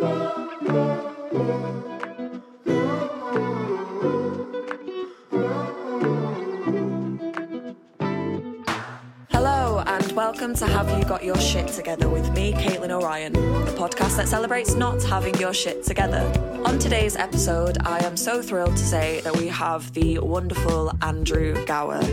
[0.00, 0.12] Hello,
[9.84, 14.16] and welcome to Have You Got Your Shit Together with me, Caitlin O'Ryan, the podcast
[14.18, 16.20] that celebrates not having your shit together.
[16.64, 21.64] On today's episode, I am so thrilled to say that we have the wonderful Andrew
[21.66, 22.04] Gower.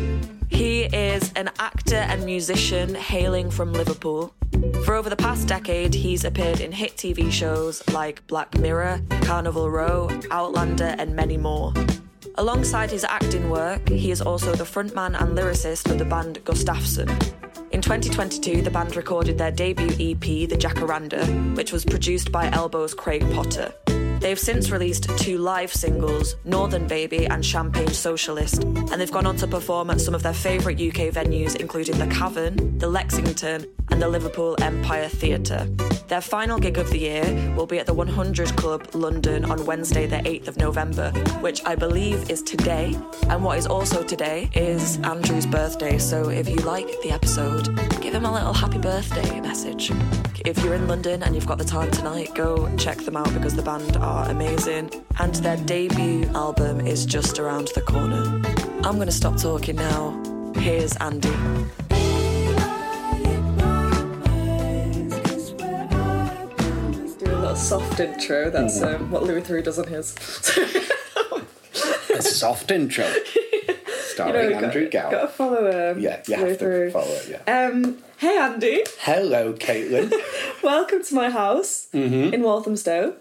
[0.49, 4.33] He is an actor and musician hailing from Liverpool.
[4.83, 9.69] For over the past decade, he's appeared in hit TV shows like Black Mirror, Carnival
[9.69, 11.73] Row, Outlander, and many more.
[12.35, 17.09] Alongside his acting work, he is also the frontman and lyricist of the band Gustaffson.
[17.71, 22.93] In 2022, the band recorded their debut EP, The Jacaranda, which was produced by Elbow's
[22.93, 23.73] Craig Potter.
[24.25, 29.35] They've since released two live singles, Northern Baby and Champagne Socialist, and they've gone on
[29.35, 34.01] to perform at some of their favourite UK venues, including the Cavern, the Lexington, and
[34.01, 35.67] the Liverpool Empire Theatre.
[36.07, 40.07] Their final gig of the year will be at the 100 Club London on Wednesday,
[40.07, 41.11] the 8th of November,
[41.41, 42.97] which I believe is today.
[43.29, 48.15] And what is also today is Andrew's birthday, so if you like the episode, give
[48.15, 49.91] him a little happy birthday message.
[50.45, 53.55] If you're in London and you've got the time tonight, go check them out because
[53.55, 54.89] the band are amazing.
[55.19, 58.41] And their debut album is just around the corner.
[58.83, 60.11] I'm going to stop talking now.
[60.55, 61.29] Here's Andy.
[67.17, 68.49] Do a little soft intro.
[68.49, 70.15] That's um, what Louis Theroux does on his.
[72.13, 73.05] A soft intro.
[74.13, 75.11] Starring Andrew got, Gower.
[75.11, 77.65] Got to follow um, Yeah, you Louis have to follow it, yeah.
[77.65, 80.13] Um, hey Andy, Hello, Caitlin.
[80.63, 83.17] welcome to my house in Walthamstow.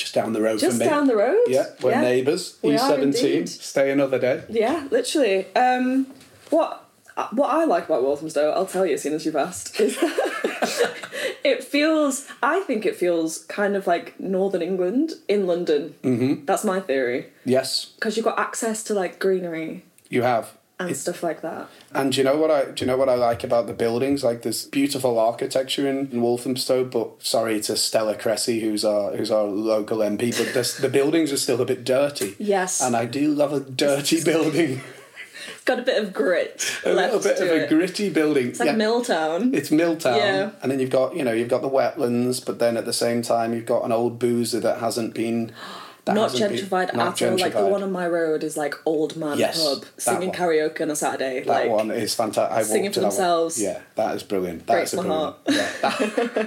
[0.00, 0.86] Just down the road Just from me.
[0.86, 1.40] down the road.
[1.46, 2.00] Yeah, we're yeah.
[2.00, 2.56] neighbours.
[2.62, 3.02] We are E17.
[3.02, 3.48] indeed.
[3.50, 4.42] Stay another day.
[4.48, 5.54] Yeah, literally.
[5.54, 6.06] Um,
[6.48, 6.86] what
[7.32, 10.94] what I like about Walthamstow, I'll tell you as soon as you've asked, is that
[11.44, 12.26] it feels.
[12.42, 15.94] I think it feels kind of like Northern England in London.
[16.02, 16.46] Mm-hmm.
[16.46, 20.56] That's my theory Yes, because you've got access to like greenery you have.
[20.80, 21.68] And stuff like that.
[21.92, 24.24] And do you know what I do you know what I like about the buildings?
[24.24, 29.30] Like there's beautiful architecture in, in Walthamstow, but sorry to Stella Creasy, who's our who's
[29.30, 32.34] our local MP, but this, the buildings are still a bit dirty.
[32.38, 32.80] Yes.
[32.80, 34.80] And I do love a dirty building.
[35.54, 36.80] It's Got a bit of grit.
[36.84, 38.48] a left little bit of a gritty building.
[38.48, 39.54] It's like Milltown.
[39.54, 40.50] It's Milltown, Yeah.
[40.62, 43.20] and then you've got you know you've got the wetlands, but then at the same
[43.22, 45.52] time you've got an old boozer that hasn't been
[46.04, 47.38] that not been- gentrified not at all.
[47.38, 50.90] Like the one on my road is like old man Yes, pub singing karaoke on
[50.90, 51.40] a Saturday.
[51.40, 52.56] That like one is fantastic.
[52.58, 53.60] I singing for themselves.
[53.60, 54.66] Yeah, that is brilliant.
[54.66, 55.70] Breaks That's a my brilliant.
[55.82, 56.46] Yeah.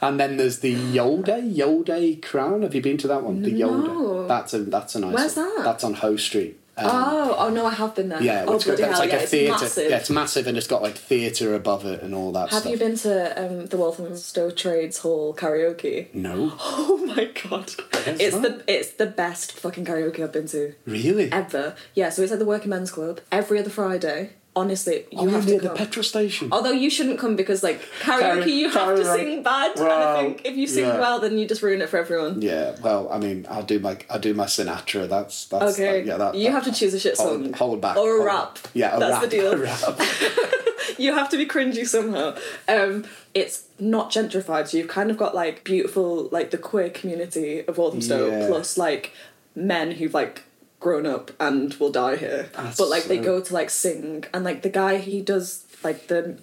[0.00, 2.62] and then there's the Yolde Yolde Crown.
[2.62, 3.42] Have you been to that one?
[3.42, 3.58] The No.
[3.58, 4.28] Yolde.
[4.28, 5.14] That's a that's a nice.
[5.14, 5.56] Where's one.
[5.56, 5.64] that?
[5.64, 6.58] That's on Hoe Street.
[6.78, 8.22] Um, Oh, oh no, I have been there.
[8.22, 9.50] Yeah, oh, it's got, hell, like yeah, a it's theatre.
[9.52, 9.90] massive.
[9.90, 12.72] Yeah, it's massive and it's got like theatre above it and all that Have stuff.
[12.72, 16.12] you been to um, the Walthamstow Trades Hall karaoke?
[16.14, 17.72] No, Oh my god,
[18.06, 18.42] it's that?
[18.42, 21.30] the it's the best fucking karaoke I've been to really?
[21.32, 21.74] ever.
[21.94, 24.30] Yeah, so it's at the Working Men's Club every other Friday.
[24.56, 25.76] Honestly, you oh, have near to the come.
[25.76, 26.48] petrol station.
[26.50, 29.14] Although you shouldn't come because like karaoke, Kara- you have to karaoke.
[29.16, 30.98] sing bad, and I think if you sing yeah.
[30.98, 32.42] well, then you just ruin it for everyone.
[32.42, 35.08] Yeah, well, I mean, I'll do my I'll do my Sinatra.
[35.08, 36.16] That's that's Okay, like, yeah.
[36.16, 38.54] That, you that- have to choose a shit hold, song hold back or a rap.
[38.56, 38.70] back.
[38.74, 40.98] Yeah, a that's rap, the deal.
[40.98, 42.36] you have to be cringy somehow.
[42.68, 43.04] Um,
[43.34, 47.78] it's not gentrified, so you've kind of got like beautiful, like the queer community of
[47.78, 48.46] Walthamstow, Yeah.
[48.48, 49.12] plus like
[49.54, 50.42] men who've like
[50.80, 52.50] grown up and will die here.
[52.54, 56.08] That's but like they go to like sing, and like the guy he does like
[56.08, 56.38] the.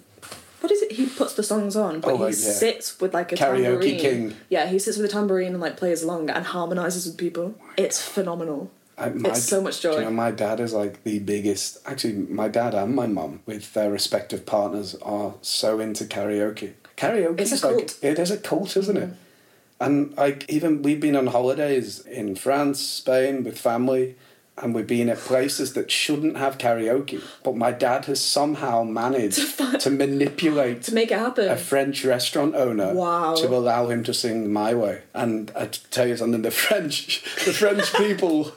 [0.60, 0.92] What is it?
[0.92, 2.30] He puts the songs on, but Oh, he yeah.
[2.32, 3.98] sits with like a Karaoke tambourine.
[4.00, 4.34] king.
[4.48, 7.54] Yeah, he sits with a tambourine and like plays along and harmonizes with people.
[7.76, 8.70] It's phenomenal.
[8.98, 9.98] I, my, It's so much joy.
[9.98, 11.78] You know, my dad is like the biggest.
[11.86, 16.72] Actually, my dad and my mum, with their respective partners, are so into karaoke.
[16.96, 17.86] Karaoke It's a is like cult.
[17.88, 18.06] Mm-hmm.
[18.06, 19.10] it is a cult, isn't it?
[19.78, 24.16] And like even we've been on holidays in France, Spain with family,
[24.58, 27.20] and we've been at places that shouldn't have karaoke.
[27.44, 31.48] But my dad has somehow managed to manipulate To make it happen.
[31.48, 33.34] a French restaurant owner Wow.
[33.36, 35.02] to allow him to sing My Way.
[35.14, 38.52] And I tell you something, the French, the French people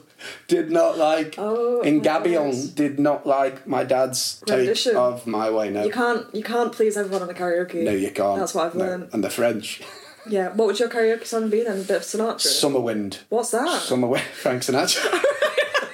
[0.48, 2.68] did not like Oh, in goodness.
[2.68, 4.96] did not like my dad's Rendition.
[4.96, 5.70] of My Way.
[5.70, 7.84] No, You can't you can't please everyone on a karaoke.
[7.84, 8.40] no, you can't.
[8.40, 8.86] That's what I've No.
[8.86, 9.10] learned.
[9.14, 9.82] And the French,
[10.30, 10.50] Yeah.
[10.50, 11.80] What would your karaoke song be then?
[11.80, 12.42] A bit of Sinatra.
[12.42, 13.82] Summer Wind, What's that?
[13.82, 15.24] Summer Wind, Frank Sinatra.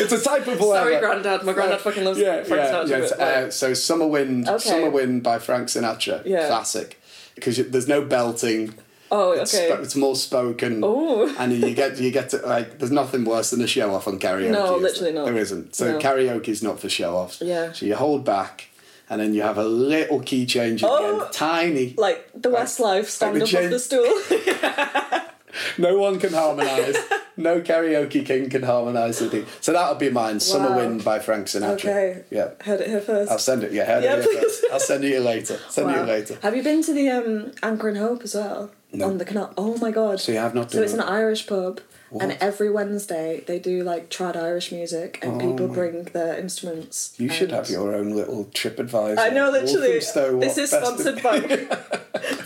[0.00, 1.00] it's a type of Sorry, whatever.
[1.00, 1.42] Grandad.
[1.44, 3.08] My granddad fucking loves yeah, Frank yeah, Sinatra.
[3.08, 4.58] So, uh, so Summer Wind, Okay.
[4.68, 6.46] Summer Wind by Frank Sinatra, Yeah.
[6.48, 7.00] classic.
[7.34, 8.74] Because there's no belting.
[9.12, 9.68] oh, It's, okay.
[9.70, 11.28] sp- it's more spoken, Ooh.
[11.38, 12.78] and you get you get to like.
[12.78, 14.50] There's nothing worse than a show off on karaoke.
[14.50, 15.22] No, literally there?
[15.22, 15.26] not.
[15.26, 15.74] There isn't.
[15.74, 15.98] So No.
[15.98, 17.40] karaoke's not for show offs.
[17.40, 17.72] Yeah.
[17.72, 18.68] So you hold back,
[19.08, 21.20] and then you have a little key change at the Oh.
[21.22, 21.94] end, tiny.
[21.96, 25.20] Like the Westlife stand the up off the stool.
[25.78, 26.96] No one can harmonise.
[27.36, 29.46] no karaoke king can harmonise with you.
[29.60, 30.40] So that'll be mine.
[30.40, 30.76] Summer Wow.
[30.76, 31.72] Wind by Frank Sinatra.
[31.74, 32.24] okay.
[32.30, 32.50] Yeah.
[32.62, 33.72] Heard it here 1st I'll send it.
[33.72, 34.40] Yeah, heard Yeah, it here please.
[34.60, 34.64] first.
[34.72, 35.58] I'll send it you later.
[35.68, 36.38] Send it you later.
[36.42, 38.70] Have you been to the um, Anchor and Hope as well?
[38.92, 39.04] No.
[39.06, 39.52] On the canal.
[39.58, 40.18] Oh my god.
[40.20, 41.00] So you have not So it's an?
[41.00, 41.80] Irish pub,
[42.20, 47.14] and every Wednesday they do like trad Irish music, and people bring their instruments.
[47.18, 49.20] Oh You should have your own little trip advisor.
[49.20, 49.98] I know, literally.
[49.98, 51.40] This is sponsored by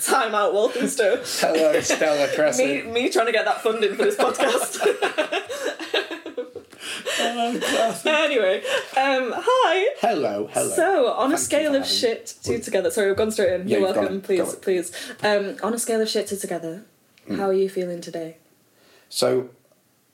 [0.03, 1.17] Time Out Walthamstow.
[1.25, 2.93] Hello, Stella me, Crescent.
[2.93, 4.81] me trying to get that funding for this podcast.
[8.07, 8.59] anyway,
[8.97, 9.95] um, hi.
[10.01, 10.71] Hello, hello.
[10.75, 13.69] So, on a Thank you scale of shit to together, sorry, we've gone straight in.
[13.69, 14.21] Yeah, You're welcome.
[14.21, 14.93] Please, please.
[15.23, 16.85] Um, on a scale of shit to together,
[17.27, 17.37] Hmm.
[17.37, 18.37] how are you feeling today?
[19.15, 19.51] So,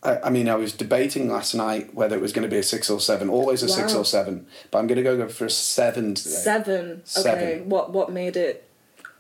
[0.03, 2.65] I, I mean, I was debating last night whether it was going to be a
[2.65, 3.29] six or seven.
[3.29, 6.31] Always a six or seven, but I'm going to go for a seven today.
[6.31, 7.03] Seven.
[7.17, 7.61] Okay.
[7.65, 8.69] What what made it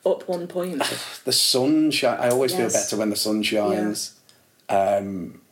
[0.04, 0.82] up one point?
[1.24, 2.18] The sun shine.
[2.18, 4.16] I always feel better when the sun shines.
[4.68, 5.42] Um,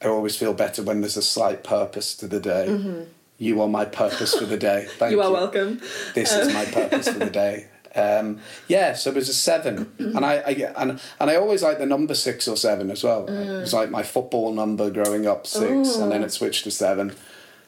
[0.00, 3.06] I always feel better when there's a slight purpose to the day.
[3.38, 4.86] You are my purpose for the day.
[4.98, 5.10] Thank Mm-hmm.
[5.12, 5.22] you you.
[5.22, 5.80] are welcome.
[6.14, 7.66] This is my purpose for the day.
[7.94, 11.78] Um, yeah, so it was a seven, and I, I and and I always like
[11.78, 13.26] the number six or seven as well.
[13.28, 17.14] It was like my football number growing up, six, and then it switched to seven,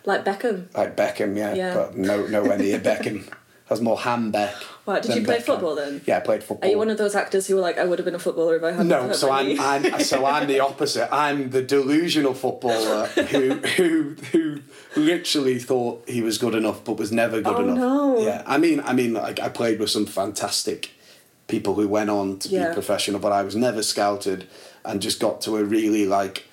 [0.05, 0.75] Like Beckham.
[0.76, 1.37] like Beckham.
[1.37, 1.75] Yeah, Yeah.
[1.75, 3.31] but no, nowhere near Beckham.
[3.67, 4.55] Has more Hambeck.
[4.87, 6.03] Wow, did you play football then?
[6.05, 6.69] Yeah, I played football.
[6.69, 8.57] Are you one of those actors who were like, I would have been a footballer
[8.57, 9.59] if I hadn't No, so I'm.
[9.59, 11.09] I'm so I'm the opposite.
[11.13, 14.61] I'm the delusional footballer who who who
[14.95, 17.79] literally thought he was good enough but was never good Oh, enough.
[17.79, 18.19] no.
[18.21, 20.91] Yeah, I mean, I mean, like I played with some fantastic
[21.49, 22.69] people who went on to Yeah.
[22.69, 24.47] be professional, but I was never scouted
[24.85, 26.45] and just got to a really like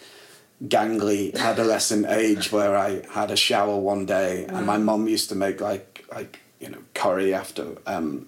[0.65, 4.83] gangly adolescent age where I had a shower one day and my mm.
[4.83, 8.27] mum used to make like like you know curry after um,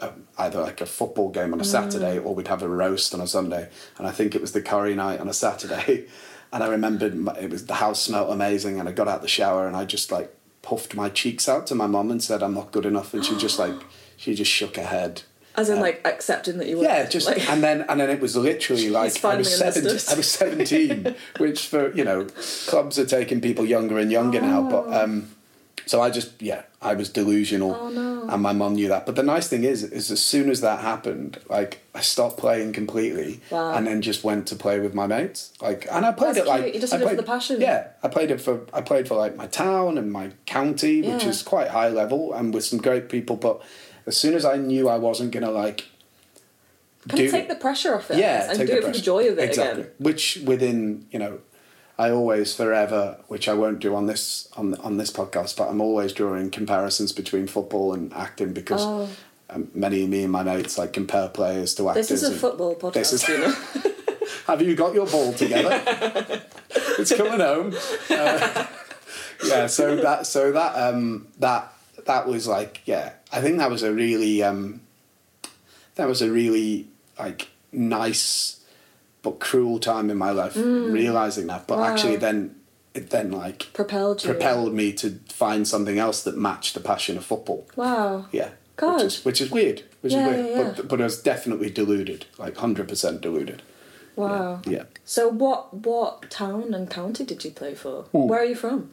[0.00, 3.20] um, either like a football game on a Saturday or we'd have a roast on
[3.20, 6.06] a Sunday and I think it was the curry night on a Saturday
[6.52, 9.28] and I remembered my, it was the house smelt amazing and I got out the
[9.28, 12.54] shower and I just like puffed my cheeks out to my mum and said I'm
[12.54, 13.76] not good enough and she just like
[14.16, 15.22] she just shook her head
[15.54, 16.84] As in, like, accepting that you were.
[16.84, 19.98] yeah, just like, and then and then it was literally like I was seventeen.
[20.10, 22.26] I was seventeen, which for you know,
[22.66, 24.62] clubs are taking people younger and younger now.
[24.68, 25.30] But um,
[25.88, 28.28] so I just yeah, I was delusional, Oh, no.
[28.28, 29.06] and my mum knew that.
[29.06, 32.72] But the nice thing is, is as soon as that happened, like I stopped playing
[32.74, 33.74] completely, Wow.
[33.74, 35.52] and then just went to play with my mates.
[35.60, 36.74] Like, and I played That's it like.
[36.74, 37.60] You just I it for the passion.
[37.60, 41.24] Yeah, I played it for I played for like my town and my county, which
[41.24, 41.30] Yeah.
[41.30, 43.36] is quite high level, and with some great people.
[43.36, 43.62] But
[44.06, 45.86] as soon as I knew I wasn't gonna like
[47.08, 48.18] kind of take the pressure off it.
[48.18, 49.82] yeah, and do it for the joy of it exactly.
[49.82, 49.92] again.
[49.98, 51.38] Which within you know,
[51.98, 55.80] I always forever, which I won't do on this on on this podcast, but I'm
[55.80, 59.08] always drawing comparisons between football and acting because Oh.
[59.50, 62.08] um, many of me and my mates like compare players to actors.
[62.08, 63.54] This is a football podcast, This is- you know.
[64.46, 65.80] Have you got your ball together?
[66.98, 67.74] it's coming home.
[68.10, 68.66] Uh,
[69.44, 71.72] yeah, so that so that um that
[72.06, 74.80] that was like yeah, I think that was a really um
[75.96, 76.86] that was a really
[77.18, 78.57] like nice
[79.30, 81.66] but cruel time in my life realizing that.
[81.66, 81.80] But Mm.
[81.82, 81.92] Wow.
[81.92, 82.38] actually then
[82.94, 84.30] it then like Propelled you.
[84.32, 87.66] propelled me to find something else that matched the passion of football.
[87.76, 88.26] Wow.
[88.32, 88.50] Yeah.
[88.76, 88.94] God.
[89.02, 89.82] Which is, which is weird.
[90.02, 90.46] Which Yeah, is weird.
[90.46, 90.72] yeah, yeah.
[90.76, 92.20] But but I was definitely deluded.
[92.44, 93.60] Like hundred percent deluded.
[94.16, 94.60] Wow.
[94.66, 94.84] Yeah.
[95.04, 97.96] So what what town and county did you play for?
[98.12, 98.90] Where are you from?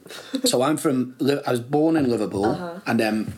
[0.51, 1.15] So I'm from.
[1.47, 2.79] I was born in Liverpool, Uh-huh.
[2.87, 3.33] and then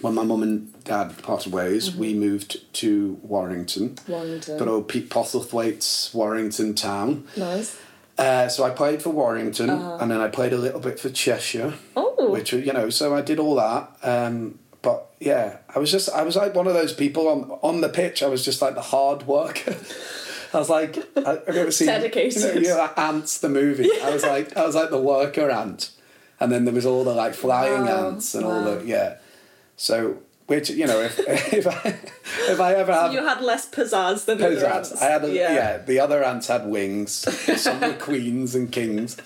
[0.00, 3.90] when my mum and dad parted ways, we moved to Warrington.
[3.90, 4.12] Mm-hmm.
[4.12, 4.58] Warrington.
[4.58, 7.26] Good old Pete Postlethwaite's Warrington town.
[7.36, 7.78] Nice.
[8.18, 11.74] Uh, so I played for Warrington, and then I played a little bit for Cheshire.
[11.96, 12.04] Uh-huh.
[12.18, 12.30] Oh.
[12.30, 13.90] Which you know, so I did all that.
[14.02, 17.82] Um, but yeah, I was just I was like one of those people on on
[17.82, 18.22] the pitch.
[18.22, 19.76] I was just like the hard worker.
[20.54, 22.40] I was like I, I've ever seen Dedicated.
[22.42, 23.90] You know, you know, like Antz the movie.
[24.02, 25.90] I was like I was like the worker ant,
[26.40, 28.76] and then there was all the like flying Wow, ants and all wow.
[28.76, 29.16] the yeah.
[29.76, 31.18] So which you know if
[31.52, 31.98] if I
[32.52, 34.74] if I ever have you had less pizzazz than the other Pizzazz.
[34.76, 35.02] ants.
[35.02, 35.78] I had a, yeah.
[35.78, 37.12] The other ants had wings.
[37.60, 39.16] Some were queens and kings.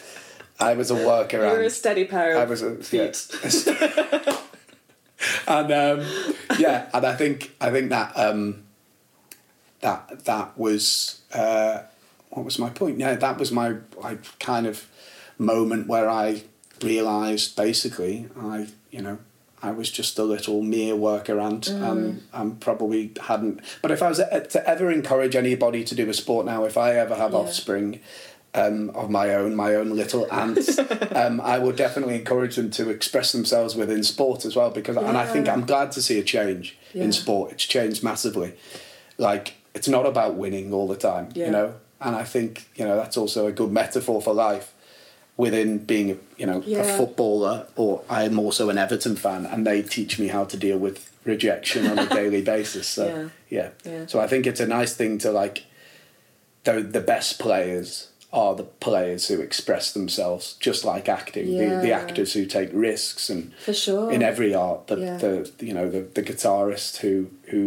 [0.59, 3.16] I was a worker You were a steady pair I was a feet.
[3.66, 4.37] yeah.
[5.47, 6.07] and um,
[6.59, 8.64] yeah, and I think I think that um,
[9.80, 11.83] that that was uh,
[12.30, 12.99] what was my point?
[12.99, 14.87] Yeah, that was my like kind of
[15.38, 16.42] moment where I
[16.83, 19.19] realised basically I you know
[19.62, 23.60] I was just a little mere worker ant and, and probably hadn't.
[23.82, 26.94] But if I was to ever encourage anybody to do a sport now, if I
[26.96, 27.38] ever have Yeah.
[27.38, 28.00] offspring,
[28.52, 30.78] um, of my own, my own little ants,
[31.14, 34.70] um, I would definitely encourage them to express themselves within sport as well.
[34.70, 37.04] Because, and I think I'm glad to see a change Yeah.
[37.04, 37.52] in sport.
[37.52, 38.54] It's changed massively.
[39.18, 41.46] Like it's not about winning all the time, Yeah.
[41.46, 41.74] you know.
[42.00, 44.72] And I think you know that's also a good metaphor for life.
[45.44, 46.09] Within being,
[46.40, 46.80] you know, Yeah.
[46.85, 50.78] a footballer, or I'm also an Everton fan, and they teach me how to deal
[50.87, 52.87] with rejection on a daily basis.
[52.97, 53.28] So Yeah.
[53.59, 53.68] yeah.
[53.92, 54.06] Yeah.
[54.06, 55.56] So I think it's a nice thing to like.
[56.64, 61.47] The the best players are the players who express themselves, just like acting.
[61.59, 64.12] The, the actors who take risks, and For sure.
[64.12, 67.14] in every art, the, the you know the, the guitarist who
[67.50, 67.62] who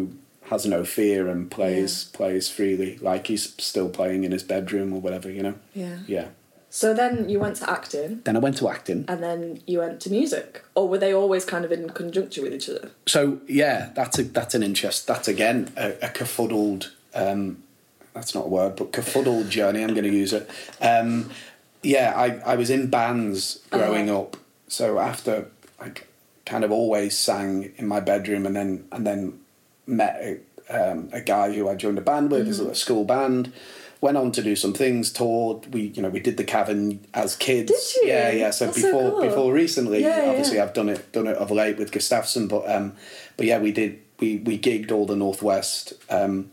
[0.51, 5.01] has no fear and plays plays freely, like he's still playing in his bedroom or
[5.01, 5.29] whatever.
[5.37, 5.55] You know.
[5.73, 5.97] Yeah.
[6.07, 6.27] Yeah.
[6.75, 9.05] So then you went to acting, Then I went to acting.
[9.07, 12.51] and then you went to music, or were they always kind of in conjunction with
[12.51, 12.89] each other?
[13.05, 15.05] So yeah, that's a that's an interest.
[15.05, 16.91] That's again a, a kerfuddled.
[17.13, 17.61] Um,
[18.15, 19.83] that's not a word, but kerfuddled journey.
[19.83, 20.49] I'm going to use it.
[20.81, 21.29] Um,
[21.83, 24.21] yeah, I I was in bands growing Uh-huh.
[24.21, 24.37] up.
[24.67, 25.91] So after I
[26.47, 29.39] kind of always sang in my bedroom, and then and then
[29.85, 30.39] met a,
[30.91, 32.71] um, a guy who I joined a band with, Mm-hmm.
[32.71, 33.53] a school band.
[34.03, 35.73] Went on to do some things, toured.
[35.73, 37.71] We, you know, we did the Cavern as kids.
[37.71, 38.09] Did you?
[38.09, 38.51] Yeah, yeah.
[38.51, 39.21] So That's so before cool.
[39.21, 40.63] before recently, Yeah, obviously yeah.
[40.63, 42.97] I've done it done it of late with Gustaffson, but um,
[43.37, 46.51] but yeah, we did we we gigged all the northwest, um,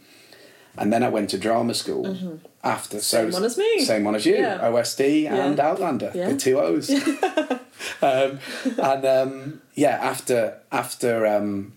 [0.77, 3.01] and then I went to drama school after.
[3.01, 3.31] So Mm-hmm.
[3.31, 3.81] Same one as me.
[3.81, 4.37] Same one as you.
[4.37, 4.59] Yeah.
[4.61, 5.59] OSD and.
[5.59, 6.89] Outlander, the two O's.
[8.03, 8.39] um,
[8.79, 11.73] and um, yeah, after after um,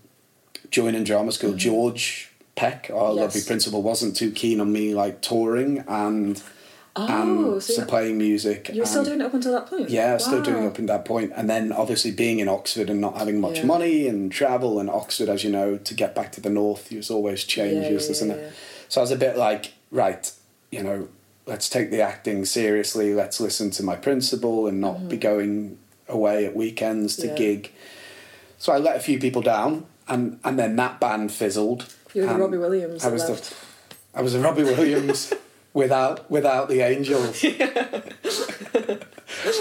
[0.70, 3.18] joining drama school, George Peck, our Mm-hmm.
[3.18, 3.22] Yes.
[3.26, 6.42] lovely principal, wasn't too keen on me like touring and.
[6.96, 7.08] Oh,
[7.56, 8.70] and so so playing music.
[8.72, 9.90] You were still doing it up until that point.
[9.90, 12.88] yeah, was still doing it up until that point, and then obviously being in Oxford
[12.88, 13.66] and not having much Yeah.
[13.66, 17.10] money and travel, and Oxford, as you know, to get back to the north, there's
[17.10, 18.54] always changes, yeah, isn't yeah, it?
[18.90, 20.32] So I was a bit like, right,
[20.70, 21.08] you know,
[21.48, 23.16] let's take the acting seriously.
[23.16, 27.36] Let's listen to my principal and not be going away at weekends to Mm-hmm.
[27.38, 27.72] Gig.
[28.60, 31.92] So I let a few people down, and and then that band fizzled.
[32.13, 33.50] You were the Robbie Williams I was left.
[33.50, 35.34] the I was a Robbie Williams
[35.74, 37.43] without without the angels.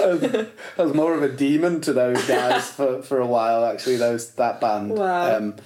[0.01, 0.47] I was,
[0.79, 3.65] I was more of a demon to those guys for, for a while.
[3.65, 4.91] Actually, those that band.
[4.97, 5.37] Wow.
[5.37, 5.57] Um,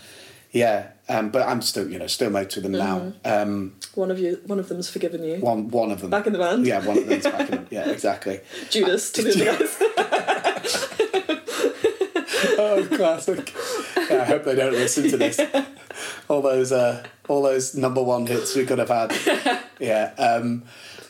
[0.52, 3.12] yeah, um, but I'm still you know still mates with them now.
[3.24, 5.36] Um, One of you, one of them's forgiven you.
[5.38, 6.66] one one of them Back in the band.
[6.66, 7.66] Yeah, one of them's back in.
[7.70, 8.40] Yeah, exactly.
[8.70, 10.95] Judas to the guys.
[12.76, 13.54] Oh, classic.
[14.10, 15.40] Yeah, I hope they don't listen to this.
[16.28, 19.62] All those, uh, all those number one hits we could have had.
[19.80, 20.62] Yeah, um,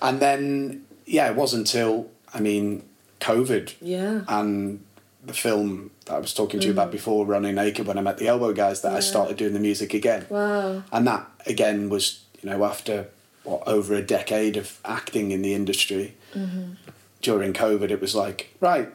[0.02, 2.82] and then yeah, it wasn't until I mean,
[3.20, 4.22] COVID Yeah.
[4.28, 4.84] and
[5.24, 8.18] the film that I was talking to you about before, Running Naked, when I met
[8.18, 10.26] the Elbow Guys, that I started doing the music again.
[10.28, 10.82] Wow.
[10.92, 13.06] And that again was you know after
[13.44, 16.14] what over a decade of acting in the industry.
[17.22, 18.88] During COVID, it was like right,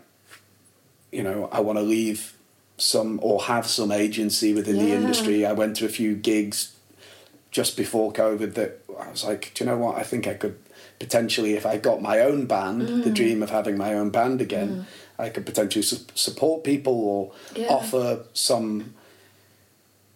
[1.11, 2.33] you know, I want to leave
[2.81, 5.45] some or have some agency within the industry.
[5.45, 6.73] I went to a few gigs
[7.51, 9.97] just before COVID that I was like, do you know what?
[9.97, 10.57] I think I could
[10.99, 13.03] potentially, if I got my own band, Mm.
[13.03, 14.87] the dream of having my own band again,
[15.19, 17.67] I could potentially su- support people or Yeah.
[17.69, 18.93] offer some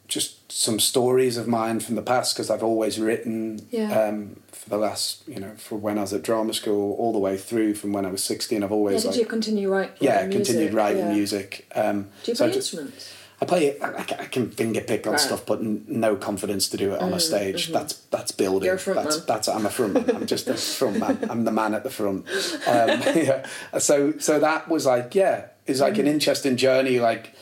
[0.07, 3.99] just some stories of mine from the past because I've always written Yeah.
[4.07, 7.19] um, for the last, you know, for when I was at drama school all the
[7.19, 8.63] way through from when I was 16.
[8.63, 10.31] I've Yeah, always did like, you continue write, yeah, music?
[10.45, 11.13] continued writing Yeah.
[11.13, 11.67] music.
[11.75, 13.11] Um, Do you so play I just- instruments?
[13.41, 13.77] I play.
[13.81, 15.21] I, I can- finger pick on Right.
[15.21, 17.69] Mm, stuff, but n- no confidence to do it on a stage.
[17.69, 18.65] That's that's building.
[18.67, 19.25] You're a front that's man.
[19.27, 19.47] that's.
[19.49, 20.15] I'm a front man.
[20.15, 21.17] I'm just a front man.
[21.29, 22.25] I'm the man at the front.
[22.65, 23.45] Um, yeah.
[23.77, 25.99] So so that was like yeah, it's like Mm.
[25.99, 27.01] an interesting journey.
[27.01, 27.33] Like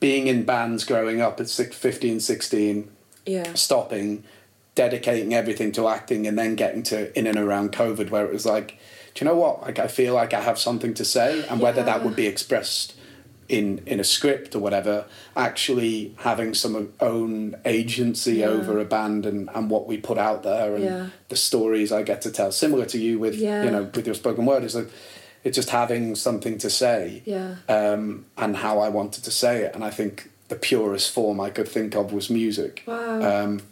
[0.00, 2.90] being in bands growing up at six, 15, 16,
[3.26, 3.52] Yeah.
[3.54, 4.24] stopping,
[4.74, 8.46] dedicating everything to acting, and then getting to in and around COVID, where it was
[8.46, 8.78] like,
[9.14, 9.62] do you know what?
[9.62, 12.94] Like I feel like I have something to say, and whether that would be expressed
[13.48, 15.04] in in a script or whatever,
[15.36, 18.46] actually having some own agency Yeah.
[18.46, 21.06] over a band and and what we put out there and Yeah.
[21.28, 23.64] the stories I get to tell, similar to you with Yeah.
[23.64, 24.88] you know with your spoken word, is like
[25.44, 27.56] it's just having something to say Yeah.
[27.68, 29.74] um, and how I wanted to say it.
[29.74, 32.82] And I think the purest form I could think of was music.
[32.86, 33.22] Wow.
[33.44, 33.62] Um,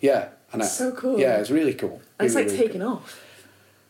[0.00, 0.28] yeah.
[0.52, 1.18] And I- So cool.
[1.18, 2.00] Yeah, it's really cool.
[2.18, 2.92] And it's like really taking cool.
[2.92, 3.22] off.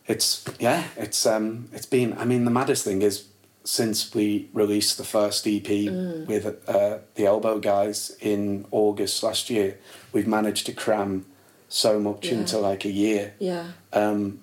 [0.09, 0.85] It's yeah.
[0.97, 1.69] It's um.
[1.73, 2.13] It's been.
[2.17, 3.25] I mean, the maddest thing is
[3.65, 6.27] since we released the first EP Mm.
[6.27, 9.79] with uh, the Elbow Guys in August last year,
[10.13, 11.27] we've managed to cram
[11.69, 12.35] so much Yeah.
[12.39, 13.35] into like a year.
[13.41, 13.65] Yeah.
[13.93, 14.39] Um,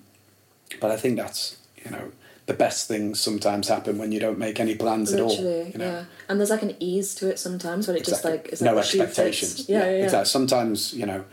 [0.80, 2.12] but I think that's you know
[2.46, 5.34] the best things sometimes happen when you don't make any plans at all.
[5.34, 5.84] You know?
[5.84, 6.04] yeah.
[6.28, 8.82] And there's like an ease to it sometimes when it just like is like no
[8.82, 9.68] shoe expectations.
[9.68, 10.04] Yeah, yeah, yeah.
[10.04, 10.26] Exactly.
[10.26, 11.24] Sometimes you know,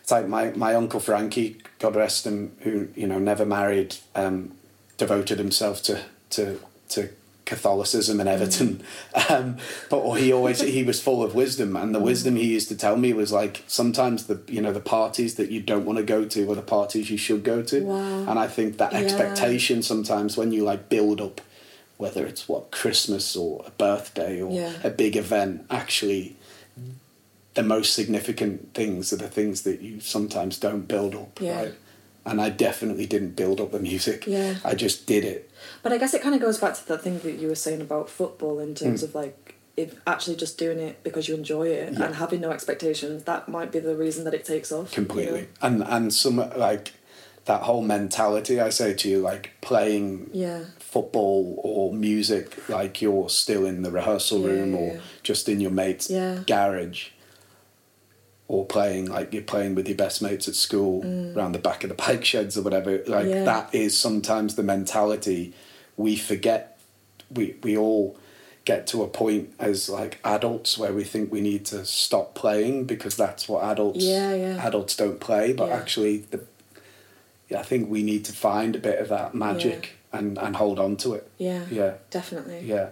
[0.00, 4.52] it's like my my uncle Frankie, God rest him, who you know never married, um,
[4.98, 7.08] devoted himself to to to
[7.52, 8.82] Catholicism and Everton,
[9.28, 9.56] um,
[9.90, 12.96] but he always he was full of wisdom, and the wisdom he used to tell
[12.96, 16.24] me was like sometimes the you know the parties that you don't want to go
[16.24, 18.24] to are the parties you should go to, Wow.
[18.28, 19.00] and I think that Yeah.
[19.04, 21.40] expectation sometimes when you like build up,
[21.98, 24.72] whether it's what Christmas or a birthday or Yeah.
[24.82, 26.36] a big event, actually
[27.54, 31.56] the most significant things are the things that you sometimes don't build up, Yeah.
[31.60, 31.74] right?
[32.24, 34.26] And I definitely didn't build up the music.
[34.26, 34.54] Yeah.
[34.64, 35.50] I just did it.
[35.82, 37.80] But I guess it kind of goes back to the thing that you were saying
[37.80, 39.04] about football in terms Mm.
[39.04, 42.04] of like if actually just doing it because you enjoy it Yeah.
[42.04, 43.24] and having no expectations.
[43.24, 44.90] That might be the reason that it takes off.
[44.92, 45.46] you completely know?
[45.62, 46.92] and and some like
[47.46, 50.60] that whole mentality i say to you like playing Yeah.
[50.78, 55.72] football or music like you're still in the rehearsal Yeah, room or just in your
[55.72, 56.44] mate's Yeah.
[56.46, 57.08] garage
[58.52, 60.94] or playing like you're playing with your best mates at school
[61.36, 63.30] around the back of the bike sheds or whatever like Mm.
[63.30, 63.44] Yeah.
[63.44, 65.42] that is sometimes the mentality
[65.96, 66.78] we forget
[67.36, 68.04] we we all
[68.70, 72.84] get to a point as like adults where we think we need to stop playing
[72.84, 74.66] because that's what adults Yeah, yeah.
[74.68, 75.76] adults don't play but Yeah.
[75.80, 76.40] actually the
[77.62, 79.80] I think we need to find a bit of that magic
[80.12, 81.64] and and hold on to it Yeah.
[81.70, 82.60] yeah Definitely.
[82.74, 82.88] yeah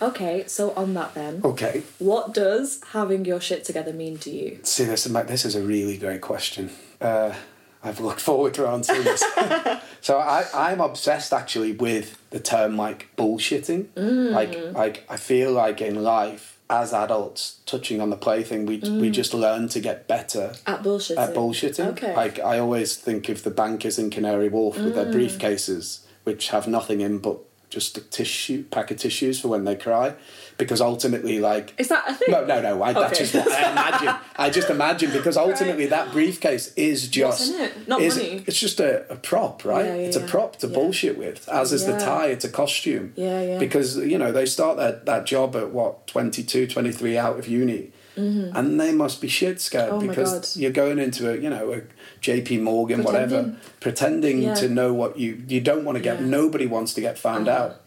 [0.00, 4.58] Okay, so on that then, okay what does having your shit together mean to you?
[4.62, 6.70] See, this, this is a really great question.
[7.00, 7.34] Uh,
[7.82, 9.22] I've looked forward to answering this.
[10.00, 13.86] so I, I'm obsessed actually with the term like bullshitting.
[13.96, 14.30] Mm.
[14.32, 18.76] Like, like I feel like in life, as adults, touching on the play thing, we
[18.78, 19.12] we mm.
[19.12, 21.18] just learn to get better At bullshitting.
[21.18, 21.86] at bullshitting.
[21.88, 22.16] Okay.
[22.16, 25.12] Like I always think of the bankers in Canary Wharf with their mm.
[25.12, 27.38] briefcases, which have nothing in but
[27.72, 30.14] just a tissue pack of tissues for when they cry,
[30.58, 32.30] because ultimately, like Is that a thing?
[32.30, 32.82] no, no, no.
[32.82, 34.14] I, That's just what I imagine.
[34.36, 37.88] I just imagine because ultimately that briefcase is just it?
[37.88, 38.44] Not is- money.
[38.46, 39.84] It's just a, a prop, right?
[39.86, 40.74] Yeah, yeah, it's a prop to Yeah.
[40.74, 41.48] bullshit with.
[41.48, 42.26] As is the tie.
[42.26, 43.14] It's a costume.
[43.16, 43.58] Yeah, yeah.
[43.58, 47.90] Because you know they start that that job at what 22, 23 out of uni.
[48.14, 50.04] And they must be shit scared Mm-hmm.
[50.04, 51.80] Oh because you're going into a you know a
[52.22, 52.58] J.P.
[52.58, 53.56] Morgan whatever, Pretending.
[53.80, 54.54] pretending Yeah.
[54.54, 56.20] to know what you you don't want to get.
[56.20, 56.26] Yeah.
[56.26, 57.64] Nobody wants to get found Uh-huh.
[57.64, 57.80] out.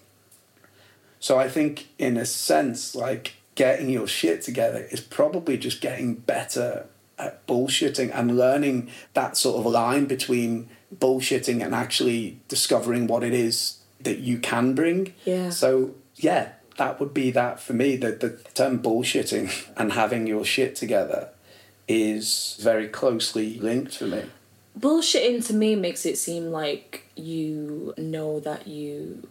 [1.19, 6.13] So I think, in a sense, like getting your shit together is probably just getting
[6.15, 6.85] better
[7.17, 13.33] at bullshitting and learning that sort of line between bullshitting and actually discovering what it
[13.33, 15.13] is that you can bring.
[15.23, 15.49] Yeah.
[15.49, 17.95] So yeah, that would be that for me.
[17.95, 21.29] The the term bullshitting and having your shit together
[21.87, 24.23] is very closely linked for me.
[24.79, 29.27] Bullshitting to me makes it seem like you know that you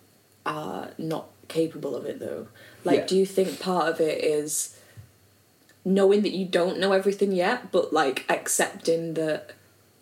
[0.47, 2.49] are not capable of it though.
[2.85, 3.07] Like, Yeah.
[3.07, 4.77] do you think part of it is
[5.85, 9.51] knowing that you don't know everything yet, but like accepting that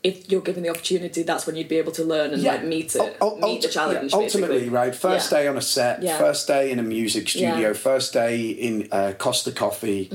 [0.02, 2.94] if you're given the opportunity, that's when you'd be able to learn and like meet
[2.96, 4.10] it, ul- meet the challenge.
[4.12, 4.94] yeah, ultimately, right?
[4.94, 5.38] First Yeah.
[5.38, 6.18] day on a set, Yeah.
[6.18, 7.72] first day in a music studio, Yeah.
[7.72, 10.10] first day in uh, Costa Coffee,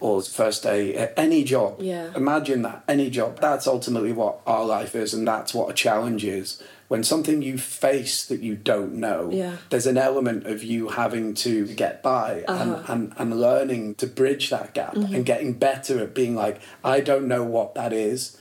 [0.00, 1.74] or first day at any job.
[1.74, 1.84] Mm-hmm.
[1.84, 2.10] Yeah.
[2.16, 3.40] Imagine that, any job.
[3.40, 6.60] That's ultimately what our life is, and that's what a challenge is.
[6.88, 9.52] When something you face that you don't know, Yeah.
[9.70, 12.62] there's an element of you having to get by Uh-huh.
[12.88, 15.14] and, and, and learning to bridge that gap Mm-hmm.
[15.14, 18.36] and getting better at being like, I don't know what that is.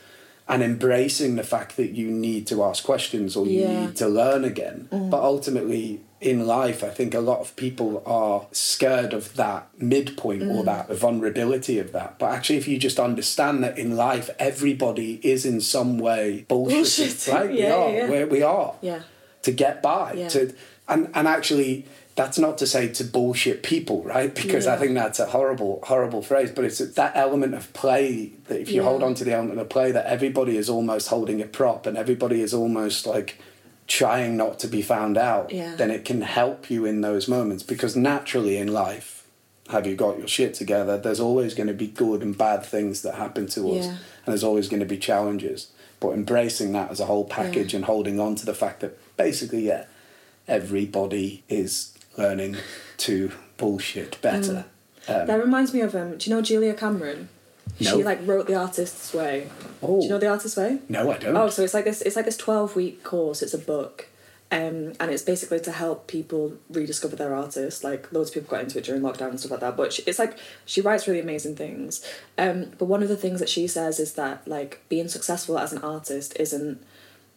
[0.50, 3.68] And embracing the fact that you need to ask questions or you Yeah.
[3.68, 3.82] Mm.
[3.88, 4.88] need to learn again.
[4.90, 10.44] But ultimately, in life, I think a lot of people are scared of that midpoint
[10.44, 10.56] Mm.
[10.56, 12.18] or that vulnerability of that.
[12.18, 16.80] But actually, if you just understand that in life, everybody is in some way bullshitting,
[16.80, 17.50] Bullshitting, right?
[17.52, 17.90] we are.
[17.90, 18.10] yeah, yeah.
[18.10, 19.00] Where we are Yeah.
[19.44, 20.14] to get by.
[20.14, 20.30] Yeah.
[20.30, 20.54] To
[20.88, 21.86] and and actually,
[22.18, 24.34] that's not to say to bullshit people, right?
[24.44, 26.52] Because I think that's a horrible, horrible phrase.
[26.52, 28.90] But it's that element of play that if you Yeah.
[28.90, 31.96] hold on to the element of play, that everybody is almost holding a prop and
[31.98, 33.38] everybody is almost like
[33.88, 35.52] trying not to be found out.
[35.54, 35.76] Yeah.
[35.78, 39.14] Then it can help you in those moments because naturally in life.
[39.70, 40.98] Have you got your shit together?
[40.98, 43.92] There's always going to be good and bad things that happen to us, Yeah.
[43.92, 45.68] and there's always going to be challenges.
[46.00, 49.68] But embracing that as a whole package and holding on to the fact that basically,
[49.68, 49.84] yeah,
[50.48, 52.58] everybody is learning
[52.98, 54.66] to bullshit better.
[55.08, 56.18] Um, That reminds me of um.
[56.18, 57.30] Do you know Julia Cameron?
[57.80, 57.98] No.
[57.98, 59.50] She like wrote The Artist's Way.
[59.84, 60.00] Oh.
[60.00, 60.80] Do you know The Artist's Way?
[60.90, 61.36] no, I don't.
[61.38, 62.02] Oh, so it's like this.
[62.02, 63.42] It's like this twelve week course.
[63.44, 64.08] It's a book,
[64.52, 67.84] um, and it's basically to help people rediscover their artist.
[67.84, 69.78] Like loads of people got into it during lockdown and stuff like that.
[69.78, 72.04] But she, it's like she writes really amazing things.
[72.38, 75.72] Um, but one of the things that she says is that like being successful as
[75.72, 76.84] an artist isn't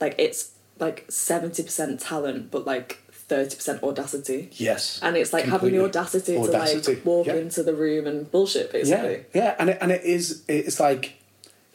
[0.00, 4.40] like it's like seventy percent talent, but like thirty percent audacity.
[4.68, 5.00] yes.
[5.02, 7.42] And it's like having the audacity, Audacity, to like walk yeah.
[7.42, 9.18] into the room and bullshit yeah, basically.
[9.40, 11.04] yeah, and it, and it is it's like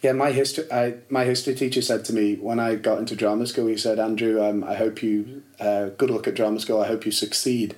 [0.05, 0.65] Yeah, my history.
[0.81, 3.67] I, my history teacher said to me when I got into drama school.
[3.75, 6.79] He said, "Andrew, um, I hope you uh, good luck at drama school.
[6.83, 7.69] I hope you succeed."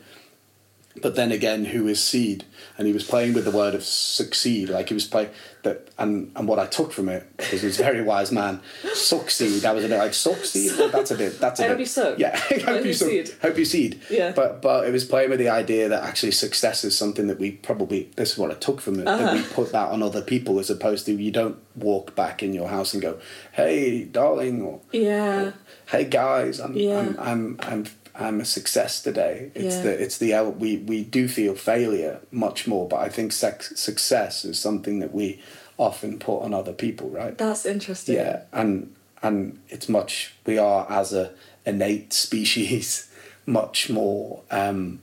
[1.06, 2.44] But then again, who is seed?
[2.76, 5.30] And he was playing with the word of succeed, like he was playing
[5.68, 5.90] that.
[6.00, 8.62] And, and what I took from it, because he's a very wise man,
[8.94, 9.66] succeed.
[9.66, 10.72] I was a bit like succeed.
[10.92, 11.40] That's a bit.
[11.40, 11.72] That's a I bit.
[11.72, 12.20] hope you suck.
[12.20, 13.42] Yeah, I hope Hope you suck.
[13.42, 14.02] Hope you seed.
[14.10, 14.32] Yeah.
[14.32, 17.52] But but it was playing with the idea that actually success is something that we
[17.52, 18.10] probably.
[18.16, 19.06] This is what I took from it.
[19.06, 19.36] That Uh-huh.
[19.36, 22.68] we put that on other people as opposed to you don't walk back in your
[22.70, 23.18] house and go,
[23.54, 25.52] "Hey, darling," or Yeah.
[25.88, 27.00] hey guys i'm Yeah.
[27.00, 29.84] I'm, I'm i'm i'm a success today it's Yeah.
[29.84, 33.72] the it's the el- we we do feel failure much more but i think sex,
[33.80, 35.40] success is something that we
[35.78, 38.16] often put on other people right That's interesting.
[38.16, 41.32] yeah and and it's much we are as a
[41.66, 43.10] innate species
[43.46, 45.00] much more um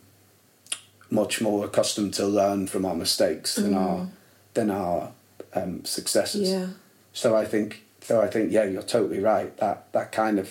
[1.11, 4.09] much more accustomed to learn from our mistakes than our
[4.55, 5.13] than our
[5.55, 6.53] um successes Mm.
[6.61, 6.67] Yeah.
[7.13, 9.57] so I think, so I think, yeah, you're totally right.
[9.59, 10.49] That that kind of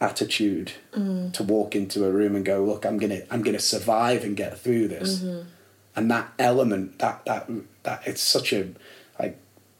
[0.00, 1.32] attitude Mm.
[1.34, 4.58] to walk into a room and go, look, I'm gonna, I'm gonna survive and get
[4.58, 5.48] through this, Mm-hmm.
[5.96, 7.48] and that element, that that
[7.84, 8.68] that it's such a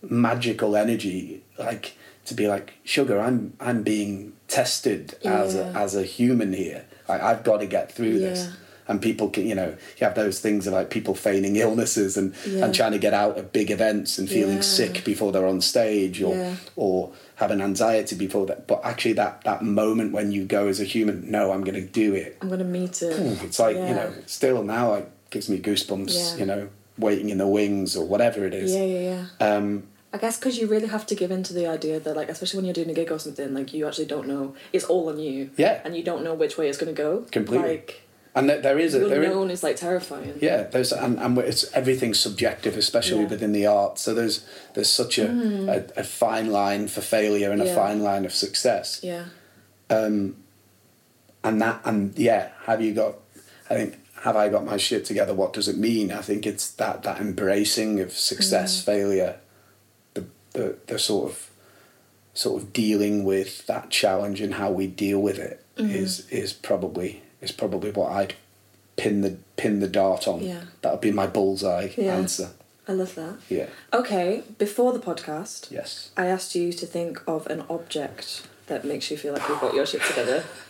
[0.03, 1.95] magical energy, like
[2.27, 6.85] to be like, sugar, I'm I'm being tested as a, as a human here.
[7.09, 8.49] Like I've got to get through this.
[8.89, 12.35] And people can, you know, you have those things of like people feigning illnesses and,
[12.45, 12.65] Yeah.
[12.65, 14.63] and trying to get out of big events and feeling Yeah.
[14.63, 16.57] sick before they're on stage or Yeah.
[16.75, 18.67] or having anxiety before that.
[18.67, 21.87] But actually, that that moment when you go as a human, no, I'm going to
[21.87, 22.37] do it.
[22.43, 23.13] I'm gonna meet it.
[23.45, 23.89] It's like Yeah.
[23.91, 26.13] you know, still now it gives me goosebumps.
[26.13, 26.37] Yeah.
[26.41, 26.69] You know,
[27.01, 28.73] waiting in the wings or whatever it is.
[28.73, 29.55] Yeah, yeah, yeah.
[29.55, 32.29] Um, I guess because you really have to give in to the idea that, like,
[32.29, 34.55] especially when you're doing a gig or something, like, you actually don't know.
[34.73, 35.51] It's all on you.
[35.57, 35.81] Yeah.
[35.85, 37.27] And you don't know which way it's going to go.
[37.31, 37.69] Completely.
[37.69, 38.03] Like,
[38.35, 40.37] and there, there is a the unknown is, like, terrifying.
[40.41, 43.27] Yeah, there's and, and it's everything's subjective, especially Yeah.
[43.27, 43.31] Mm.
[43.31, 43.99] within the art.
[43.99, 48.25] So there's there's such a, a, a fine line for failure and a fine line
[48.25, 49.01] of success.
[49.03, 49.27] Yeah.
[49.91, 50.37] Um,
[51.43, 53.17] and that and yeah, have you got?
[53.69, 55.35] I think have I got my shit together?
[55.35, 56.13] What does it mean?
[56.13, 58.85] I think it's that that embracing of success, mm.
[58.85, 59.37] failure,
[60.15, 61.51] the the the sort of
[62.35, 65.91] sort of dealing with that challenge and how we deal with it mm-hmm.
[65.91, 68.35] is is probably is probably what I'd
[68.97, 70.43] pin the pin the dart on.
[70.43, 70.63] Yeah.
[70.83, 72.17] That would be my bullseye Yeah.
[72.17, 72.51] answer.
[72.87, 73.37] I love that.
[73.49, 73.67] Yeah.
[73.93, 76.11] Okay, before the podcast, Yes.
[76.17, 79.75] I asked you to think of an object that makes you feel like you've got
[79.75, 80.45] your shit together.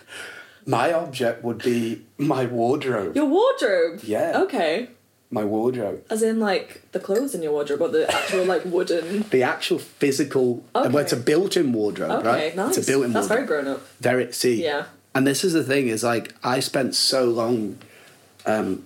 [0.66, 3.16] My object would be my wardrobe.
[3.16, 4.00] Your wardrobe.
[4.02, 4.40] Yeah.
[4.44, 4.88] Okay.
[5.30, 6.04] My wardrobe.
[6.10, 9.22] As in like the clothes in your wardrobe, or the actual like wooden.
[9.30, 10.64] The actual physical.
[10.74, 10.88] Okay.
[10.88, 12.56] Well, it's a built-in wardrobe, Okay, right?
[12.56, 12.76] nice.
[12.76, 13.80] It's a built-in That's very grown up.
[14.00, 14.86] very see Yeah.
[15.14, 17.78] and this is the thing is like i spent so long
[18.46, 18.84] um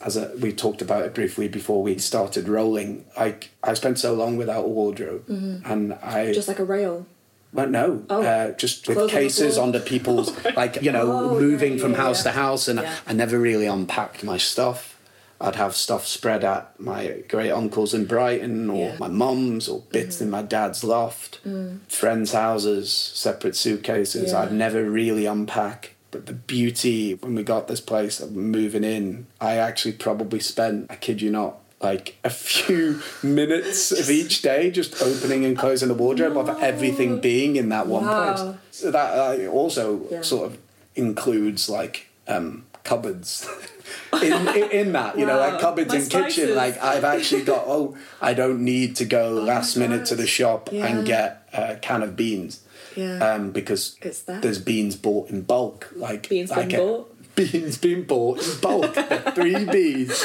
[0.00, 4.14] as a, we talked about it briefly before we started rolling like i spent so
[4.14, 6.32] long without a wardrobe and i Mm-hmm.
[6.32, 7.06] Just like a rail.
[7.52, 8.22] Well, no, Oh.
[8.22, 12.24] uh, just with cases under people's, like, you know, Oh, moving yeah, from yeah, house
[12.24, 12.32] yeah.
[12.32, 12.80] to house, and.
[13.06, 14.96] I never really unpacked my stuff.
[15.42, 18.90] I'd have stuff spread at my great uncle's in Brighton, or.
[18.92, 18.98] Mm.
[18.98, 21.40] my mum's, or bits in my dad's loft,
[21.88, 24.32] friends' houses, separate suitcases.
[24.34, 25.94] I'd never really unpack.
[26.10, 30.90] But the beauty when we got this place of moving in, I actually probably spent,
[30.90, 35.88] I kid you not, like a few minutes of each day just opening and closing
[35.88, 38.34] the wardrobe of everything being in that one Wow.
[38.34, 38.56] place.
[38.70, 40.20] So that uh, also Yeah.
[40.22, 40.58] sort of
[40.94, 43.48] includes like um, cupboards.
[44.22, 47.64] in, in, in that, you know, like cupboards My in kitchen, like I've actually got.
[47.66, 50.86] Oh, I don't need to go last minute to the shop Yeah.
[50.86, 52.60] and get a can of beans
[52.94, 53.18] Yeah.
[53.34, 55.88] um, because there's beans bought in bulk.
[55.96, 57.16] Like Beans like been a- bought?
[57.36, 58.94] Beans being bought in bulk.
[59.34, 60.22] Three beans.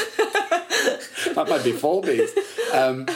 [1.34, 2.30] That might be four beans.
[2.72, 3.06] Um,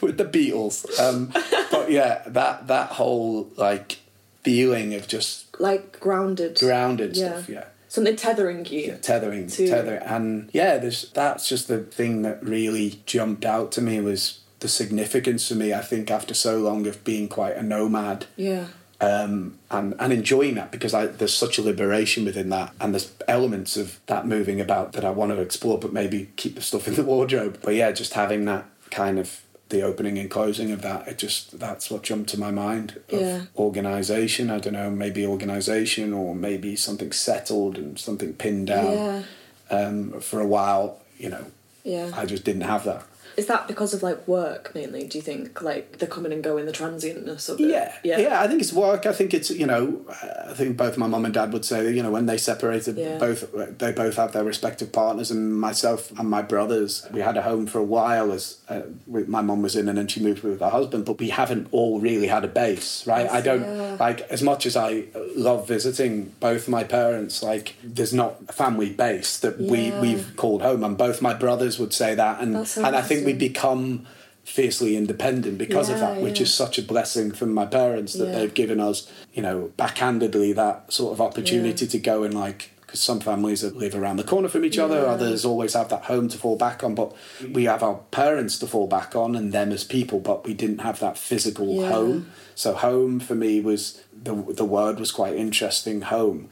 [0.00, 0.98] with the Beatles.
[1.00, 1.32] Um,
[1.70, 3.98] but yeah, that that whole like
[4.42, 6.58] feeling of just like grounded.
[6.58, 7.28] grounded Yeah.
[7.32, 7.48] stuff.
[7.48, 7.64] Yeah.
[7.88, 8.80] Something tethering you.
[8.80, 13.72] Yeah, tethering, To- tethering, and yeah, there's that's just the thing that really jumped out
[13.72, 15.72] to me was the significance for me.
[15.72, 18.66] I think after so long of being quite a nomad, Yeah.
[19.00, 23.12] Um, and and enjoying that because I, there's such a liberation within that, and there's
[23.28, 26.88] elements of that moving about that I want to explore, but maybe keep the stuff
[26.88, 27.58] in the wardrobe.
[27.62, 31.58] But yeah, just having that kind of the opening and closing of that, it just
[31.58, 33.00] that's what jumped to my mind.
[33.10, 33.40] Of Yeah.
[33.56, 38.92] Organization, I don't know, maybe organization or maybe something settled and something pinned down.
[38.92, 39.22] Yeah.
[39.68, 41.46] Um, for a while, you know,
[41.82, 42.12] Yeah.
[42.14, 43.02] I just didn't have that.
[43.36, 45.06] Is that because of like work mainly?
[45.06, 47.68] Do you think like the coming and going, the transientness of it?
[47.68, 48.40] Yeah, yeah, yeah.
[48.42, 49.06] I think it's work.
[49.06, 50.04] I think it's you know,
[50.48, 53.18] I think both my mum and dad would say you know when they separated, Yeah.
[53.18, 57.42] both they both have their respective partners, and myself and my brothers, we had a
[57.42, 60.60] home for a while as uh, my mum was in, and then she moved with
[60.60, 63.28] her husband, but we haven't all really had a base, right?
[63.30, 63.96] I don't Yeah.
[64.00, 67.42] like as much as I love visiting both my parents.
[67.42, 71.78] Like, there's not a family base that we we've called home, and both my brothers
[71.78, 74.06] would say that, and so and I think we become
[74.44, 76.44] fiercely independent because of Yeah, that, which yeah.
[76.44, 78.38] is such a blessing from my parents that Yeah.
[78.38, 82.70] they've given us, you know, backhandedly that sort of opportunity to go and like.
[82.86, 86.04] Because some families that live around the corner from each other, others always have that
[86.04, 86.94] home to fall back on.
[86.94, 87.12] But
[87.52, 90.78] we have our parents to fall back on and them as people, but we didn't
[90.82, 92.30] have that physical home.
[92.54, 96.02] So home for me was the the word was quite interesting.
[96.02, 96.48] Home,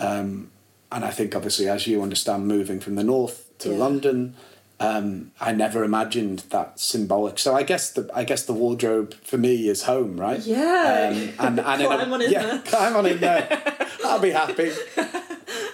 [0.00, 0.50] um,
[0.90, 3.70] and I think obviously as you understand, moving from the north to.
[3.70, 4.34] London,
[4.78, 7.38] um, I never imagined that symbolic.
[7.38, 10.40] So I guess the I guess the wardrobe for me is home, right?
[10.40, 11.10] Yeah.
[11.12, 12.58] Um, and and in a- Climb on in yeah, there.
[12.60, 13.62] climb on in there.
[14.04, 14.70] I'll be happy.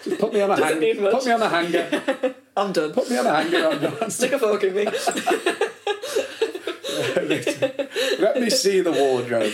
[0.04, 1.02] Just put me on a Doesn't need hanger.
[1.02, 1.12] much.
[1.12, 2.34] Put me on a hanger.
[2.56, 2.92] I'm done.
[2.92, 3.68] Put me on a hanger.
[3.68, 4.10] I'm done.
[4.18, 4.84] Stick a fork in me.
[8.18, 9.52] Let me see the wardrobe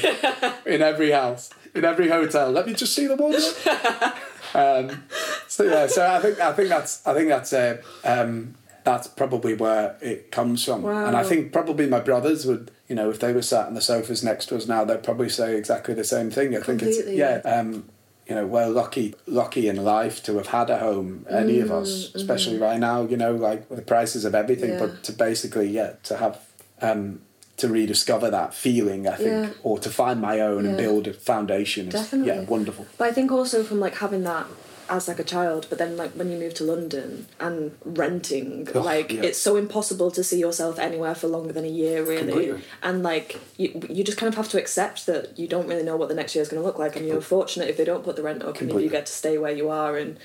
[0.66, 2.50] in every house, in every hotel.
[2.50, 4.14] Let me just see the wardrobe.
[4.54, 5.04] Um,
[5.46, 8.54] so yeah, so I think I think that's I think that's uh, um,
[8.88, 13.10] that's probably where it comes from, and I think probably my brothers would, you know,
[13.10, 15.94] if they were sat on the sofas next to us now, they'd probably say exactly
[16.02, 16.56] the same thing.
[16.56, 17.40] I think it's yeah.
[17.44, 17.70] Um,
[18.28, 21.24] you know, we're lucky, lucky in life to have had a home.
[21.30, 24.70] Any of us, especially right now, you know, like the prices of everything.
[24.72, 24.84] Mm-hmm.
[24.84, 24.92] Yeah.
[24.96, 26.34] But to basically, yeah, to have
[26.82, 27.20] um,
[27.56, 29.50] to rediscover that feeling, I think, Yeah.
[29.62, 32.28] or to find my own and build a foundation is Definitely.
[32.32, 32.84] yeah, wonderful.
[32.98, 34.46] But I think also from like having that
[34.90, 38.80] as like a child, but then like when you move to London and renting, Oh,
[38.80, 39.22] like yeah.
[39.22, 42.28] it's so impossible to see yourself anywhere for longer than a year, really.
[42.32, 42.62] Completely.
[42.82, 45.96] And like you, you just kind of have to accept that you don't really know
[45.96, 47.20] what the next year is going to look like, and you're oh.
[47.20, 48.84] fortunate if they don't put the rent up, and Completely.
[48.84, 49.96] you get to stay where you are.
[49.96, 50.18] And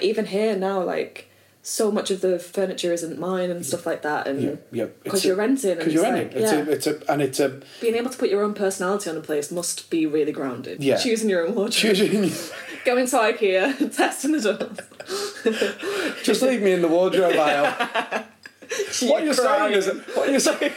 [0.00, 1.30] even here now, like
[1.66, 4.84] so much of the furniture isn't mine and stuff like that, and yeah.
[5.02, 6.42] because a- you're renting, Because you're it's renting.
[6.42, 6.58] like, It's, yeah.
[6.58, 9.20] a, it's a and it's a being able to put your own personality on a
[9.22, 10.84] place must be really grounded.
[10.84, 10.98] Yeah.
[10.98, 11.96] Choosing your own wardrobe.
[11.96, 12.30] choosing.
[12.84, 16.22] Going to IKEA, testing the doors.
[16.22, 18.24] Just leave me in the wardrobe aisle.
[19.02, 20.72] What you're saying is what you're saying.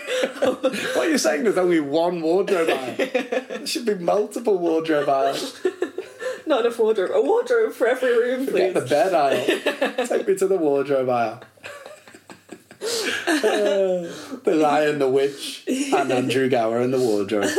[0.95, 2.95] what you're saying is only one wardrobe aisle.
[2.97, 5.65] There should be multiple wardrobe aisles.
[6.45, 7.11] Not enough wardrobe.
[7.13, 8.73] A wardrobe for every room, Get please.
[8.73, 10.05] the bed aisle.
[10.07, 11.41] Take me to the wardrobe aisle.
[13.27, 14.07] Uh,
[14.43, 17.49] the Lion, the Witch, and Andrew Gower in the wardrobe.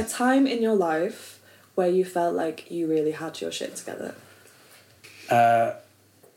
[0.00, 1.40] A time in your life
[1.74, 4.14] where you felt like you really had your shit together.
[5.28, 5.74] Uh,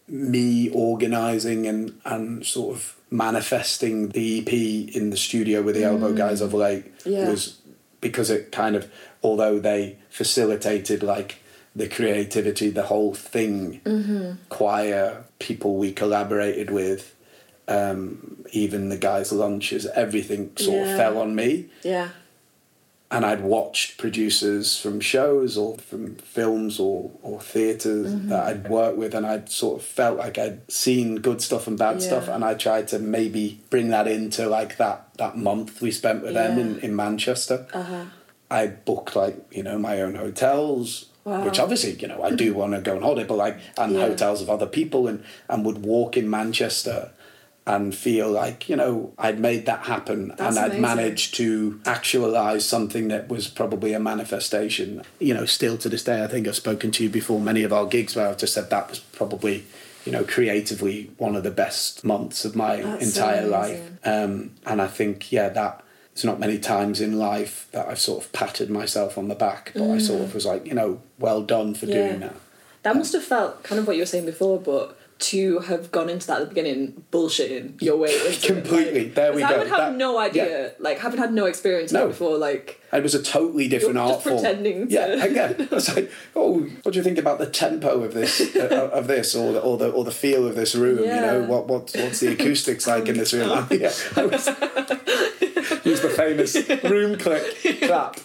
[0.08, 4.52] me organising and, and sort of manifesting the EP
[4.95, 5.91] in the studio with the mm.
[5.93, 7.30] Elbow Guys of late Yeah.
[7.30, 7.60] was
[8.02, 8.91] because it kind of,
[9.23, 11.38] although they facilitated like
[11.73, 14.34] the creativity, the whole thing, mm-hmm.
[14.49, 17.15] choir, people we collaborated with,
[17.69, 20.91] um, even the guys' lunches, everything sort Yeah.
[20.91, 22.10] of fell on me Yeah.
[23.13, 28.30] And I'd watched producers from shows or from films or, or theatres Mm-hmm.
[28.30, 31.78] that I'd worked with, and I'd sort of felt like I'd seen good stuff and
[31.78, 35.91] bad stuff, and I tried to maybe bring that into like that that month we
[35.91, 37.67] spent with them in, in Manchester.
[37.73, 38.06] Uh-huh.
[38.52, 41.10] I booked like you know my own hotels.
[41.26, 41.45] Wow.
[41.45, 44.08] Which obviously, you know, I do want to go on holiday, but like, and Yeah.
[44.08, 47.12] hotels of other people, and and would walk in Manchester,
[47.65, 50.82] and feel like you know I'd made that happen, That's and I'd amazing.
[50.82, 55.04] managed to actualize something that was probably a manifestation.
[55.19, 57.71] You know, still to this day, I think I've spoken to you before many of
[57.71, 59.63] our gigs where I've just said that was probably,
[60.06, 63.80] you know, creatively one of the best months of my That's so entire life.
[64.06, 68.23] Um, and I think, yeah, that it's not many times in life that I've sort
[68.23, 71.41] of patted myself on the back, but I sort of was like, you know, well
[71.41, 71.89] done for Mm.
[71.89, 72.08] Yeah.
[72.08, 72.36] doing that.
[72.84, 76.10] That must have felt kind of what you were saying before, but to have gone
[76.10, 79.06] into that at the beginning, bullshitting your way into Completely.
[79.06, 79.60] like- There we 'cause I go.
[79.60, 82.08] would have That- no idea, like having had no experience No.
[82.08, 84.36] before, like It was a totally different art form.
[84.38, 88.04] pretending to- Yeah, again, I was like, oh, what do you think about the tempo
[88.04, 90.99] of this, uh, of this, or the, or the or the feel of this room?
[90.99, 93.49] You know, what what what's the acoustics like in this room?
[93.71, 94.47] yeah, I was,
[95.86, 97.43] use the famous room click
[97.82, 98.17] clap.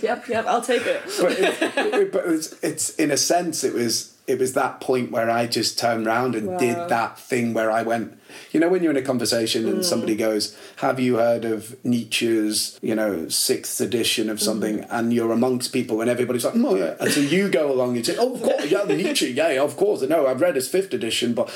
[0.00, 1.02] yep, yep, I'll take it.
[1.20, 1.62] But, it,
[1.94, 5.46] it- but it's, it's in a sense, it was it was that point where I
[5.46, 6.58] just turned around and Wow.
[6.58, 8.18] did that thing where I went,
[8.52, 12.78] you know, when you're in a conversation and somebody goes, "Have you heard of Nietzsche's,
[12.80, 16.94] you know, sixth edition of something?" And you're amongst people and everybody's like, "Oh yeah,"
[17.00, 19.76] and so you go along and say, "Oh, of course, yeah, Nietzsche, yeah, yeah, of
[19.76, 21.48] course, no, I've read his fifth edition, but."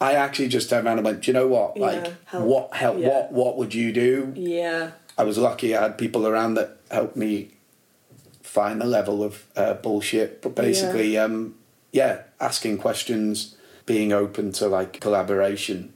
[0.00, 1.76] I actually just turned around and went, Do you know what?
[1.76, 2.44] Yeah, Like, help.
[2.44, 2.98] what help?
[3.00, 3.08] Yeah.
[3.08, 4.32] What what would you do?
[4.36, 4.92] Yeah.
[5.20, 7.50] I was lucky I had people around that helped me
[8.40, 10.40] find the level of uh, bullshit.
[10.40, 11.24] But basically, yeah.
[11.24, 11.56] Um,
[11.92, 15.92] yeah, asking questions, being open to like collaboration.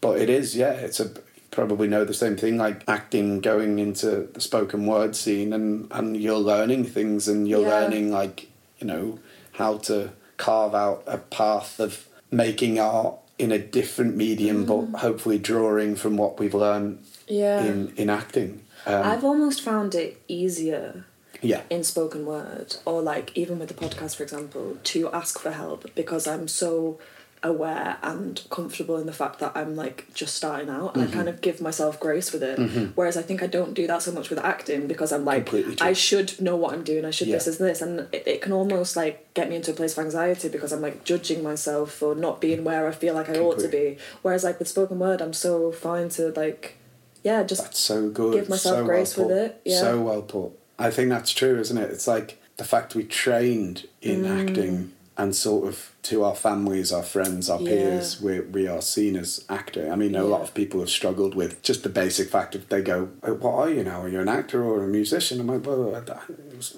[0.00, 1.10] But it is, yeah, it's a
[1.50, 6.16] probably know the same thing like acting going into the spoken word scene and and
[6.16, 7.80] you're learning things and you're Yeah.
[7.80, 9.18] learning like you know
[9.52, 15.38] how to carve out a path of making art in a different medium but hopefully
[15.38, 17.38] drawing from what we've learned Mm.
[17.38, 17.64] Yeah.
[17.64, 21.04] in in acting um, I've almost found it easier
[21.42, 25.50] yeah in spoken word or like even with the podcast for example to ask for
[25.50, 26.98] help because i'm so
[27.44, 31.12] aware and comfortable in the fact that i'm like just starting out and Mm-hmm.
[31.12, 32.56] i kind of give myself grace with it
[32.94, 35.50] whereas i think i don't do that so much with acting because i'm like
[35.80, 37.34] i should know what i'm doing i should Yeah.
[37.38, 40.04] this is this and it, it can almost like get me into a place of
[40.04, 43.58] anxiety because i'm like judging myself for not being where i feel like i ought
[43.58, 46.76] to be whereas like with spoken word i'm so fine to like
[47.24, 48.34] yeah just That's so good.
[48.34, 49.80] Give myself so grace well with it, yeah.
[49.80, 50.52] So well put.
[50.86, 51.90] I think that's true, isn't it?
[51.90, 54.40] It's like the fact we trained in Mm.
[54.40, 57.68] acting and sort of to our families, our friends, our Yeah.
[57.68, 59.84] peers, we, we are seen as actor.
[59.92, 62.80] I mean, a lot of people have struggled with just the basic fact of they
[62.82, 64.02] go, oh, "What are you now?
[64.02, 66.02] Are you an actor or a musician?" I'm like, well,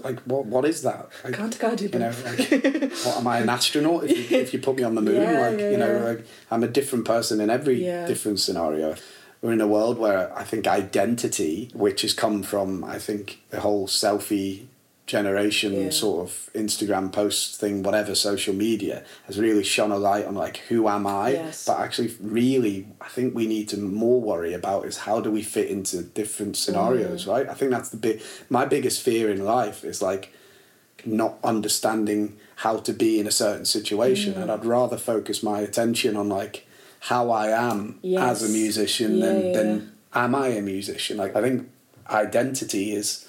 [0.03, 0.47] like, what?
[0.47, 1.09] What is that?
[1.25, 4.05] Like, Can't guy do you know, like, what am I an astronaut?
[4.05, 6.05] If you, if you put me on the moon, Yeah, like yeah, you know, yeah.
[6.11, 8.07] like I'm a different person in every Yeah.
[8.07, 8.97] different scenario.
[9.45, 13.61] We're in a world where I think identity, which has come from, I think, the
[13.61, 14.63] whole selfie
[15.07, 15.91] generation Yeah.
[15.91, 20.57] sort of Instagram post thing, whatever, social media, has really shone a light on like
[20.71, 21.33] who am I?
[21.33, 21.67] Yes.
[21.67, 25.43] But actually, really, I think we need to more worry about is how do we
[25.43, 27.29] fit into different scenarios, Mm.
[27.33, 27.47] right?
[27.47, 28.23] I think that's the big.
[28.49, 30.33] My biggest fear in life is like
[31.05, 34.41] not understanding how to be in a certain situation Mm.
[34.41, 36.67] and I'd rather focus my attention on like
[37.11, 38.23] how I am Yes.
[38.31, 41.69] as a musician Yeah, than yeah, than am I a musician like I think
[42.11, 43.27] identity is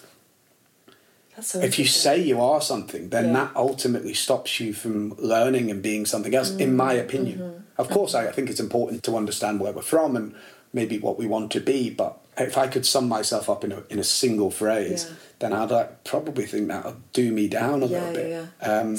[1.36, 3.34] That's so if you say you are something then Yeah.
[3.40, 7.82] that ultimately stops you from learning and being something else in Mm, my opinion mm-hmm.
[7.82, 10.34] of course I, I think it's important to understand where we're from and
[10.74, 13.84] maybe what we want to be but if I could sum myself up in a,
[13.90, 15.16] in a single phrase Yeah.
[15.40, 18.80] then I'd like, probably think that'll do me down a yeah, little bit yeah, yeah.
[18.80, 18.96] um,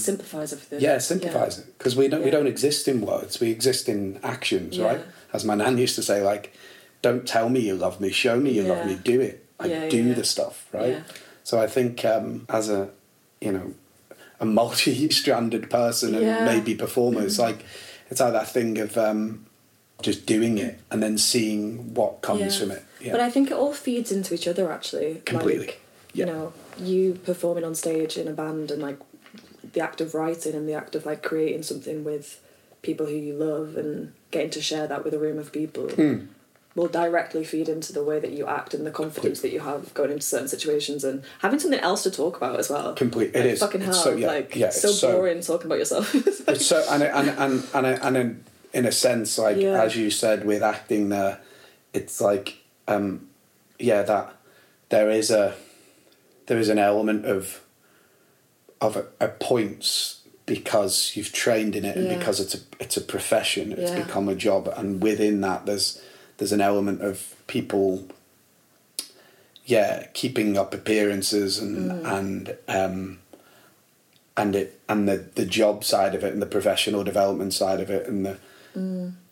[0.53, 0.81] everything.
[0.81, 3.41] yeah, simplifies it because we don't we don't exist in words.
[3.41, 5.01] We exist in actions, right?
[5.33, 6.53] As my nan used to say, like,
[7.03, 9.45] "Don't tell me you love me, show me you love me, do it.
[9.61, 11.03] I do the stuff, right?"
[11.45, 12.91] So I think um, as a
[13.41, 13.75] you know
[14.41, 17.65] a multi-stranded person and maybe performer, it's like
[18.11, 19.46] it's like that thing of um,
[20.03, 22.51] just doing it and then seeing what comes Yeah.
[22.61, 22.83] from it.
[23.01, 23.13] Yeah.
[23.13, 25.23] But I think it all feeds into each other actually.
[25.25, 25.67] Completely.
[25.67, 25.81] Like,
[26.13, 26.27] Yeah.
[26.27, 28.99] You know, you performing on stage in a band and like
[29.73, 32.41] the act of writing and the act of like creating something with
[32.83, 36.27] people who you love and getting to share that with a room of people Hmm.
[36.75, 39.93] will directly feed into the way that you act and the confidence that you have
[39.95, 42.95] going into certain situations and having something else to talk about as well.
[42.95, 43.61] Complete- it Like, is.
[43.61, 43.91] Fucking hell.
[43.95, 46.15] It's so- yeah, like, yeah, it's so so- boring talking about yourself.
[46.49, 48.45] It's so and and and and and in,
[48.77, 49.83] in a sense, like Yeah.
[49.83, 51.39] as you said with acting, there,
[51.95, 53.27] it's like, um,
[53.79, 54.35] yeah, that
[54.91, 55.55] there is a
[56.47, 57.61] there is an element of
[58.81, 63.01] of a, a points because you've trained in it and because it's a it's a
[63.01, 64.05] profession, it's Yeah.
[64.05, 66.01] become a job, and within that, there's
[66.37, 68.05] there's an element of people.
[69.65, 72.13] Yeah, keeping up appearances and Mm.
[72.19, 73.19] and um,
[74.37, 77.91] and it and the the job side of it and the professional development side of
[77.91, 78.37] it and the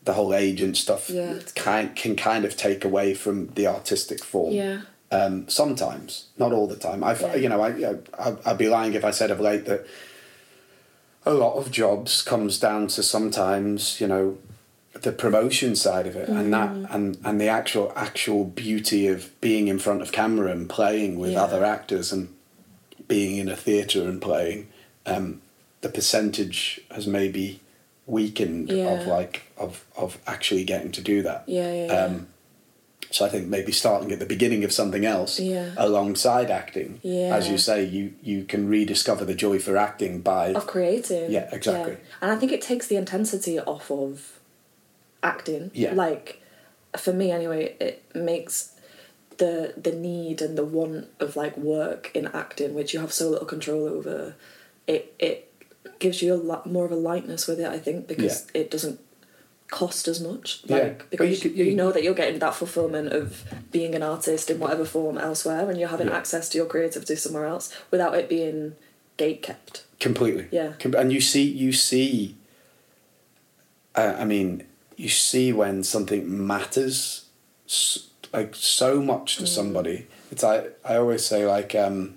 [0.04, 1.14] the whole agent stuff Mm.
[1.14, 1.38] Yeah.
[1.54, 4.52] kind can kind of take away from the artistic form.
[4.54, 4.80] yeah.
[5.10, 7.04] Um, sometimes, not all the time.
[7.04, 7.36] I've Yeah.
[7.36, 7.70] you know I,
[8.18, 9.86] I I'd be lying if I said of late that
[11.26, 14.38] a lot of jobs comes down to sometimes you know
[15.02, 16.94] the promotion side of it and that Mm.
[16.94, 21.32] and and the actual actual beauty of being in front of camera and playing with
[21.32, 21.44] Yeah.
[21.44, 22.28] other actors and
[23.08, 24.68] being in a theatre and playing
[25.06, 25.40] um,
[25.82, 27.60] the percentage has maybe
[28.06, 32.04] weakened of like of of actually getting to do that Yeah, yeah, yeah.
[32.04, 32.26] um,
[33.10, 35.70] so I think maybe starting at the beginning of something else Yeah.
[35.76, 37.36] alongside acting, Yeah.
[37.36, 41.30] as you say, you you can rediscover the joy for acting by of creating.
[41.30, 41.96] Yeah, exactly.
[42.20, 44.38] And I think it takes the intensity off of
[45.22, 45.70] acting.
[45.74, 45.94] Yeah.
[45.94, 46.40] Like
[46.96, 48.72] for me anyway, it makes
[49.38, 53.30] the the need and the want of like work in acting, which you have so
[53.30, 54.34] little control over,
[54.86, 55.50] it it
[55.98, 57.66] gives you a lot more of a lightness with it.
[57.66, 59.00] I think because it doesn't
[59.70, 60.60] cost as much.
[60.64, 60.76] Yeah.
[60.76, 64.02] Like But because you you, you know that you're getting that fulfillment of being an
[64.02, 66.16] artist in whatever form elsewhere, and you're having Yeah.
[66.16, 68.76] access to your creativity somewhere else without it being
[69.16, 69.84] gate kept.
[70.00, 70.72] completely Yeah.
[70.80, 72.36] Com- and you see you see
[73.94, 74.64] uh, i mean
[74.96, 77.26] you see when something matters
[78.32, 82.16] like so much to somebody it's like i always say like um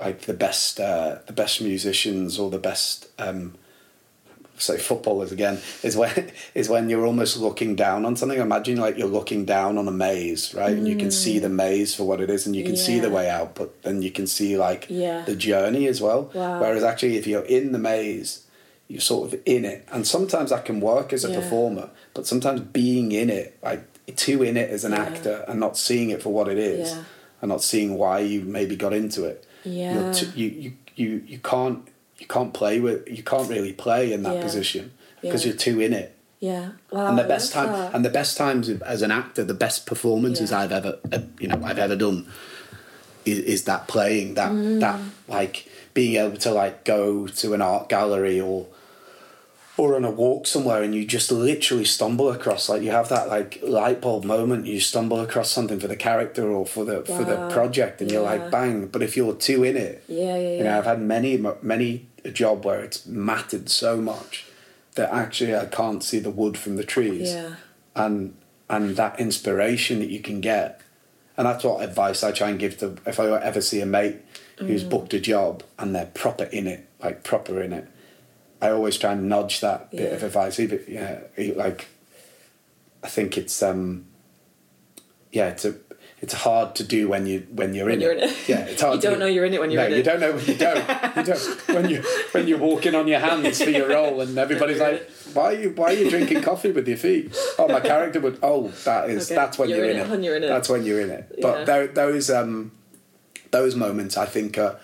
[0.00, 3.54] like the best uh the best musicians or the best um
[4.58, 8.98] say footballers again is when is when you're almost looking down on something imagine like
[8.98, 12.20] you're looking down on a maze right and you can see the maze for what
[12.20, 14.86] it is and you can see the way out but then you can see like
[14.90, 15.22] Yeah.
[15.24, 16.60] the journey as well Wow.
[16.60, 18.42] whereas actually if you're in the maze
[18.86, 21.40] you're sort of in it and sometimes that can work as a Yeah.
[21.40, 23.82] performer but sometimes being in it like
[24.16, 25.02] too in it as an Yeah.
[25.04, 27.04] actor and not seeing it for what it is Yeah.
[27.40, 30.12] and not seeing why you maybe got into it Yeah.
[30.12, 31.86] t- you, you you you can't
[32.18, 34.42] you can't play with you can't really play in that Yeah.
[34.42, 34.92] position
[35.22, 35.50] because Yeah.
[35.50, 36.70] you're too in it Yeah.
[36.90, 37.08] Wow.
[37.08, 37.94] and the I best time that.
[37.94, 41.60] and the best times as an actor the best performances i've ever uh, you know
[41.64, 42.26] i've ever done
[43.24, 44.80] is, is that playing that Mm.
[44.80, 44.98] that
[45.28, 48.66] like being able to like go to an art gallery or
[49.80, 53.26] or on a walk somewhere and you just literally stumble across like you have that
[53.36, 57.24] like light bulb moment you stumble across something for the character or for the for
[57.30, 60.56] the project and you're like bang but if you're too in it Yeah, yeah, yeah.
[60.58, 61.30] you know i've had many
[61.62, 61.90] many
[62.24, 64.32] a job where it's mattered so much
[64.96, 67.54] that actually i can't see the wood from the trees yeah.
[67.96, 68.34] and
[68.68, 70.80] and that inspiration that you can get
[71.36, 74.16] and that's what advice i try and give to if i ever see a mate
[74.58, 74.90] who's Mm.
[74.90, 77.86] booked a job and they're proper in it like proper in it
[78.60, 80.16] i always try and nudge that bit Yeah.
[80.16, 81.20] of advice even yeah
[81.56, 81.88] like
[83.02, 84.06] i think it's um
[85.32, 85.74] yeah it's a
[86.22, 88.18] it's hard to do when you when you're When in you're it.
[88.24, 88.36] in it.
[88.48, 88.96] Yeah, it's hard.
[88.96, 90.04] You don't do- know you're in it when you're no, in you it.
[90.04, 91.16] don't know when you don't.
[91.16, 92.02] You don't when you
[92.32, 95.70] when you're walking on your hands for your role, and everybody's like, "Why are you
[95.70, 98.38] Why are you drinking coffee with your feet?" Oh, my character would.
[98.42, 100.48] Oh, that is Okay, that's when you're you're, in in it when you're in it.
[100.48, 101.34] That's when you're in it.
[101.38, 101.64] Yeah.
[101.64, 102.72] But those um
[103.50, 104.78] those moments, I think, are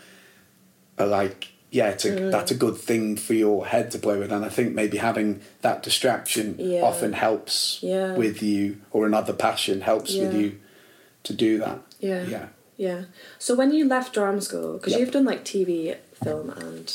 [0.99, 1.49] are like.
[1.77, 2.31] Yeah, it's a, Mm.
[2.31, 5.29] that's a good thing for your head to play with, and I think maybe having
[5.67, 6.81] that distraction Yeah.
[6.91, 8.15] often helps Yeah.
[8.23, 8.63] with you,
[8.95, 10.49] or another passion helps with you
[11.25, 11.79] to do that.
[12.01, 12.23] Yeah.
[12.35, 12.47] Yeah.
[12.79, 13.01] Yeah.
[13.39, 15.01] So when you left drama school, because Yeah.
[15.01, 16.87] you've done like TV, film, and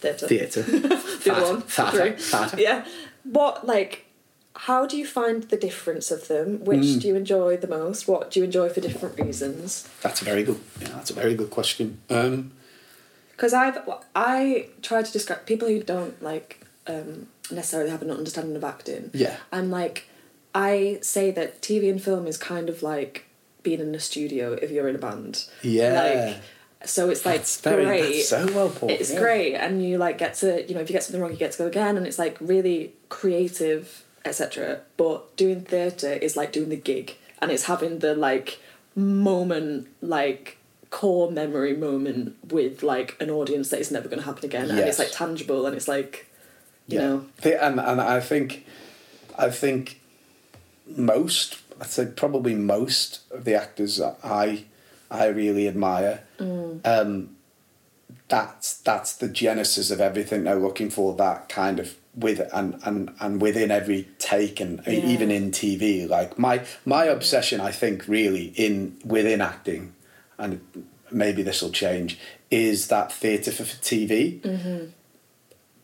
[0.00, 0.26] theatre.
[0.32, 0.62] Theatre.
[1.24, 1.62] The one.
[1.62, 2.16] Theatre.
[2.18, 2.56] Theatre.
[2.68, 2.84] Yeah.
[3.38, 4.06] What like?
[4.68, 6.48] How do you find the difference of them?
[6.64, 7.00] Which Mm.
[7.00, 8.06] do you enjoy the most?
[8.08, 9.84] What do you enjoy for different reasons?
[10.04, 10.60] That's a very good.
[10.80, 11.86] Yeah, that's a very good question.
[12.10, 12.50] Um,
[13.32, 13.78] Because I've
[14.14, 19.10] I try to describe people who don't like um, necessarily have an understanding of acting.
[19.14, 19.36] Yeah.
[19.52, 20.08] I'm like,
[20.54, 23.26] I say that TV and film is kind of like
[23.62, 25.44] being in a studio if you're in a band.
[25.62, 26.34] Yeah.
[26.34, 26.42] Like,
[26.88, 28.22] so it's like That's very- great.
[28.24, 29.20] so well put, It's yeah.
[29.20, 31.52] great, and you like get to you know if you get something wrong, you get
[31.52, 34.80] to go again, and it's like really creative, etc.
[34.96, 38.58] But doing theatre is like doing the gig, and it's having the like
[38.96, 40.58] moment like
[40.92, 44.78] core memory moment with like an audience that is never going to happen again and
[44.78, 46.30] it's like tangible and it's like
[46.86, 47.06] you yeah.
[47.06, 48.66] know and and I think,
[49.38, 49.98] I think,
[50.86, 54.64] most I'd say probably most of the actors that I
[55.10, 56.22] I really admire.
[56.84, 57.36] Um,
[58.28, 61.14] that's that's the genesis of everything they're looking for.
[61.14, 64.92] That kind of with and and and within every take and Yeah.
[65.06, 66.08] even in TV.
[66.08, 69.94] Like my my obsession, I think, really in within acting,
[70.42, 70.60] and
[71.10, 72.18] maybe this will change,
[72.50, 74.40] is that theatre for, for TV.
[74.40, 74.84] Mm-hmm.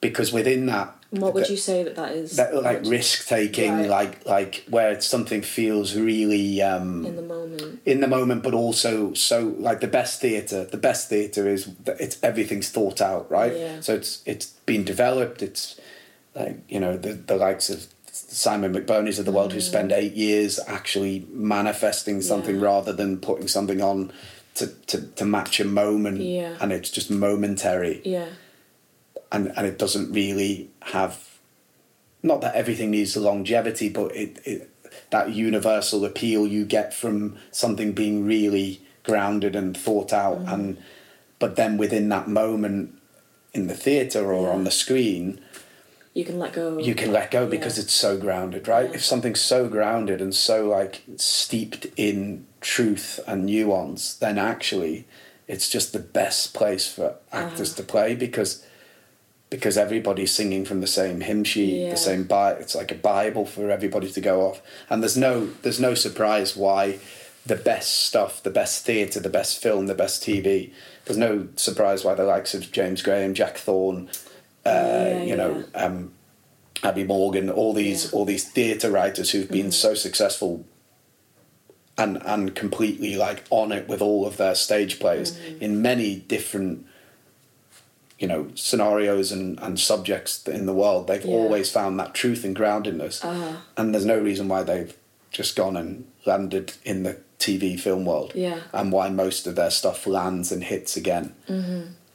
[0.00, 3.72] Because within that, what would the- you say that that is that like risk taking,
[3.78, 3.88] Right.
[3.88, 9.12] like like where something feels really um, in the moment in the moment, but also
[9.14, 10.64] so like the best theatre.
[10.64, 13.52] The best theatre is that it's everything's thought out, right?
[13.56, 13.80] Yeah.
[13.80, 15.42] So it's it's been developed.
[15.42, 15.80] It's
[16.36, 20.14] like you know the the likes of Simon McBurney's of the world who spend eight
[20.14, 22.56] years actually manifesting something.
[22.60, 22.66] Yeah.
[22.66, 24.12] rather than putting something on
[24.58, 26.56] to, to, to match a moment, Yeah.
[26.60, 28.28] and it's just momentary yeah
[29.30, 31.14] and and it doesn't really have
[32.22, 34.70] not that everything needs longevity but it, it
[35.10, 40.54] that universal appeal you get from something being really grounded and thought out Mm-hmm.
[40.54, 40.78] and
[41.38, 42.98] but then within that moment
[43.54, 44.54] in the theater or Yeah.
[44.54, 45.40] on the screen
[46.14, 47.84] you can let go you can let go because Yeah.
[47.84, 48.96] it's so grounded right Yeah.
[48.96, 55.06] if something's so grounded and so like steeped in truth and nuance then actually
[55.46, 57.76] it's just the best place for actors Uh-huh.
[57.76, 58.64] to play because
[59.50, 61.90] because everybody's singing from the same hymn sheet Yeah.
[61.90, 65.46] the same bi- it's like a bible for everybody to go off and there's no
[65.62, 66.98] there's no surprise why
[67.46, 70.70] the best stuff the best theatre the best film the best tv
[71.06, 74.10] there's no surprise why the likes of James Graham, Jack Thorne,
[74.66, 76.12] uh, Yeah, you know, um,
[76.84, 78.10] Abi Morgan, all these Yeah.
[78.18, 80.66] all these theatre writers who've been so successful
[81.98, 86.86] and and completely like on it with all of their stage plays in many different
[88.18, 91.34] you know scenarios and, and subjects in the world they've Yeah.
[91.34, 93.56] always found that truth and groundedness Uh-huh.
[93.76, 94.96] and there's no reason why they've
[95.30, 98.60] just gone and landed in the TV film world Yeah.
[98.72, 101.34] and why most of their stuff lands and hits again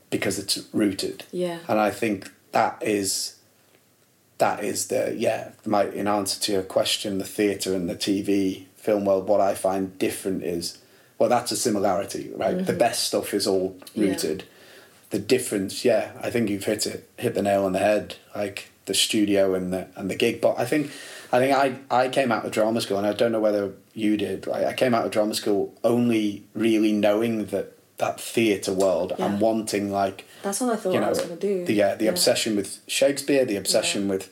[0.10, 1.60] because it's rooted Yeah.
[1.68, 3.36] and I think that is
[4.40, 8.66] that is the yeah my in answer to your question the theatre and the TV
[8.88, 10.78] film world what I find different is
[11.18, 14.02] well that's a similarity right the best stuff is all Mm-hmm.
[14.02, 14.10] Yeah.
[14.10, 14.44] rooted
[15.12, 18.58] the difference yeah I think you've hit it hit the nail on the head like
[18.90, 20.84] the studio and the and the gig but I think
[21.32, 21.66] I think I
[22.04, 24.74] I came out of drama school and I don't know whether you did like I
[24.74, 27.68] came out of drama school only really knowing that
[28.04, 29.26] that theatre world Yeah.
[29.28, 31.66] and wanting like That's what I thought you I know, was going to do.
[31.70, 34.26] the yeah, the obsession with Shakespeare, the obsession with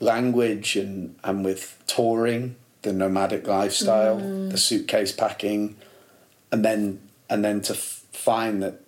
[0.00, 4.50] language and and with touring, the nomadic lifestyle, Mm.
[4.50, 5.76] the suitcase packing,
[6.50, 8.80] and then and then to f- find that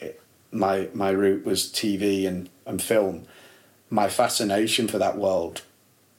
[0.00, 0.20] it,
[0.52, 3.24] my my route was TV and and film.
[3.88, 5.62] My fascination for that world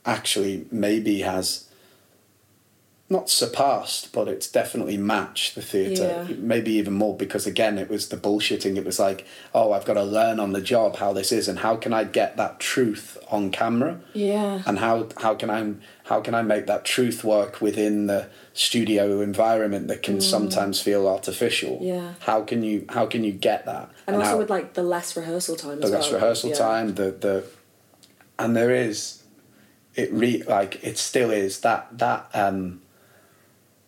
[0.06, 1.67] actually maybe has
[3.10, 6.26] not surpassed, but it's definitely matched the theatre.
[6.28, 6.36] Yeah.
[6.40, 8.76] Maybe even more because again, it was the bullshitting.
[8.76, 11.60] It was like, oh, I've got to learn on the job how this is, and
[11.60, 14.62] how can I get that truth on camera, Yeah.
[14.66, 19.22] and how how can I how can I make that truth work within the studio
[19.22, 21.78] environment that can sometimes feel artificial.
[21.78, 21.88] Mm.
[21.88, 22.14] Yeah.
[22.20, 23.90] How can you how can you get that?
[24.06, 26.02] And, also how, with like the less rehearsal time the as well.
[26.02, 26.56] less rehearsal yeah.
[26.58, 27.46] time, the the,
[28.38, 29.24] and there is,
[29.96, 32.82] it re like it still is that that um.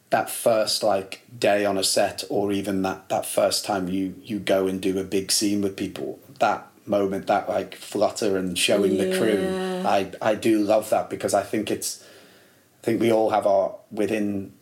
[0.10, 4.40] That first like day on a set, or even that that first time you you
[4.40, 8.98] go and do a big scene with people, that moment, that like flutter and showing
[8.98, 12.04] the crew, I I do love that because I think it's,
[12.82, 14.54] I think we all have our within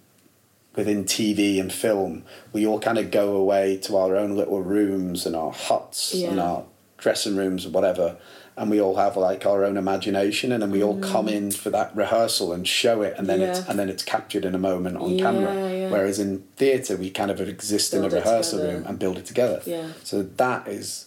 [0.75, 2.23] within TV and film,
[2.53, 6.39] we all kind of go away to our own little rooms and our huts and
[6.39, 6.65] our
[6.97, 8.15] dressing rooms or whatever,
[8.57, 11.69] and we all have like our own imagination, and then we all come in for
[11.69, 13.69] that rehearsal and show it, and then it's Mm.
[13.69, 15.53] And then it's captured in a moment on Yeah, camera.
[15.79, 15.89] yeah.
[15.89, 18.77] Whereas in theatre, we kind of exist in a rehearsal together.
[18.79, 19.61] room and build it together.
[19.65, 19.87] Yeah.
[20.03, 21.05] So that is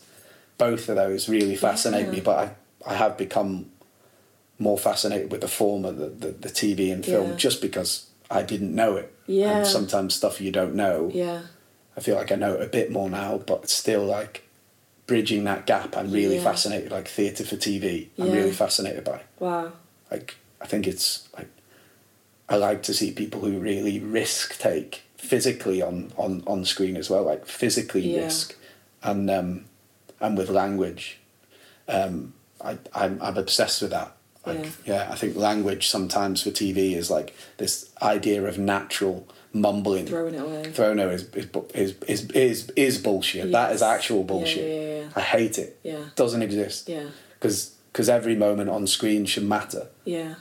[0.59, 2.13] both of those really fascinate Yeah.
[2.13, 2.51] me, but I
[2.93, 3.67] I have become
[4.59, 7.37] more fascinated with the former, the, the, the TV and film, Yeah.
[7.37, 9.13] just because I didn't know it.
[9.27, 9.59] Yeah.
[9.59, 11.41] And sometimes stuff you don't know, Yeah.
[11.97, 14.45] I feel like I know it a bit more now, but still like
[15.11, 15.97] bridging that gap.
[15.97, 16.45] I'm really Yeah.
[16.45, 18.11] fascinated, like theatre for TV.
[18.17, 19.23] I'm really fascinated by.
[19.41, 19.73] Wow.
[20.09, 21.49] Like I think it's like
[22.49, 27.11] I like to see people who really risk take physically on on on screen as
[27.11, 28.23] well, like physically Yeah.
[28.27, 28.55] risk,
[29.03, 29.65] and um,
[30.21, 31.19] and with language.
[31.89, 34.13] Um, I I'm I'm obsessed with that.
[34.47, 35.09] Like yeah.
[35.11, 40.07] I think language sometimes for TV is like this idea of natural mumbling.
[40.07, 40.63] Throwing it away.
[40.67, 43.51] Throno is is is is is, is bullshit.
[43.53, 44.65] That is actual bullshit.
[44.69, 45.09] yeah, yeah, yeah.
[45.17, 45.79] I hate it.
[45.83, 46.05] Yeah.
[46.17, 46.89] Doesn't exist.
[46.89, 47.07] Yeah.
[47.39, 50.35] Because because every moment on screen should matter Yeah.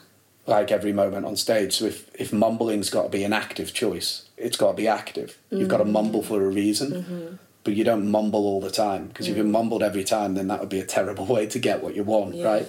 [0.45, 1.73] like every moment on stage.
[1.77, 5.37] So if, if mumbling's got to be an active choice, it's got to be active.
[5.49, 5.93] You've got to Mm-hmm.
[5.93, 9.81] mumble for a reason, but you don't mumble all the time because if you mumbled
[9.81, 12.67] every time, then that would be a terrible way to get what you want, right?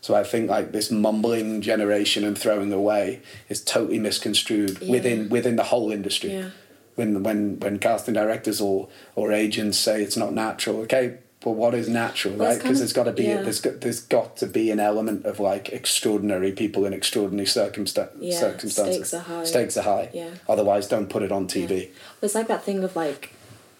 [0.00, 4.90] So I think like this mumbling generation and throwing away is totally misconstrued Yeah.
[4.90, 6.32] within within the whole industry.
[6.32, 6.50] Yeah.
[6.96, 11.72] When when when casting directors or or agents say it's not natural, okay, but what
[11.74, 12.58] is natural, Well, right?
[12.58, 13.42] Because there's got to be yeah.
[13.42, 18.10] there's got there's got to be an element of like extraordinary people in extraordinary circumsta-
[18.18, 19.08] Yeah, circumstances.
[19.08, 19.44] stakes are high.
[19.44, 20.08] Stakes are high.
[20.12, 20.30] Yeah.
[20.48, 21.90] Otherwise, don't put it on TV.
[22.20, 23.30] But it's like that thing of like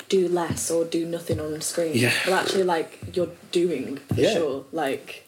[0.08, 1.92] do less or do nothing on screen.
[1.94, 2.12] Yeah.
[2.26, 4.34] Well actually like you're doing for Yeah.
[4.34, 4.64] sure.
[4.72, 5.24] Like,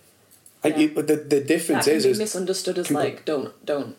[0.71, 0.79] Yeah.
[0.79, 3.97] you- but the the difference is, is misunderstood as people- like don't don't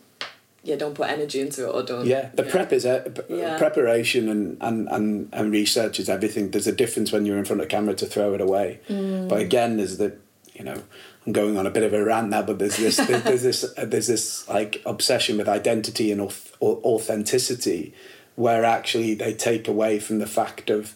[0.65, 3.57] yeah, don't put energy into it or don't yeah, the prep is uh, p- Yeah.
[3.57, 6.51] preparation and, and, and, and research is everything.
[6.51, 8.79] There's a difference when you're in front of a camera to throw it away.
[8.87, 9.27] Mm.
[9.27, 10.15] But again, there's the
[10.53, 10.81] you know
[11.25, 13.63] I'm going on a bit of a rant now, but there's this there's, there's this
[13.77, 17.93] uh, there's this like obsession with identity and auth- authenticity,
[18.35, 20.93] where actually they take away from the fact of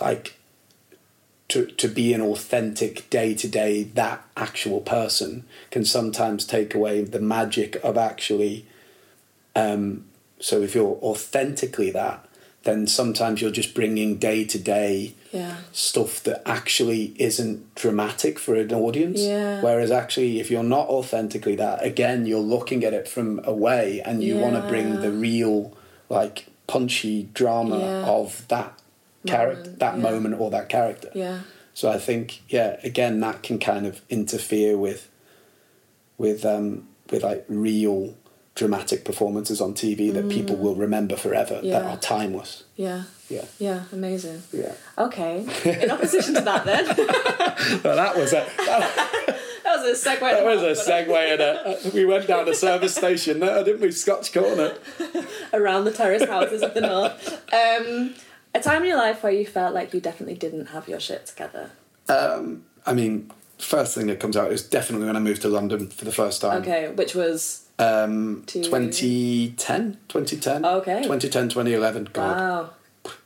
[0.00, 0.36] like
[1.50, 7.02] to to be an authentic day to day that actual person can sometimes take away
[7.04, 8.66] the magic of actually
[9.56, 10.04] um
[10.40, 12.26] so if you're authentically that
[12.62, 15.14] then sometimes you're just bringing day to day
[15.72, 19.60] stuff that actually isn't dramatic for an audience Yeah.
[19.62, 24.22] whereas actually if you're not authentically that again you're looking at it from away and
[24.22, 25.72] you want to bring the real
[26.08, 28.04] like punchy drama Yeah.
[28.18, 28.72] of that
[29.26, 30.02] character, that yeah.
[30.02, 31.10] moment or that character.
[31.14, 31.40] Yeah.
[31.74, 35.08] So I think, yeah, again, that can kind of interfere with,
[36.18, 38.14] with, um, with like real
[38.56, 41.90] dramatic performances on TV that people will remember forever that Mm.
[41.92, 42.64] Are timeless.
[42.76, 43.04] Yeah.
[43.28, 43.84] Yeah, Yeah.
[43.92, 44.42] Amazing.
[44.52, 44.72] yeah.
[44.98, 45.46] Okay.
[45.82, 46.84] In opposition to that, then
[47.84, 50.20] Well, that was a that, that was a segue.
[50.20, 53.92] that was a segue, and a, we went down a service station there, didn't we?
[53.92, 54.74] Scotch Corner.
[55.52, 57.54] around the terrace houses of the north.
[57.54, 58.14] Um,
[58.54, 61.26] a time in your life where you felt like you definitely didn't have your shit
[61.26, 61.70] together.
[62.08, 65.88] Um, I mean, first thing that comes out is definitely when I moved to London
[65.88, 66.62] for the first time.
[66.62, 70.64] Okay, which was Um, To- 2010, 2010.
[70.64, 71.02] Okay.
[71.02, 72.08] 2010, 2011.
[72.12, 72.36] God.
[72.36, 72.70] wow.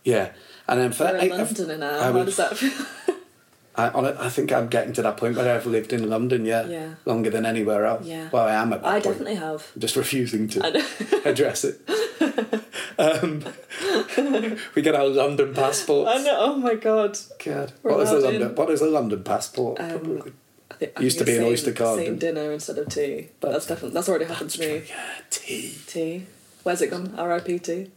[0.05, 0.31] Yeah.
[0.69, 1.99] And then for You're a I- I've- Londoner now.
[1.99, 2.71] I How would- does that feel?
[3.77, 6.95] I, I think I'm getting to that point where I've lived in London, yeah, Yeah.
[7.05, 8.07] longer than anywhere else.
[8.07, 8.29] Yeah.
[8.33, 9.05] Well, I am at that I point.
[9.05, 9.67] definitely have.
[9.75, 11.81] I'm just refusing to address it.
[12.99, 13.43] um,
[14.77, 16.09] we get our London passports.
[16.09, 16.37] I know.
[16.39, 17.19] Oh my god.
[17.45, 17.73] God.
[17.83, 18.43] We're What is a London?
[18.51, 18.55] in.
[18.55, 19.81] What is a London passport?
[19.81, 20.33] Um, Probably.
[20.71, 23.29] I think, I Used to be it's an Oyster card, didn't- dinner instead of tea.
[23.41, 24.83] But that's definitely that's already happened to me.
[24.89, 25.75] Yeah, tea.
[25.87, 26.27] Tea.
[26.63, 27.15] Where's it gone?
[27.19, 27.59] R.I.P.
[27.59, 27.91] tea.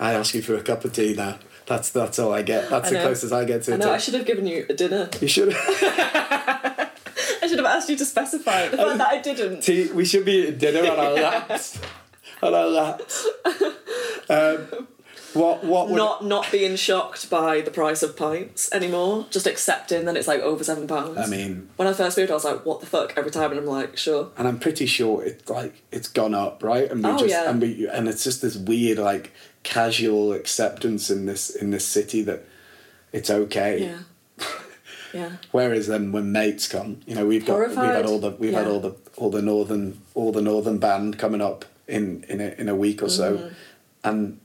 [0.00, 1.38] I ask you for a cup of tea now.
[1.68, 2.70] That's that's all I get.
[2.70, 3.92] That's I the closest I get to I know.
[3.92, 5.10] I should have given you a dinner.
[5.20, 5.54] You should.
[5.54, 8.62] I should have asked you to specify.
[8.62, 8.70] it.
[8.72, 9.60] The fact that I didn't.
[9.60, 9.90] tea.
[9.92, 11.78] We should be at dinner on our laps.
[12.42, 13.26] on our laps.
[14.28, 14.88] Um,
[15.34, 20.06] what what would not not being shocked by the price of pints anymore, just accepting
[20.06, 21.18] that it's like over seven pounds.
[21.18, 23.60] I mean, when I first moved, I was like, "What the fuck?" Every time, and
[23.60, 26.90] I'm like, "Sure." and I'm pretty sure it's like it's gone up, right?
[26.90, 27.48] And we Oh, just yeah.
[27.50, 29.32] and we and it's just this weird like
[29.62, 32.44] casual acceptance in this in this city that
[33.12, 33.80] it's okay.
[34.38, 34.46] Yeah,
[35.14, 38.52] yeah, Whereas then when mates come, you know, we've got we've had all the we've
[38.54, 42.48] had all the all the northern all the northern band coming up in in a,
[42.58, 43.48] in a week or so, Mm-hmm.
[44.04, 44.40] and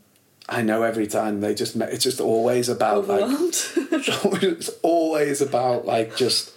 [0.49, 3.23] I know every time they just ma- it's just always about like
[3.77, 6.51] it's always about like just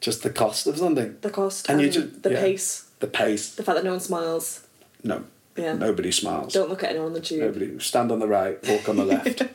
[0.00, 2.40] just the cost of something, the cost And and, you just- the yeah.
[2.40, 3.54] pace, the pace.
[3.54, 4.66] the fact that no one smiles.
[5.04, 5.24] No,
[5.60, 5.74] Yeah.
[5.74, 6.52] nobody smiles.
[6.52, 7.40] Don't look at anyone on the tube.
[7.40, 9.42] Nobody stand on the right, walk on the left.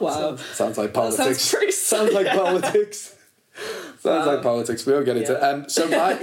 [0.00, 0.36] Wow.
[0.36, 1.40] Sounds like That politics.
[1.42, 3.14] sounds Sounds like politics.
[4.00, 4.26] Sounds Wow.
[4.34, 4.86] like politics.
[4.86, 5.46] We'll get into Yeah.
[5.46, 6.14] um, so my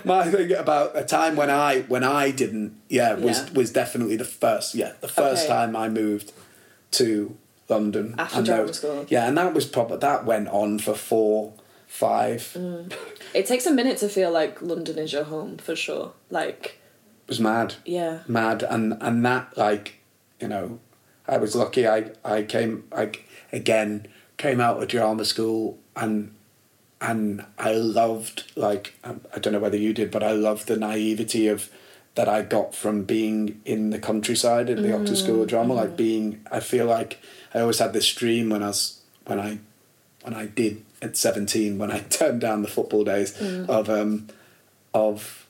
[0.04, 3.52] my thing about a time when I when I didn't yeah was Yeah.
[3.54, 5.52] was definitely the first yeah the first Okay.
[5.54, 6.32] time I moved
[6.92, 7.36] to
[7.68, 9.06] London After and drama school.
[9.08, 11.52] yeah and that was probably that went on for four
[11.86, 12.92] five Mm.
[13.32, 16.12] It takes a minute to feel like London is your home for sure.
[16.30, 16.78] Like,
[17.26, 17.74] was mad.
[17.84, 18.62] Yeah, mad.
[18.62, 20.00] And and that like
[20.40, 20.80] you know
[21.26, 21.86] I was lucky.
[21.86, 23.12] I I came I
[23.52, 24.06] again
[24.36, 26.34] came out of drama school and
[27.00, 30.76] and I loved like um, I don't know whether you did but I loved the
[30.76, 31.70] naivety of
[32.14, 35.74] that I got from being in the countryside at the Oxford School of Drama.
[35.74, 37.18] Like being I feel like
[37.52, 39.58] I always had this dream when I was when I
[40.22, 44.28] when I did at 17 when I turned down the football days of um
[44.92, 45.46] of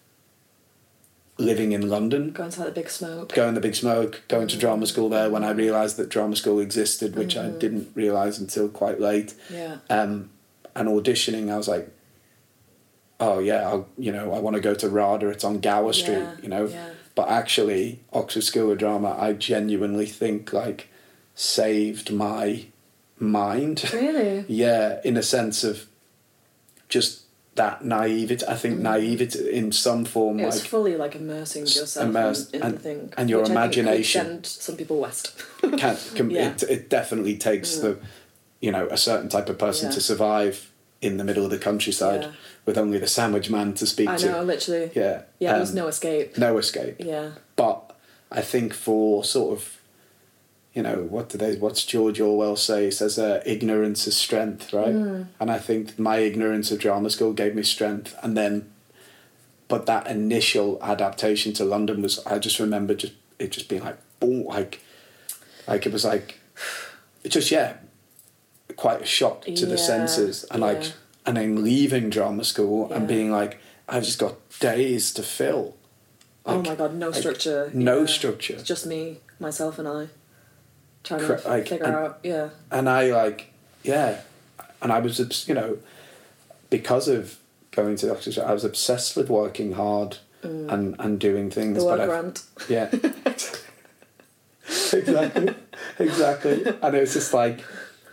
[1.37, 3.33] living in London going to the big smoke.
[3.35, 6.61] going the big smoke, going to drama school there when I realised that drama school
[6.61, 9.35] existed, which I didn't realise until quite late.
[9.51, 9.79] Yeah.
[9.91, 10.31] Um,
[10.77, 11.89] and auditioning, I was like,
[13.19, 16.19] oh yeah, I'll, you know, I want to go to RADA, it's on Gower Street,
[16.19, 16.67] Yeah, you know.
[16.67, 16.91] yeah.
[17.15, 20.89] But actually, Oxford School of Drama, I genuinely think like
[21.35, 22.67] saved my
[23.19, 23.91] mind.
[23.93, 24.45] Really?
[24.49, 25.87] yeah, in a sense of
[26.89, 27.24] just
[27.57, 28.45] that naivety.
[28.47, 32.61] I think naivety in some form, It was like fully like immersing yourself immersed in,
[32.61, 34.25] in and- the thing, and your I imagination.
[34.27, 35.33] send some people west.
[35.61, 36.51] can, can Yeah.
[36.51, 37.99] it, it definitely takes the
[38.61, 39.95] you know a certain type of person Yeah.
[39.95, 42.31] to survive in the middle of the countryside Yeah.
[42.67, 44.91] with only the sandwich man to speak I to know, literally.
[44.95, 46.39] yeah Yeah, there was um, no escape.
[46.39, 47.31] no escape Yeah.
[47.57, 47.95] but
[48.33, 49.79] i think for sort of
[50.75, 52.87] you know what do they what's george orwell say?
[52.87, 54.93] He says uh, ignorance is strength right?
[54.93, 55.23] Hmm.
[55.41, 58.15] and i think my ignorance of drama school gave me strength.
[58.23, 58.71] And then
[59.69, 63.99] but that initial adaptation to london was i just remember just it just being like
[64.21, 64.81] boom like
[65.69, 66.39] like it was like
[67.23, 67.75] it just yeah
[68.77, 70.45] quite a shock to the senses.
[70.51, 70.93] And like
[71.27, 73.59] and then leaving drama school and being like
[73.89, 75.77] i've just got days to fill.
[76.47, 77.71] Oh my god, no like, structure.
[77.73, 78.07] no Yeah.
[78.07, 78.55] structure.
[78.55, 80.09] It's just me, myself, and I
[81.05, 82.19] trying to like, figure and- out.
[82.23, 82.49] Yeah.
[82.71, 83.53] and I like,
[83.83, 84.21] yeah,
[84.83, 85.79] and I was, you know,
[86.71, 87.39] because of
[87.71, 91.83] going to the Oxford, I was obsessed with working hard and and doing things.
[91.83, 91.99] Mm.
[91.99, 92.91] The but I- yeah,
[94.93, 95.55] exactly,
[95.99, 97.61] exactly, and it was just like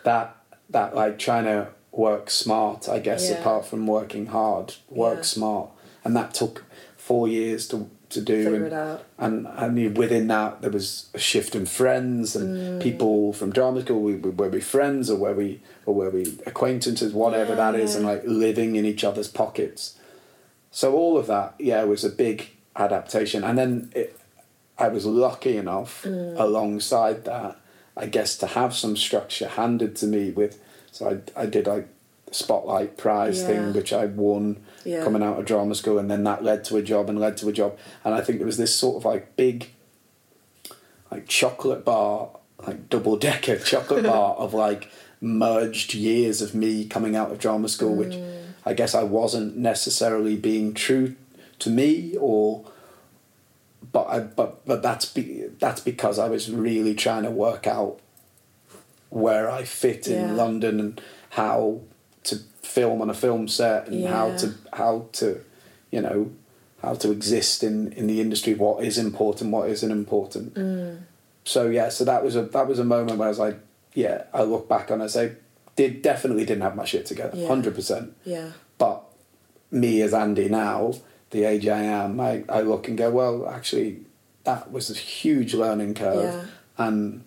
[0.03, 0.35] that,
[0.69, 2.87] that like trying to work smart.
[2.89, 3.39] I guess Yeah.
[3.39, 5.21] apart from working hard, work Yeah.
[5.23, 5.69] smart,
[6.03, 6.63] and that took
[6.97, 8.55] four years to to do.
[8.55, 9.03] And, it out.
[9.17, 12.81] and and within that there was a shift in friends and Mm.
[12.83, 16.23] people from drama school we, we, were we friends or were we or were we
[16.45, 17.97] acquaintances whatever Yeah, that is yeah.
[17.97, 19.97] and like living in each other's pockets
[20.71, 24.17] so all of that yeah was a big adaptation and then it,
[24.77, 26.39] i was lucky enough Mm.
[26.39, 27.57] alongside that
[27.97, 30.59] i guess to have some structure handed to me with
[30.91, 31.87] so i, I did like
[32.27, 33.47] the spotlight prize Yeah.
[33.47, 35.03] thing which i won Yeah.
[35.03, 37.49] coming out of drama school and then that led to a job and led to
[37.49, 39.69] a job and i think there was this sort of like big
[41.11, 42.29] like chocolate bar
[42.65, 47.69] like double decker chocolate bar of like merged years of me coming out of drama
[47.69, 48.43] school which mm.
[48.65, 51.15] i guess i wasn't necessarily being true
[51.59, 52.65] to me or
[53.91, 57.99] but I, but but that's be, that's because I was really trying to work out
[59.09, 60.33] where I fit in Yeah.
[60.33, 61.01] London and
[61.31, 61.81] how
[62.23, 65.41] to film on a film set and how to how to
[65.91, 66.31] you know
[66.81, 70.99] how to exist in in the industry what is important what isn't important Mm.
[71.43, 73.59] so yeah so that was a that was a moment where I was like
[73.93, 75.33] yeah I look back on it and I say
[75.75, 77.47] did definitely didn't have my shit together Yeah.
[77.47, 78.51] 100% Yeah.
[78.77, 79.03] but
[79.71, 80.93] me as Andy now,
[81.29, 84.01] the age I am, I, I look and go, well, actually,
[84.43, 86.45] that was a huge learning curve, Yeah.
[86.85, 87.23] and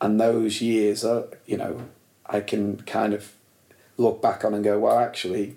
[0.00, 1.82] and those years are, you know,
[2.26, 3.32] I can kind of
[3.96, 5.56] look back on and go, well, actually,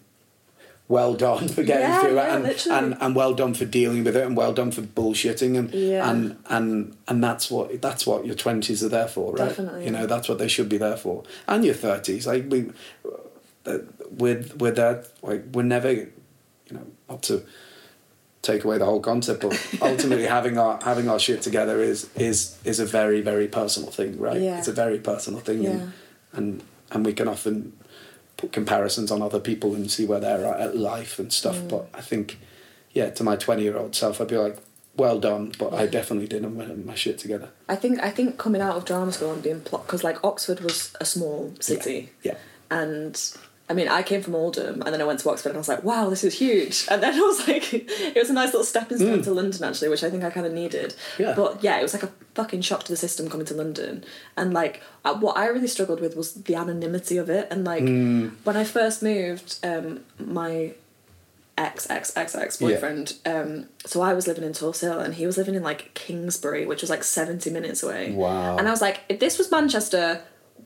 [0.87, 2.77] well done for getting Yeah, through yeah, it, and, literally.
[2.77, 6.09] and and well done for dealing with it, and well done for bullshitting, and Yeah.
[6.09, 9.47] and and and that's what that's what your twenties are there for, right?
[9.49, 12.71] Definitely, You know, that's what they should be there for, and your thirties, like we
[13.63, 16.11] that with with that like we're never you
[16.71, 17.43] know not to
[18.43, 22.59] take away the whole concept but ultimately having our having our shit together is is
[22.63, 25.93] is a very very personal thing right it's a very personal thing and,
[26.33, 27.73] and and we can often
[28.37, 31.69] put comparisons on other people and see where they're at at life and stuff Mm.
[31.69, 32.37] but I think
[32.93, 34.57] yeah to my 20 year old self I'd be like
[34.97, 38.61] well done but I definitely didn't have my, shit together I think I think coming
[38.61, 42.11] out of drama school and being because like Oxford was a small city.
[42.23, 42.37] yeah
[42.71, 43.15] and
[43.67, 45.67] I mean, I came from Oldham, and then I went to Oxford, and I was
[45.67, 48.63] like, "Wow, this is huge!" And then I was like, "It was a nice little
[48.63, 51.33] stepping stone to London, actually, which I think I kind of needed." Yeah.
[51.35, 54.03] But yeah, it was like a fucking shock to the system coming to London,
[54.37, 57.81] and like uh, what I really struggled with was the anonymity of it, and like
[57.81, 58.27] Hmm.
[58.43, 60.73] when I first moved, um, my
[61.57, 63.13] ex ex ex ex boyfriend.
[63.25, 66.65] Um, so I was living in Tulse Hill, and he was living in like Kingsbury,
[66.67, 68.11] which was like seventy minutes away.
[68.11, 68.57] Wow.
[68.57, 70.21] And I was like, if this was Manchester,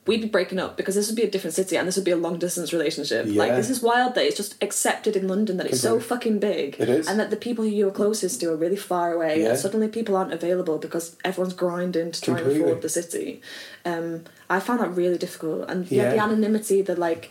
[0.09, 2.15] we'd be breaking up because this would be a different city and this would be
[2.19, 3.23] a long distance relationship.
[3.41, 6.69] Like this is wild that it's just accepted in London that it's so fucking big.
[6.83, 7.07] It is.
[7.07, 9.49] And that the people who you're closest to are really far away Yeah.
[9.49, 13.41] and suddenly people aren't available because everyone's grinding to try and afford the city.
[13.85, 14.07] Um,
[14.49, 15.69] I found that really difficult.
[15.71, 17.23] And yeah, the anonymity, the like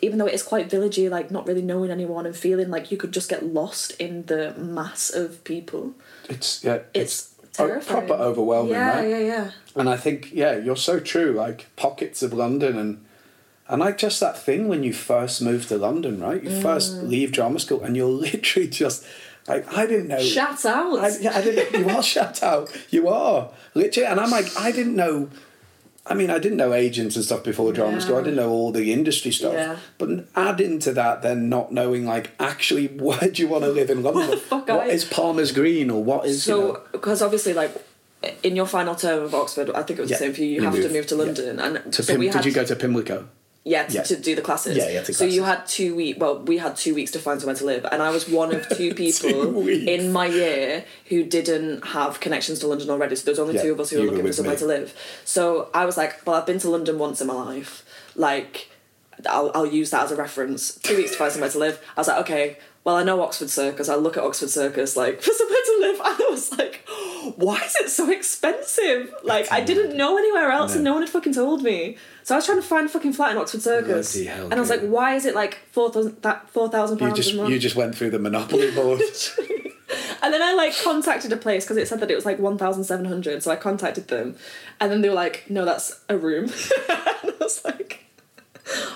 [0.00, 2.96] even though it is quite villagey, like not really knowing anyone and feeling like you
[2.96, 5.94] could just get lost in the mass of people.
[6.28, 8.06] it's yeah It's, o- terrifying.
[8.06, 9.26] proper overwhelming Yeah, right yeah, yeah.
[9.26, 9.50] Yeah.
[9.76, 11.32] And I think, yeah, you're so true.
[11.32, 13.04] Like pockets of London and
[13.66, 16.42] and like just that thing when you first move to London, right?
[16.42, 17.08] You first Mm.
[17.08, 19.04] leave drama school and you're literally just
[19.48, 20.18] like I didn't know.
[20.20, 20.98] Shout out.
[20.98, 21.78] I, yeah, I didn't.
[21.80, 22.70] You are shut out.
[22.90, 25.28] You are literally, and I'm like, I didn't know.
[26.06, 27.98] I mean, I didn't know agents and stuff before drama Yeah.
[28.00, 28.16] school.
[28.18, 29.54] I didn't know all the industry stuff.
[29.54, 29.76] Yeah.
[29.96, 33.88] But add into that, then not knowing like actually where do you want to live
[33.88, 34.38] in London?
[34.38, 37.72] fuck what I- is Palmers Green or what is you know, So, because obviously, like
[38.42, 40.46] in your final term of Oxford, I think it was Yeah, the same for you.
[40.48, 41.14] You, you have to move to.
[41.16, 43.28] London, and to so Pim- we did you go to Pimlico?
[43.64, 44.02] Yeah, to, Yeah.
[44.02, 44.76] to do the classes.
[44.76, 46.18] Yeah, yeah, to so you had two weeks.
[46.18, 48.68] Well, we had two weeks to find somewhere to live, and I was one of
[48.76, 49.86] two people weeks.
[49.88, 53.16] in my year who didn't have connections to London already.
[53.16, 54.58] So there's only Yeah, two of us who were looking for somewhere me.
[54.60, 54.94] to live.
[55.24, 57.84] So I was like, well, I've been to London once in my life.
[58.14, 58.68] Like,
[59.28, 60.74] I'll I'll use that as a reference.
[60.76, 61.80] Two weeks to find somewhere to live.
[61.96, 62.58] I was like, okay.
[62.84, 63.88] Well, I know Oxford Circus.
[63.88, 66.84] I'll look at Oxford Circus like for somewhere to live, and I was like,
[67.36, 69.14] why is it so expensive?
[69.22, 70.90] Like, I didn't know anywhere else, and No.
[70.90, 71.96] no one had fucking told me.
[72.24, 74.54] So I was trying to find a fucking flat in Oxford Circus, Bloody hell, and
[74.54, 77.32] I was like, why is it like four thousand that four thousand You pounds just
[77.34, 77.50] a month?
[77.50, 79.00] you just went through the monopoly board.
[80.22, 82.56] And then I like contacted a place because it said that it was like one
[82.56, 83.42] thousand seven hundred.
[83.42, 84.36] So I contacted them,
[84.80, 86.44] and then they were like, "No, that's a room."
[86.88, 88.04] and I was like,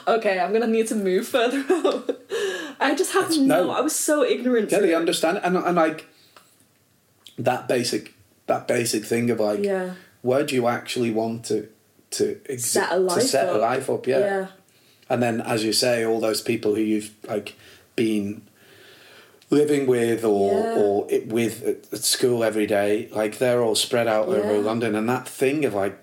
[0.09, 2.11] "Okay, I'm gonna need to move further out."
[2.81, 3.70] I just had no, no.
[3.70, 4.72] I was so ignorant.
[4.72, 4.97] yeah, to they it.
[4.97, 6.07] understand and and like
[7.39, 8.14] that basic
[8.47, 9.95] that basic thing of like Yeah.
[10.22, 11.68] where do you actually want to
[12.13, 13.61] to exi- Set a life to set a up.
[13.61, 14.19] life up yeah.
[14.19, 14.47] Yeah.
[15.11, 17.55] and then as you say all those people who you've like
[17.97, 18.43] been
[19.51, 20.75] living with or Yeah.
[20.83, 24.95] or it with at, at school every day like they're all spread out over London
[24.95, 25.99] and that thing of like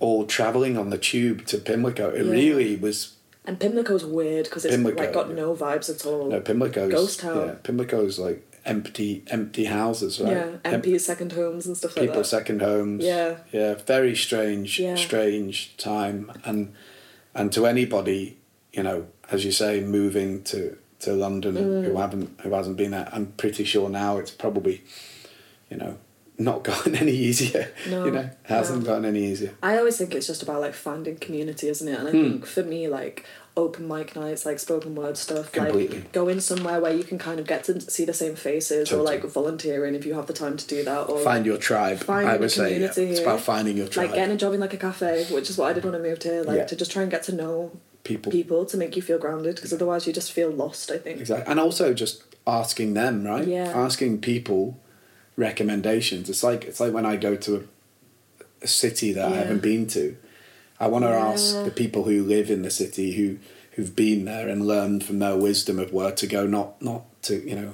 [0.00, 2.32] all traveling on the tube to Pimlico it Yeah.
[2.32, 5.34] really was And Pimlico's weird because it's Pimlico, like got yeah.
[5.34, 6.28] no vibes at all.
[6.28, 7.46] No, Pimlico's Ghost town.
[7.46, 10.32] Yeah, Pimlico's like empty, empty houses, right?
[10.32, 12.36] Yeah, Em- second homes and stuff like people's that.
[12.38, 13.04] second homes.
[13.04, 13.38] Yeah.
[13.52, 14.94] yeah, very strange, Yeah.
[14.96, 16.72] strange time, and
[17.34, 18.36] and to anybody,
[18.72, 21.84] you know, as you say, moving to to London Mm.
[21.86, 24.82] who haven't who hasn't been there, I'm pretty sure now it's probably,
[25.70, 25.96] you know,
[26.38, 27.70] not gotten any easier.
[27.88, 28.86] No, you know, hasn't no.
[28.86, 29.52] gotten any easier.
[29.62, 31.98] I always think it's just about like finding community, isn't it?
[31.98, 32.22] And I Hmm.
[32.22, 33.24] think for me, like
[33.56, 35.98] open mic nights, like spoken word stuff, Completely.
[35.98, 39.02] like going somewhere where you can kind of get to see the same faces, or
[39.02, 41.98] like volunteering if you have the time to do that, or Find your tribe.
[41.98, 44.06] Finding I would say yeah, it's about finding your tribe.
[44.06, 45.98] like getting a job in like a cafe, which is what I did when I
[45.98, 46.66] moved here, like Yeah.
[46.66, 47.72] to just try and get to know
[48.04, 48.30] people.
[48.32, 50.90] people to make you feel grounded, because otherwise you just feel lost.
[50.90, 51.20] I think.
[51.20, 51.50] Exactly.
[51.50, 53.46] And also just asking them, right?
[53.46, 53.72] Yeah.
[53.74, 54.78] Asking people
[55.36, 56.28] recommendations.
[56.30, 59.86] It's like it's like when I go to a, a city that I haven't been
[59.88, 60.16] to.
[60.80, 63.38] I want to ask the people who live in the city who
[63.72, 67.34] who've been there and learned from their wisdom of where to go, not not to,
[67.48, 67.72] you know,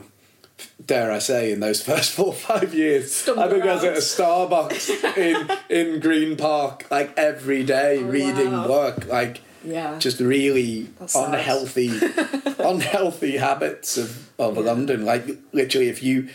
[0.85, 3.13] dare I say, in those first four or five years.
[3.13, 5.59] Stumble I think I was at a Starbucks in
[5.95, 8.69] in Green Park like every day Oh, reading wow.
[8.69, 9.07] work.
[9.07, 9.99] Like Yeah.
[9.99, 11.91] just really That's unhealthy
[12.59, 14.63] unhealthy habits of, of Yeah.
[14.63, 15.05] London.
[15.05, 16.29] Like literally if you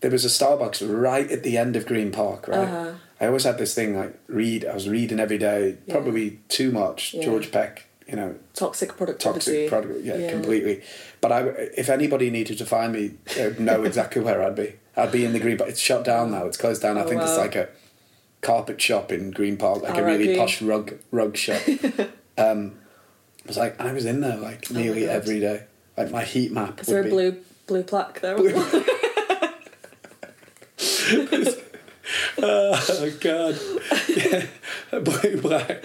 [0.00, 2.58] there was a Starbucks right at the end of Green Park, right?
[2.68, 2.92] Uh-huh.
[3.20, 5.94] I always had this thing like read I was reading every day, Yeah.
[5.94, 7.14] probably too much.
[7.14, 7.24] Yeah.
[7.24, 9.34] George Peck, you know, toxic productivity.
[9.66, 10.30] toxic product yeah, Yeah.
[10.30, 10.82] completely.
[11.20, 11.40] But I
[11.76, 14.74] if anybody needed to find me, they'd know exactly where I'd be.
[14.96, 15.70] I'd be in the Green Park.
[15.70, 16.46] It's shut down now.
[16.46, 16.96] It's closed down.
[16.98, 17.68] I Oh, think it's like a
[18.40, 20.38] carpet shop in Green Park, like a really R.I.P..
[20.38, 21.60] posh rug rug shop.
[22.38, 22.72] um,
[23.40, 25.10] it was like I was in there like Oh nearly God.
[25.16, 25.64] every day.
[25.96, 26.80] Like my heat map.
[26.80, 28.36] Is there a be- blue blue plaque there?
[32.42, 33.58] Oh God!
[34.08, 34.46] Yeah.
[35.00, 35.84] Blue black.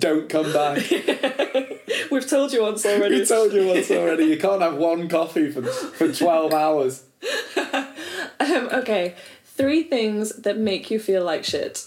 [0.00, 0.78] Don't come back.
[2.10, 3.20] We've told you once already.
[3.20, 4.24] We told you once already.
[4.24, 7.04] You can't have one coffee for for twelve hours.
[8.40, 11.86] Um, okay, three things that make you feel like shit.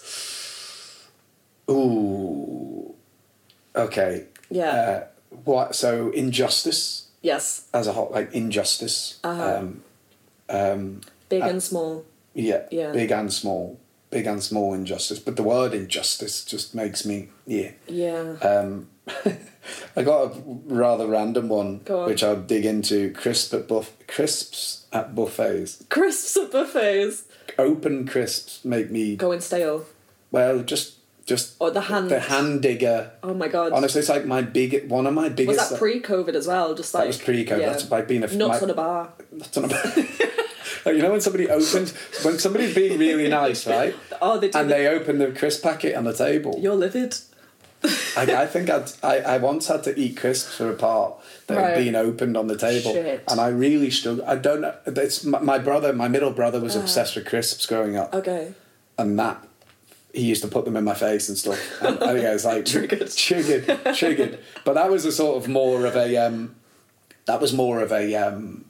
[1.70, 2.96] Ooh.
[3.76, 4.26] Okay.
[4.50, 4.72] Yeah.
[4.72, 5.08] Uh,
[5.44, 5.76] what?
[5.76, 7.66] So injustice yes.
[7.74, 9.20] as a whole, like injustice.
[9.24, 9.58] Uh-huh.
[9.58, 9.84] Um,
[10.50, 12.06] um, Big Uh, and small.
[12.38, 12.64] Yeah.
[12.72, 12.92] Yeah.
[12.92, 13.80] Big and small.
[14.10, 15.20] Big and small injustice.
[15.20, 17.72] But the word injustice just makes me yeah.
[17.88, 18.36] Yeah.
[18.42, 18.88] Um,
[19.98, 22.08] I got a rather random one, Go on.
[22.10, 23.12] which I'll dig into.
[23.12, 25.84] Crisp at buff- crisps at buffets.
[25.90, 27.26] Crisps at buffets.
[27.58, 29.86] Open crisps make me Going stale.
[30.32, 30.94] well, just
[31.26, 32.10] just Or the hand.
[32.10, 33.12] the hand digger.
[33.24, 33.74] Oh my god.
[33.74, 35.60] Honestly, it's like my big one of my biggest.
[35.60, 36.74] was that pre-COVID as well?
[36.76, 37.60] Just like That was pre-COVID.
[37.60, 37.70] Yeah.
[37.72, 39.14] That's like being a Nuts my- on a bar.
[39.34, 39.68] Nuts on a
[40.88, 43.96] like, you know when somebody opens when somebody's being really nice, right?
[44.22, 44.58] Oh, they do.
[44.60, 46.58] And the- they open the crisp packet on the table.
[46.60, 47.16] You're livid.
[47.84, 51.14] I, I think I'd, I I once had to eat crisps for a part
[51.46, 51.76] that Right.
[51.76, 53.24] had been opened on the table, Shit.
[53.28, 54.28] and I really struggled.
[54.28, 54.74] I don't know.
[54.88, 56.62] It's my, my brother, my middle brother, Uh.
[56.62, 58.54] was obsessed with crisps growing up, Okay.
[58.98, 59.38] and that
[60.14, 61.60] he used to put them in my face and stuff.
[61.82, 63.12] And I think I was like Triggered.
[63.16, 63.66] triggered,
[63.96, 64.40] triggered.
[64.66, 66.56] But that was a sort of more of a um,
[67.26, 68.66] that was more of a um,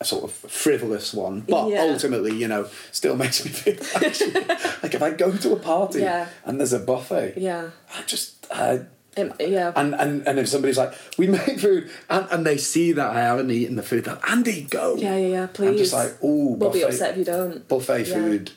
[0.00, 1.40] a sort of frivolous one.
[1.40, 1.82] But Yeah.
[1.82, 6.00] ultimately, you know, still makes me feel like, like if I go to a party
[6.00, 6.26] Yeah.
[6.44, 7.70] and there's a buffet, Yeah.
[7.96, 8.46] I just.
[8.50, 8.80] I,
[9.16, 9.72] Um, yeah.
[9.76, 13.20] and, and and if somebody's like, we make food, and, and they see that I
[13.20, 14.94] haven't eaten the food, like, Andy, go.
[14.96, 15.46] yeah, yeah, yeah.
[15.52, 15.68] Please.
[15.68, 17.66] I'm just like, oh, we'll be buffet, upset if you don't.
[17.68, 18.14] buffet Yeah.
[18.14, 18.50] food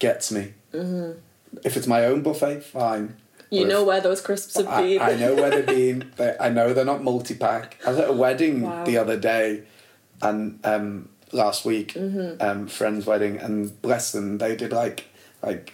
[0.00, 0.54] gets me.
[0.74, 1.12] Mm-hmm.
[1.64, 3.16] If it's my own buffet, fine.
[3.50, 5.00] You know if- where those crisps have I, been.
[5.00, 6.12] I know where they've been.
[6.16, 7.76] They, I know they're not multi pack.
[7.86, 8.84] I was at a wedding Wow.
[8.84, 9.62] the other day,
[10.22, 12.40] and um, last week, Mm-hmm.
[12.42, 15.06] um, friend's wedding, and bless them, they did like
[15.42, 15.72] like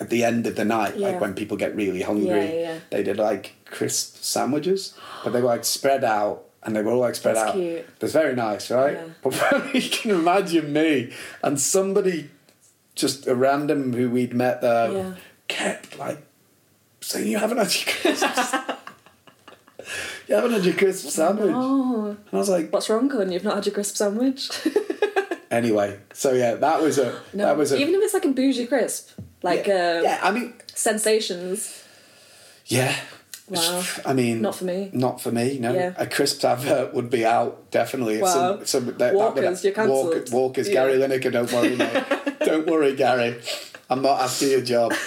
[0.00, 1.08] at the end of the night, Yeah.
[1.08, 4.94] like when people get really hungry, Yeah, yeah, they did like crisp sandwiches,
[5.24, 6.44] but they were like spread out.
[6.60, 7.54] And they were all like spread That's out.
[7.54, 7.86] cute.
[8.00, 8.98] That's very nice, right?
[9.22, 12.30] But you can imagine me and somebody,
[12.96, 16.18] just a random who we'd met there, kept like
[17.00, 18.54] saying, "You haven't had your crisps.
[20.28, 23.32] you haven't had your crisp sandwich." Oh, And I was like, what's wrong, Colin?
[23.32, 24.50] You've not had your crisp sandwich.
[25.50, 25.98] anyway.
[26.12, 28.66] So yeah, that was a no, that was a even if it's like a bougie
[28.66, 29.10] crisp,
[29.42, 30.20] like yeah, uh, yeah.
[30.22, 31.84] I mean, sensations.
[32.66, 32.94] yeah.
[33.50, 33.82] Wow.
[34.04, 34.90] I mean, Not for me.
[34.92, 35.58] Not for me.
[35.58, 35.94] No, Yeah.
[35.96, 38.20] a crisp advert would be out definitely.
[38.20, 38.28] Wow.
[38.28, 39.88] Some, some, that, that would- Walkers, you're.
[39.88, 40.74] Walker, Walkers, Yeah.
[40.74, 41.32] Gary Lineker.
[41.32, 42.04] Don't worry, mate.
[42.40, 43.40] don't worry, Gary.
[43.88, 44.92] I'm not after your job.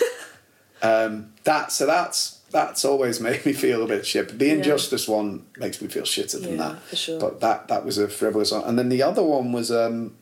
[0.84, 4.28] Um, that so that's that's always made me feel a bit shit.
[4.28, 4.54] But the Yeah.
[4.54, 6.82] injustice one makes me feel shitter than Yeah, that.
[6.84, 7.20] for sure.
[7.20, 10.16] But that that was a frivolous one, and then the other one was um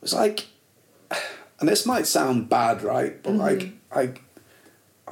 [0.00, 0.46] was like,
[1.60, 3.22] and this might sound bad, right?
[3.22, 3.40] But Mm-hmm.
[3.40, 4.22] like like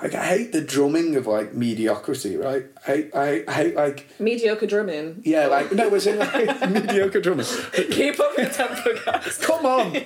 [0.02, 2.64] like I hate the drumming of like mediocrity, right?
[2.86, 5.22] I I, I hate like Mediocre drumming.
[5.24, 7.58] yeah, like no, it's in like mediocre drummers.
[7.72, 9.38] Keep up your tempo, guys.
[9.38, 9.96] Come on,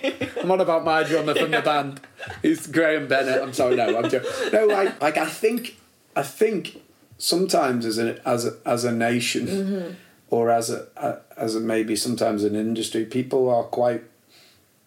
[0.40, 2.00] I'm on about my drummer from the band.
[2.42, 3.42] He's Graham Bennett.
[3.42, 4.30] I'm sorry, no, I'm joking.
[4.52, 5.76] No, like like I think
[6.14, 6.80] I think
[7.18, 9.96] sometimes as a as a, as a nation
[10.28, 14.02] or as a, a as a maybe sometimes an industry, people are quite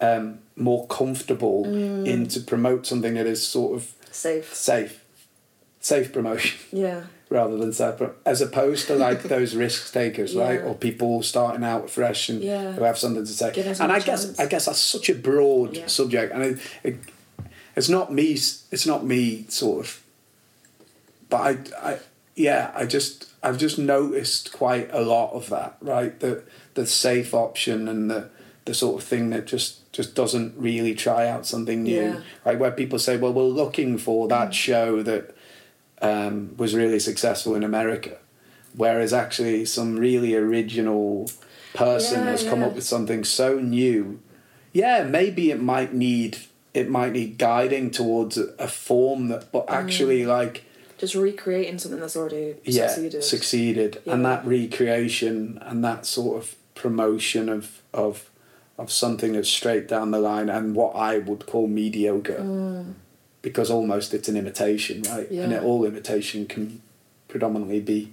[0.00, 1.64] um, more comfortable
[2.04, 4.54] in to promote something that is sort of Safe.
[4.54, 5.04] safe,
[5.80, 7.04] safe promotion Yeah.
[7.28, 10.60] rather than separate, as opposed to like those risk takers, right?
[10.62, 12.72] Or people starting out fresh and Yeah.
[12.72, 13.52] who have something to say.
[13.80, 14.38] And I guess.
[14.38, 15.86] I guess that's such a broad Yeah.
[15.86, 16.96] subject, and it, it,
[17.76, 18.32] it's not me.
[18.70, 20.00] It's not me, sort of.
[21.28, 21.40] But
[21.82, 21.98] I, I,
[22.36, 26.18] yeah, I just I've just noticed quite a lot of that, right?
[26.20, 26.44] The
[26.74, 28.28] the safe option and the
[28.64, 32.20] the sort of thing that just just doesn't really try out something new, Yeah.
[32.44, 32.58] right?
[32.58, 35.34] Where people say, well, we're looking for that show that
[36.02, 38.18] um, was really successful in America,
[38.76, 41.30] whereas actually some really original
[41.74, 44.18] person Yeah, has come up with something so new.
[44.72, 46.38] Yeah, maybe it might need
[46.74, 50.64] it might need guiding towards a, form that, but actually like
[50.98, 53.22] Just recreating something that's already yeah succeeded.
[53.22, 58.28] succeeded, and that recreation and that sort of promotion of of
[58.78, 62.84] of something that's straight down the line and what I would call mediocre
[63.42, 65.30] because almost it's an imitation, right?
[65.30, 65.56] And Mm.
[65.56, 66.82] It, all imitation can
[67.28, 68.12] predominantly be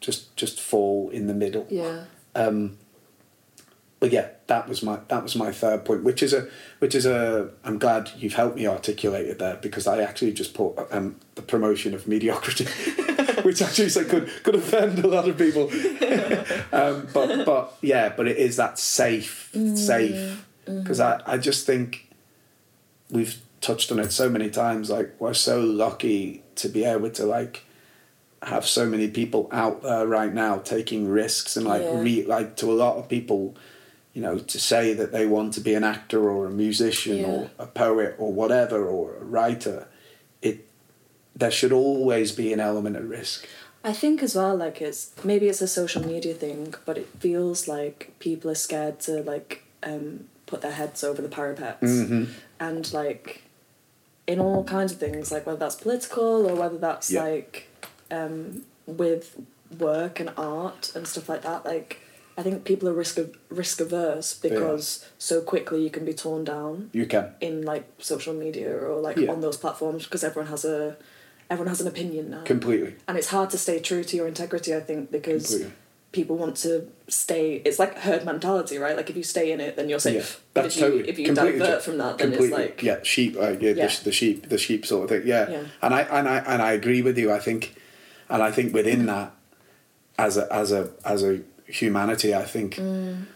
[0.00, 1.66] just just fall in the middle.
[1.70, 2.04] yeah.
[2.34, 2.76] Um,
[3.98, 6.46] but yeah, that was my that was my third point, which is a
[6.80, 7.48] which is a.
[7.64, 11.42] I'm glad you've helped me articulate it there because I actually just put um, the
[11.42, 12.66] promotion of mediocrity,
[13.46, 15.70] which actually so could could offend a lot of people.
[16.72, 22.08] um, but but yeah, but it is that safe safe because I I just think
[23.08, 24.90] we've touched on it so many times.
[24.90, 27.62] Like we're so lucky to be able to like
[28.42, 32.00] have so many people out there right now taking risks and like Yeah.
[32.00, 33.56] re like to a lot of people
[34.12, 37.26] you know to say that they want to be an actor or a musician Yeah.
[37.26, 39.95] or a poet or whatever or a writer it
[41.36, 43.46] there should always be an element of risk
[43.84, 47.68] I think as well, like it's maybe it's a social media thing, but it feels
[47.68, 52.24] like people are scared to like um, put their heads over the parapets, Mm-hmm.
[52.58, 53.42] and like
[54.26, 57.22] in all kinds of things, like whether that's political or whether that's Yeah.
[57.22, 57.68] like
[58.10, 59.40] um, with
[59.78, 61.64] work and art and stuff like that.
[61.64, 62.00] Like
[62.36, 66.42] I think people are risk of, risk averse because so quickly you can be torn
[66.44, 69.30] down you can in like social media or like Yeah.
[69.30, 70.96] on those platforms because everyone has a
[71.50, 74.74] everyone has an opinion now completely and it's hard to stay true to your integrity
[74.74, 75.72] i think because Completely.
[76.12, 79.76] people want to stay it's like herd mentality right like if you stay in it
[79.76, 82.18] then you're safe yeah But that's if you, totally if you completely divert from that
[82.18, 83.86] then it's like yeah sheep uh, yeah, Yeah.
[83.86, 85.48] The, the sheep the sheep sort of thing yeah.
[85.50, 85.64] Yeah.
[85.82, 87.74] and I and I and I agree with you I think
[88.28, 89.32] and I think within that
[90.18, 93.26] as a as a as a humanity I think Mm.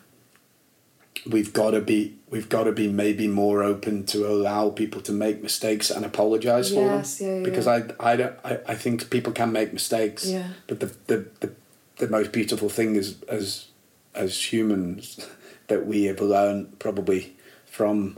[1.26, 5.12] We've got to be we've got to be maybe more open to allow people to
[5.12, 7.04] make mistakes and apologize for them.
[7.20, 10.48] Yeah, yeah, because I I don't I, I think people can make mistakes Yeah.
[10.66, 11.52] but the the, the
[11.98, 13.66] the most beautiful thing is as
[14.14, 15.20] as humans
[15.68, 18.16] that we have learned probably from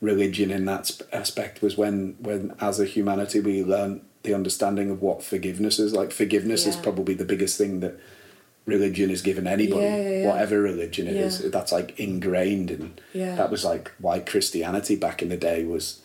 [0.00, 5.00] religion in that aspect was when when as a humanity we learned the understanding of
[5.00, 5.94] what forgiveness is.
[5.94, 7.94] Like forgiveness is probably the biggest thing that
[8.66, 10.26] religion has given anybody Yeah, yeah, yeah.
[10.28, 11.50] whatever religion it is.
[11.50, 13.34] That's like ingrained in Yeah.
[13.36, 16.02] that was like why christianity back in the day was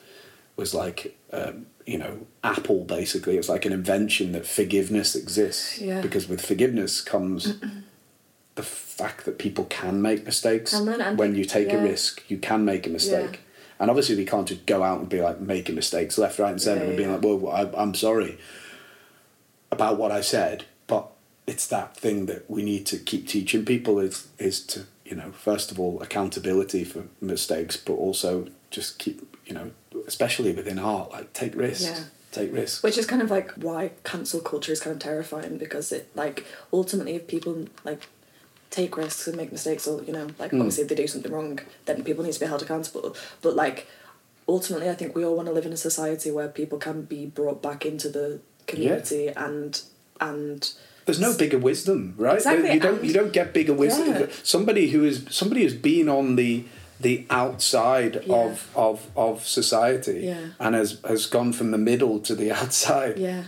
[0.55, 5.79] was like um, you know apple basically it was like an invention that forgiveness exists
[5.81, 6.01] Yeah.
[6.01, 7.55] because with forgiveness comes
[8.55, 12.63] the fact that people can make mistakes and when you take a risk you can
[12.63, 13.39] make a mistake
[13.79, 16.61] and obviously we can't just go out and be like making mistakes left right and
[16.61, 18.37] centre and being like well I, i'm sorry
[19.71, 20.65] about what i said
[21.51, 24.15] it's that thing that we need to keep teaching people is
[24.47, 24.79] is to
[25.09, 27.01] you know first of all accountability for
[27.33, 28.31] mistakes but also
[28.75, 29.67] just keep you know
[30.07, 32.03] especially within art like take risks Yeah.
[32.39, 33.81] take risks which is kind of like why
[34.11, 36.37] cancel culture is kind of terrifying because it like
[36.79, 37.55] ultimately if people
[37.89, 38.01] like
[38.79, 40.59] take risks and make mistakes or you know like Mm.
[40.61, 43.79] obviously if they do something wrong then people need to be held accountable but like
[44.55, 47.21] ultimately i think we all want to live in a society where people can be
[47.39, 48.27] brought back into the
[48.71, 49.71] community and
[50.29, 50.61] and
[51.19, 52.35] There's no bigger wisdom, right?
[52.37, 54.07] Exactly, You don't you don't get bigger wisdom.
[54.09, 54.25] Yeah.
[54.43, 56.63] Somebody who is somebody who's been on the
[56.99, 58.35] the outside Yeah.
[58.35, 60.45] of, of of society Yeah.
[60.59, 63.17] and has has gone from the middle to the outside.
[63.17, 63.43] yeah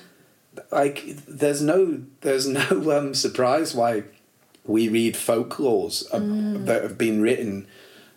[0.72, 0.97] Like
[1.28, 4.03] there's no there's no um, surprise why
[4.66, 6.66] we read folklores Mm.
[6.66, 7.68] that have been written,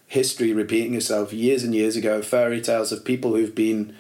[0.07, 3.94] history repeating itself years and years ago, fairy tales of people who've been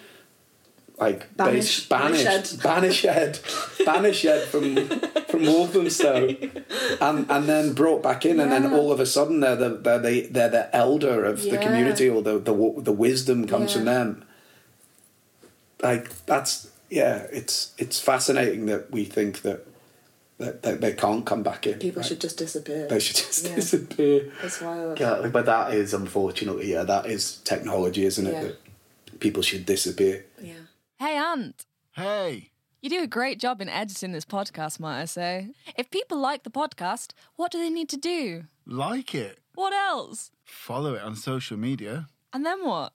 [0.98, 3.04] like Banish- bas- banished, banished.
[3.04, 4.88] banished, banished from
[5.26, 6.28] from Walthamstow,
[7.00, 9.98] and and then brought back in, and then all of a sudden they're the they're
[9.98, 14.24] the, they're the elder of the community, or the the the wisdom comes from them.
[15.82, 19.66] Like that's yeah, it's it's fascinating that we think that
[20.38, 21.78] that, that they can't come back in.
[21.78, 22.08] People right?
[22.08, 22.86] should just disappear.
[22.88, 23.54] they should just Yeah.
[23.54, 24.32] disappear.
[24.42, 24.98] That's wild.
[25.00, 28.32] Yeah, but that is unfortunately, yeah, that is technology, isn't it?
[28.32, 28.42] Yeah.
[28.42, 30.24] That people should disappear.
[30.40, 30.54] Yeah.
[30.98, 31.66] Hey, Ant.
[31.92, 32.50] Hey,
[32.82, 35.48] You do a great job in editing this podcast, might I say.
[35.76, 38.44] If people like the podcast, what do they need to do?
[38.66, 39.38] like it.
[39.54, 40.30] What else?
[40.44, 42.08] Follow it on social media.
[42.32, 42.92] And then what?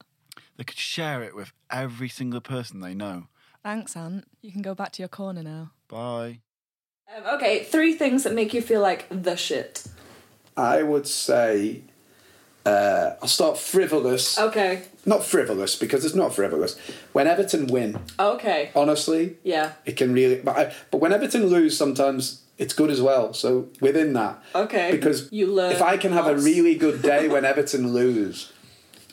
[0.57, 3.27] They could share it with every single person they know.
[3.63, 4.25] Thanks, Ant.
[4.41, 5.71] You can go back to your corner now.
[5.87, 6.41] Bye.
[7.15, 9.85] Um, okay, three things that make you feel like the shit.
[10.57, 11.83] I would say
[12.65, 14.37] uh, I'll start frivolous.
[14.37, 14.83] Okay.
[15.05, 16.77] Not frivolous because it's not frivolous.
[17.11, 18.69] When Everton win, Okay.
[18.75, 19.71] honestly, Yeah.
[19.85, 20.35] it can really.
[20.35, 23.33] But I, but when Everton lose, sometimes it's good as well.
[23.33, 24.91] So within that, Okay.
[24.91, 25.71] because you learn.
[25.71, 26.43] if I can have a lots.
[26.43, 28.51] really good day when Everton lose,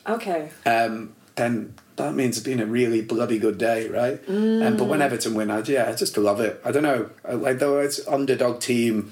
[0.07, 0.49] Okay.
[0.65, 4.19] um, then that means it's been a really bloody good day, right?
[4.27, 4.87] Um, but Mm.
[4.87, 6.61] when Everton win, I, yeah, I just love it.
[6.63, 9.11] I don't know, I- like though it's underdog team,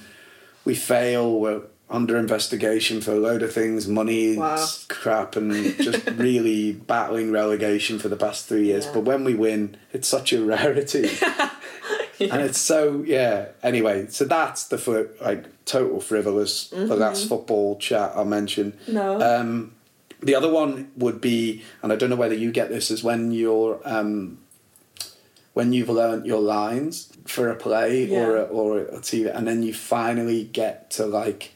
[0.63, 4.65] we fail, we're under investigation for a load of things, money, Wow.
[4.89, 8.85] crap, and just really battling relegation for the past three years.
[8.85, 8.91] Yeah.
[8.93, 11.09] But when we win, it's such a rarity.
[12.19, 13.49] And it's so yeah.
[13.61, 16.67] Anyway, so that's the fri- like total frivolous.
[16.69, 18.73] The last football chat I mentioned.
[18.73, 18.93] Mm-hmm.
[18.93, 19.21] No.
[19.21, 19.75] Um,
[20.21, 23.31] the other one would be, and I don't know whether you get this, is when
[23.31, 24.39] you're um,
[25.53, 29.61] when you've learnt your lines for a play or a, or a TV, and then
[29.61, 31.51] you finally get to like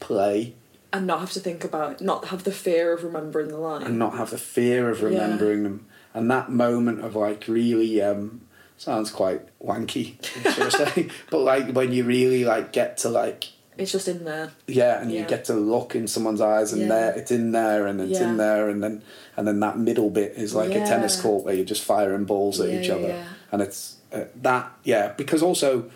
[0.00, 0.54] play
[0.92, 3.82] and not have to think about it, not have the fear of remembering the line.
[3.82, 5.08] and not have the fear of Yeah.
[5.08, 8.42] remembering them, and that moment of like really um,
[8.76, 10.22] sounds quite wanky,
[10.54, 11.08] should I say?
[11.30, 14.52] but like when you really like get to like It's just in there.
[14.68, 16.88] Yeah, and you get to look in someone's eyes, and Yeah.
[16.88, 18.28] there it's in there, and it's Yeah.
[18.30, 19.02] in there, and then
[19.36, 22.60] and then that middle bit is like a tennis court where you're just firing balls
[22.60, 23.24] at Yeah, each other, yeah.
[23.50, 25.90] and it's uh, that yeah because also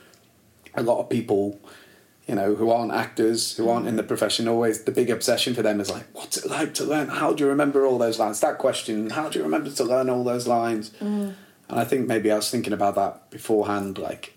[0.75, 1.61] a lot of people.
[2.29, 5.63] You know, who aren't actors, who aren't in the profession, always the big obsession for
[5.63, 7.09] them is like, what's it like to learn?
[7.09, 8.41] How do you remember all those lines?
[8.41, 10.91] That question, how do you remember to learn all those lines?
[11.01, 11.35] Mm.
[11.71, 14.37] And I think maybe I was thinking about that beforehand, like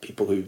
[0.00, 0.46] people who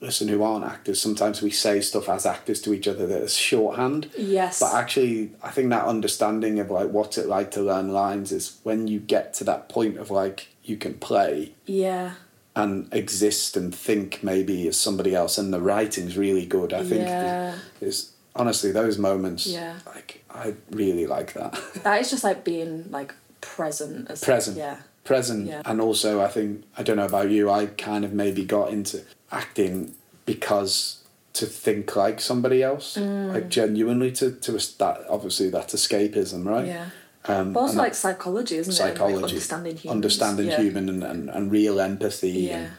[0.00, 3.36] listen who aren't actors, sometimes we say stuff as actors to each other that is
[3.36, 4.10] shorthand.
[4.16, 4.60] Yes.
[4.60, 8.58] But actually, I think that understanding of like what's it like to learn lines is
[8.62, 12.12] when you get to that point of like you can play yeah.
[12.56, 16.72] And exist and think maybe as somebody else, and the writing's really good.
[16.72, 17.54] I think Yeah.
[17.80, 19.46] is honestly those moments.
[19.46, 19.74] Yeah.
[19.86, 21.58] Like I really like that.
[21.84, 24.10] That is just like being like present.
[24.10, 24.56] As Present.
[24.56, 24.76] Yeah.
[25.04, 25.62] present Yeah.
[25.64, 29.02] and also i think i don't know about you i kind of maybe got into
[29.32, 29.94] acting
[30.26, 30.98] because
[31.32, 33.32] to think like somebody else Mm.
[33.32, 36.86] like genuinely to to that obviously that's escapism right Yeah.
[37.26, 38.76] Um But also like psychology, isn't it?
[38.76, 39.96] Psychology Like understanding humans.
[39.96, 40.60] understanding yeah.
[40.60, 42.56] human and, and, and real empathy Yeah.
[42.56, 42.70] and,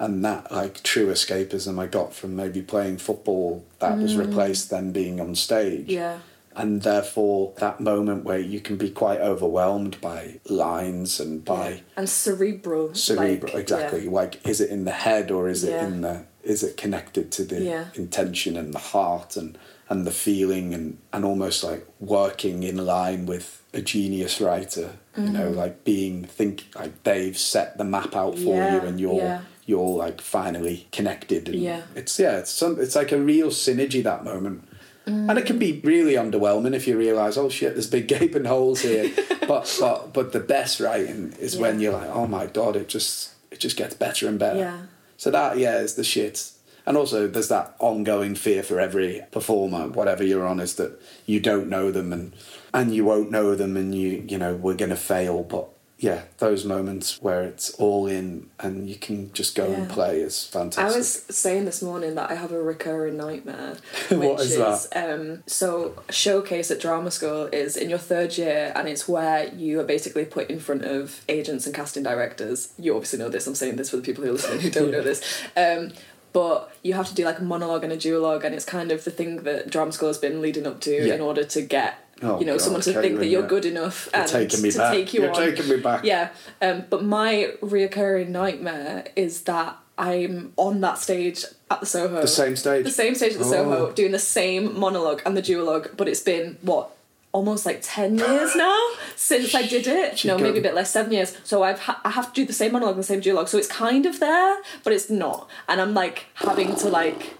[0.00, 4.92] and that like true escapism i got from maybe playing football that was replaced then
[4.92, 5.90] being on stage Mm.
[6.00, 6.18] Yeah.
[6.54, 11.80] and therefore that moment where you can be quite overwhelmed by lines and by Yeah.
[11.96, 12.94] And cerebral.
[12.94, 14.10] cerebral like, exactly yeah.
[14.20, 17.42] like is it in the head or is it in the is it connected to
[17.44, 17.60] the
[17.96, 19.58] intention and the heart and
[19.90, 25.24] and the feeling and and almost like working in line with a genius writer you
[25.30, 25.58] know Mm-hmm.
[25.58, 29.40] like being think like they've set the map out for Yeah, you and you're yeah.
[29.66, 31.82] you're like finally connected and Yeah.
[31.94, 34.64] it's yeah it's some it's like a real synergy that moment
[35.06, 35.30] Mm.
[35.30, 38.80] and it can be really underwhelming if you realize, oh shit, there's big gaping holes
[38.82, 39.10] here.
[39.48, 43.30] but but but the best writing is when you're like, oh my god, it just
[43.50, 44.58] it just gets better and better.
[44.58, 44.80] Yeah.
[45.16, 46.52] So that yeah is the shit.
[46.88, 51.38] And also there's that ongoing fear for every performer, whatever you're on, is that you
[51.38, 52.32] don't know them and
[52.72, 55.42] and you won't know them and you you know, we're gonna fail.
[55.42, 55.68] But
[55.98, 60.44] yeah, those moments where it's all in and you can just go and play is
[60.44, 60.94] fantastic.
[60.94, 63.76] I was saying this morning that I have a recurring nightmare.
[64.08, 64.88] What which is that?
[64.94, 69.80] Um, so, showcase at drama school is in your third year, and it's where you
[69.80, 72.72] are basically put in front of agents and casting directors.
[72.78, 73.46] You obviously know this.
[73.46, 75.20] I'm saying this for the people who are listening who don't know this.
[75.56, 75.90] Um,
[76.32, 79.04] but you have to do like a monologue and a duologue, and it's kind of
[79.04, 81.14] the thing that drama school has been leading up to Yeah.
[81.14, 81.94] in order to get.
[82.20, 84.70] Oh, you know, God, someone to think that you're good enough You're and taking me
[84.72, 84.92] to back.
[84.92, 85.36] take you You're on.
[85.36, 86.02] taking me back.
[86.04, 86.30] Yeah,
[86.60, 92.20] um, but my reoccurring nightmare is that I'm on that stage at the Soho.
[92.20, 92.84] The same stage?
[92.84, 93.50] The same stage at the Oh.
[93.50, 96.90] Soho, doing the same monologue and the duologue, but it's been, what,
[97.32, 100.18] almost like 10 years now since I did it.
[100.18, 101.36] She no, maybe a bit less, seven years.
[101.44, 103.48] So I've ha- I have to do the same monologue and the same duologue.
[103.48, 105.48] So it's kind of there, but it's not.
[105.68, 107.36] And I'm like having to like.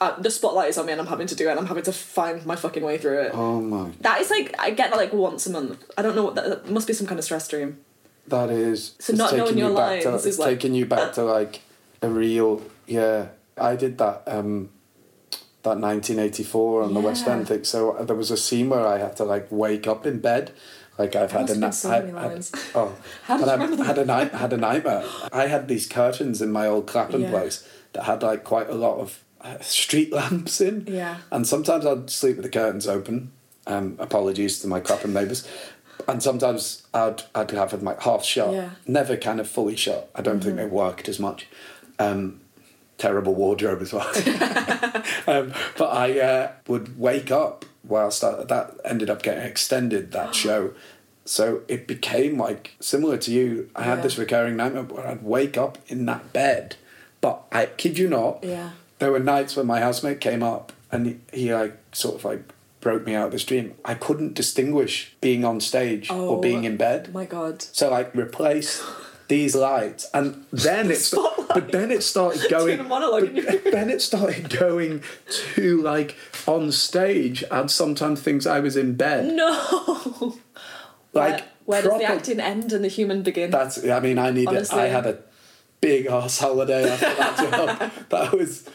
[0.00, 1.84] Uh, the spotlight is on me and I'm having to do it and I'm having
[1.84, 3.30] to find my fucking way through it.
[3.32, 3.90] Oh my.
[4.00, 5.84] That is like, I get that like once a month.
[5.96, 7.78] I don't know what that, that must be some kind of stress dream.
[8.26, 8.96] That is.
[8.98, 11.60] So not knowing your you to, lines it's is like- taking you back to like
[12.02, 12.60] a real.
[12.86, 14.22] Yeah, I did that.
[14.26, 14.70] um
[15.64, 17.64] that 1984 on the West End thing.
[17.64, 20.52] So uh, there was a scene where I had to like wake up in bed,
[20.98, 21.74] like I've had a night.
[21.74, 21.90] so.
[22.74, 22.94] Oh,
[23.28, 25.04] and I had a night had a nightmare.
[25.32, 27.30] I had these curtains in my old Clapham Yeah.
[27.30, 30.86] place that had like quite a lot of uh, street lamps in.
[30.86, 31.18] Yeah.
[31.30, 33.32] And sometimes I'd sleep with the curtains open.
[33.66, 35.48] Um, apologies to my Clapham neighbours.
[36.06, 38.70] And sometimes I'd I'd have them like half shut, Yeah.
[38.86, 40.10] never kind of fully shut.
[40.14, 41.46] I don't think they worked as much.
[41.98, 42.40] Um,
[42.98, 44.06] terrible wardrobe as well.
[45.26, 50.34] um, but I uh, would wake up whilst I, that ended up getting extended that
[50.44, 50.72] show.
[51.24, 53.70] So it became like similar to you.
[53.74, 54.02] I had Yeah.
[54.02, 56.76] this recurring nightmare where I'd wake up in that bed,
[57.20, 58.44] but I kid you not.
[58.44, 58.70] Yeah.
[58.98, 62.42] There were nights when my housemate came up and he, he like sort of like
[62.80, 63.74] broke me out of this dream.
[63.84, 67.06] I couldn't distinguish being on stage or being in bed.
[67.08, 67.62] Oh my god.
[67.62, 68.84] So like replace
[69.28, 71.10] these lights, and then it's
[71.54, 72.76] but then it started going.
[72.76, 75.02] Doing a monologue in your- but then it started going
[75.54, 76.16] to like
[76.46, 79.32] on stage, and sometimes things I was in bed.
[79.34, 80.36] No.
[81.14, 83.52] Like where, where does the acting end and the human begin?
[83.52, 83.86] That's.
[83.86, 84.48] I mean, I needed.
[84.48, 84.80] Honestly.
[84.80, 85.18] I had a
[85.80, 87.92] big ass holiday after that job.
[88.08, 88.68] That was.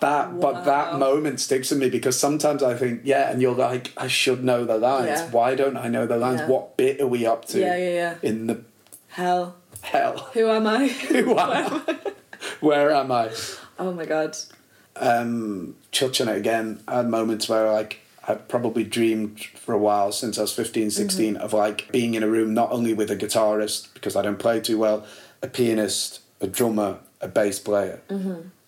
[0.00, 3.92] That, but that moment sticks with me because sometimes I think, yeah, and you're like,
[3.96, 5.06] I should know the lines.
[5.20, 5.30] Yeah.
[5.30, 6.40] Why don't I know the lines?
[6.40, 6.48] Yeah.
[6.48, 7.60] What bit are we up to?
[7.60, 8.14] Yeah, yeah, yeah.
[8.20, 8.60] In the
[9.08, 9.56] Hell.
[9.86, 10.88] Hell, Who am I?
[11.10, 11.96] who am I?
[12.60, 13.30] Where am I?
[13.78, 14.36] oh my god.
[14.96, 20.10] um, touching it again, I had moments where like I've probably dreamed for a while
[20.12, 23.16] since I was 15, 16 of like being in a room not only with a
[23.16, 25.06] guitarist because I don't play too well,
[25.42, 28.00] a pianist, a drummer, a bass player.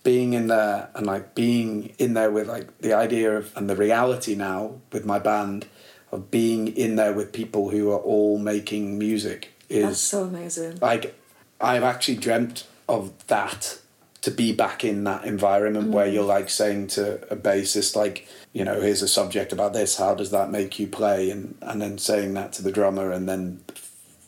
[0.05, 3.77] Being in there and like being in there with like the idea of and the
[3.77, 5.67] reality now with my band
[6.13, 10.79] of being in there with people who are all making music is That's so amazing.
[10.81, 11.19] like
[11.61, 13.79] I've actually dreamt of that
[14.21, 16.13] to be back in that environment where mm.
[16.15, 19.97] you're like saying to a bassist like you know here's a subject about this.
[19.97, 21.31] How does that make you play?
[21.31, 23.61] And and then saying that to the drummer and then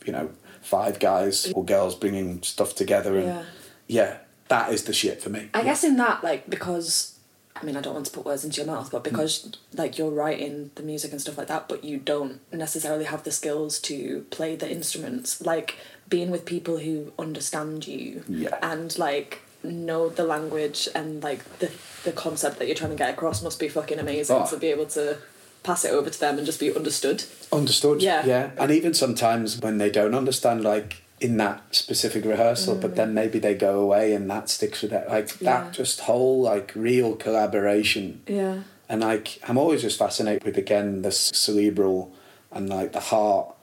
[0.07, 0.31] you know
[0.61, 3.43] five guys or girls bringing stuff together and Yeah.
[3.89, 4.17] yeah,
[4.49, 5.49] that is the shit for me.
[5.55, 7.19] I guess in that, like, because
[7.61, 9.05] I mean, I don't want to put words into your mouth, but mm.
[9.05, 13.25] because like you're writing the music and stuff like that, but you don't necessarily have
[13.25, 15.77] the skills to play the instruments, like
[16.09, 18.59] being with people who understand you Yeah.
[18.63, 21.71] and like know the language and like the
[22.05, 24.47] the concept that you're trying to get across must be fucking amazing Oh.
[24.47, 25.19] to be able to
[25.63, 27.25] pass it over to them and just be understood.
[27.53, 28.03] Understood.
[28.03, 28.25] Yeah.
[28.25, 28.51] Yeah.
[28.59, 33.39] And even sometimes when they don't understand, like in that specific rehearsal, but then maybe
[33.39, 35.07] they go away and that sticks with it.
[35.09, 35.41] Like Mm.
[35.43, 35.61] Yeah.
[35.65, 38.23] that just whole like real collaboration.
[38.27, 38.61] Yeah.
[38.89, 42.13] And like I'm always just fascinated with again the cerebral
[42.51, 43.55] and like the heart,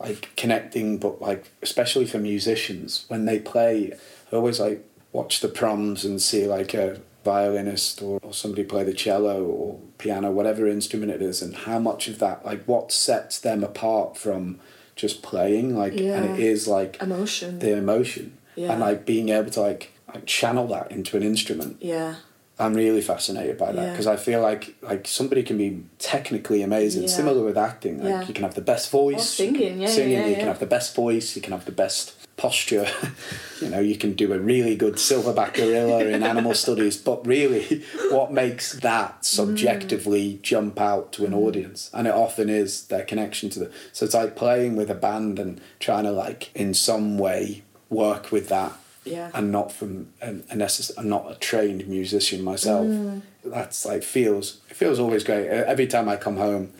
[0.00, 0.98] like connecting.
[0.98, 3.92] But like especially for musicians when they play,
[4.32, 8.82] I always like watch the proms and see like a violinist or, or somebody play
[8.84, 12.90] the cello or piano, whatever instrument it is, and how much of that like what
[12.92, 14.58] sets them apart from
[14.96, 15.76] just playing.
[15.76, 17.58] Like and it is like Emotion.
[17.58, 18.72] the emotion Yeah.
[18.72, 21.76] and like being able to like, like channel that into an instrument.
[21.80, 22.16] yeah.
[22.58, 23.90] I'm really fascinated by that Yeah.
[23.90, 27.02] because I feel like like somebody can be technically amazing.
[27.02, 27.08] Yeah.
[27.08, 28.26] Similar with acting, like Yeah.
[28.28, 30.12] you can have the best voice, Or singing, you can- yeah, singing.
[30.12, 30.38] yeah, you yeah.
[30.38, 31.34] can have the best voice.
[31.34, 32.86] You can have the best posture.
[33.62, 36.96] you know, you can do a really good silverback gorilla in animal studies.
[36.96, 41.46] But really, what makes that subjectively jump out to an Mm.
[41.46, 43.70] audience, and it often is their connection to the.
[43.92, 48.30] So it's like playing with a band and trying to like in some way work
[48.32, 48.72] with that
[49.04, 49.30] Yeah.
[49.34, 52.86] and not from a, a necess- I'm not a trained musician myself.
[52.86, 53.22] Mm.
[53.44, 55.46] That's like feels it feels always great.
[55.48, 56.72] Every time I come home,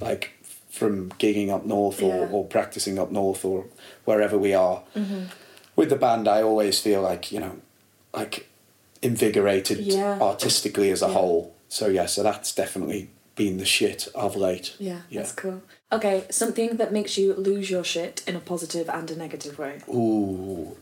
[0.00, 0.32] like
[0.70, 2.24] from gigging up north or, Yeah.
[2.24, 2.34] Mm-hmm.
[2.34, 3.66] or practicing up north or
[4.04, 4.82] wherever we are
[5.76, 7.56] with the band, I always feel like you know,
[8.14, 8.48] like
[9.02, 10.18] invigorated Yeah.
[10.20, 11.12] artistically as a Yeah.
[11.12, 11.54] whole.
[11.68, 14.74] So yeah, so that's definitely been the shit of late.
[14.78, 15.20] Yeah, Yeah.
[15.20, 15.62] that's cool.
[15.92, 19.78] Okay, something that makes you lose your shit in a positive and a negative way.
[19.88, 20.76] Ooh,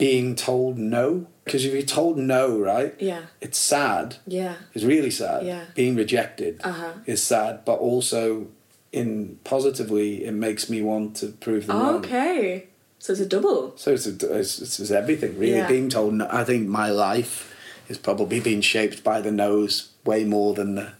[0.00, 2.94] being told no because if you're told no, right?
[3.00, 3.22] Yeah.
[3.40, 4.16] It's sad.
[4.26, 4.54] Yeah.
[4.74, 5.44] It's really sad.
[5.46, 5.64] Yeah.
[5.74, 6.92] Being rejected Uh-huh.
[7.06, 8.46] is sad, but also
[8.92, 11.96] in positively, it makes me want to prove them wrong.
[11.96, 12.66] okay.
[12.98, 13.72] So it's a double.
[13.76, 15.56] So it's, a, it's, it's, it's everything, really.
[15.56, 15.66] Yeah.
[15.68, 17.54] Being told, no, I think my life
[17.88, 20.92] is probably being shaped by the no's way more than the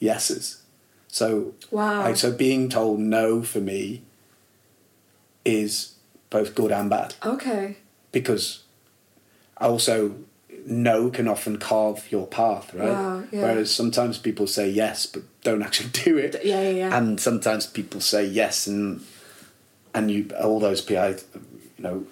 [0.00, 0.62] yeses.
[1.08, 2.00] So Wow.
[2.04, 4.02] like, so being told no for me
[5.44, 5.94] is
[6.30, 7.76] both good and bad Okay.
[8.12, 8.62] Because
[9.58, 10.14] also
[10.66, 12.88] no can often carve your path, right?
[12.90, 13.42] Wow, yeah.
[13.42, 16.36] Whereas sometimes people say yes but don't actually do it.
[16.44, 16.96] Yeah, yeah, yeah.
[16.96, 19.02] And sometimes people say yes and
[19.94, 21.16] and you all those PI, you
[21.78, 22.06] know,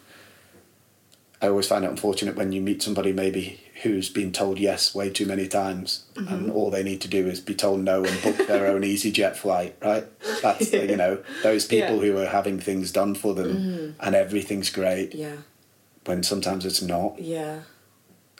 [1.40, 5.09] I always find it unfortunate when you meet somebody maybe who's been told yes way
[5.09, 6.35] too many times Mm-hmm.
[6.35, 9.36] and all they need to do is be told no and book their own EasyJet
[9.36, 10.05] flight, right?
[10.43, 12.12] That's the, you know those people Yeah.
[12.12, 15.36] Who are having things done for them and everything's great Yeah.
[16.05, 17.18] When sometimes it's not.
[17.18, 17.60] Yeah.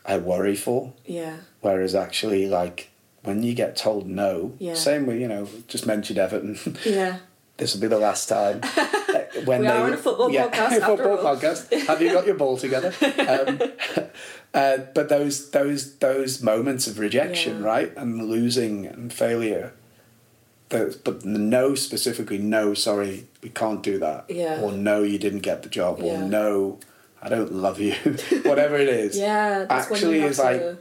[0.05, 0.93] I worry for.
[1.05, 1.37] Yeah.
[1.61, 2.91] Whereas actually, like
[3.23, 4.75] when you get told no, Yeah.
[4.75, 6.59] same with you know, just mentioned Everton.
[6.85, 7.19] Yeah.
[7.59, 8.61] this will be the last time.
[9.11, 11.37] Uh, when We are on a football podcast after football all.
[11.37, 11.87] podcast.
[11.89, 12.93] Have you got your ball together?
[13.03, 13.59] Um,
[14.55, 17.67] uh, but those those those moments of rejection, Yeah.
[17.67, 19.73] right, and losing and failure.
[20.69, 24.27] But the no specifically, no, sorry, we can't do that.
[24.29, 24.61] Yeah.
[24.63, 25.99] Or no, you didn't get the job.
[25.99, 26.13] Yeah.
[26.13, 26.79] Or no,
[27.23, 27.93] I don't love you.
[28.45, 29.19] Whatever it is.
[29.19, 29.67] Yeah.
[29.69, 30.79] Actually, is like to-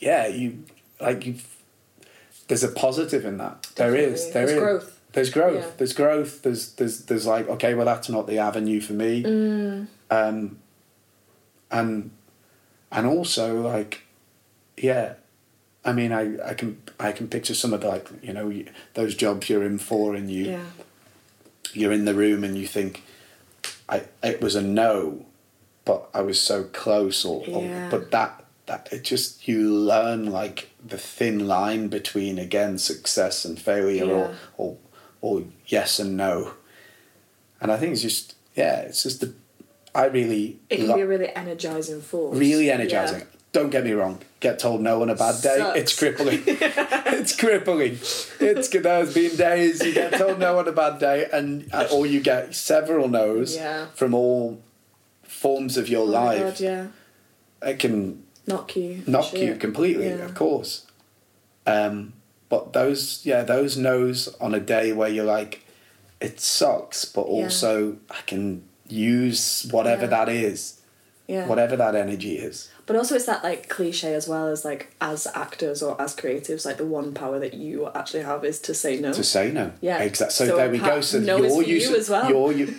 [0.00, 0.64] yeah, you
[1.00, 1.34] like you.
[2.48, 3.68] There's a positive in that.
[3.76, 4.30] There is.
[4.32, 4.58] There there's is.
[4.58, 5.00] growth.
[5.12, 5.64] There's growth.
[5.64, 5.70] Yeah.
[5.76, 6.42] There's growth.
[6.42, 9.22] There's there's there's like okay, well that's not the avenue for me.
[9.22, 9.86] Mm.
[10.10, 10.58] Um,
[11.70, 12.10] and
[12.90, 14.02] and also like,
[14.76, 15.14] yeah,
[15.84, 18.52] I mean I I can I can picture some of the, like you know
[18.94, 20.64] those jobs you're in for and you Yeah.
[21.74, 23.02] you're in the room and you think,
[23.88, 25.26] I it was a no,
[25.84, 30.70] but I was so close or, or but that that it just you learn like
[30.84, 34.12] the thin line between again success and failure Yeah.
[34.12, 34.76] or or
[35.20, 36.52] or yes and no,
[37.60, 39.34] and I think it's just yeah it's just the
[39.94, 42.38] I really It can lo- be a really energizing force.
[42.38, 43.20] really energizing.
[43.20, 43.26] Yeah.
[43.52, 44.20] Don't get me wrong.
[44.40, 45.78] Get told no on a bad day, Sucks.
[45.78, 46.42] it's crippling.
[46.46, 47.98] it's crippling.
[48.40, 52.06] It's there's been days you get told no on a bad day, and uh, or
[52.06, 53.88] you get several no's Yeah.
[53.94, 54.62] from all
[55.32, 56.40] forms of your Oh life.
[56.40, 56.86] God, yeah.
[57.62, 59.02] It can Knock you.
[59.06, 60.24] knock you completely, Yeah.
[60.24, 60.86] of course.
[61.66, 62.12] Um,
[62.48, 65.64] but those, yeah, those no's on a day where you're like,
[66.20, 67.44] it sucks, but Yeah.
[67.44, 70.08] also I can use whatever Yeah.
[70.08, 70.74] that is,
[71.28, 71.46] Yeah.
[71.46, 72.68] whatever that energy is.
[72.84, 76.66] But also, it's that like cliche as well as like as actors or as creatives,
[76.66, 79.12] like the one power that you actually have is to say no.
[79.12, 79.70] to say no.
[79.80, 79.98] Yeah.
[80.02, 80.34] Exactly.
[80.34, 81.00] So, So there we go.
[81.00, 82.28] So no your is you as well.
[82.28, 82.66] your you,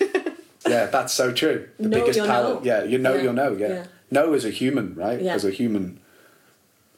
[0.67, 1.69] yeah, that's so true.
[1.79, 2.55] The Know biggest power.
[2.55, 2.61] no.
[2.63, 3.21] Yeah, you know Yeah.
[3.23, 3.53] your no.
[3.53, 3.67] Yeah.
[3.67, 3.85] Yeah.
[4.11, 5.21] No as a human, right?
[5.21, 5.35] Yeah.
[5.35, 5.99] As a human,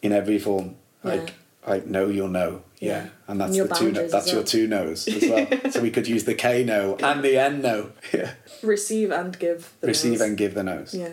[0.01, 1.69] in every form, like Yeah.
[1.71, 2.61] like know your no.
[2.79, 3.91] Yeah, and that's And your the two.
[3.91, 5.47] No, that's as your two no's as well.
[5.71, 7.91] so we could use the K no and the N no.
[8.13, 8.31] Yeah.
[8.61, 9.73] Receive and give.
[9.79, 10.21] The Receive no's.
[10.21, 10.93] and give the no's.
[10.93, 11.09] Yeah.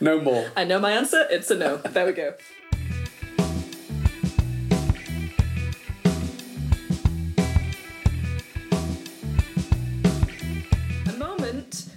[0.00, 0.50] No more.
[0.56, 1.26] I know my answer.
[1.30, 1.78] It's a no.
[1.78, 2.34] There we go.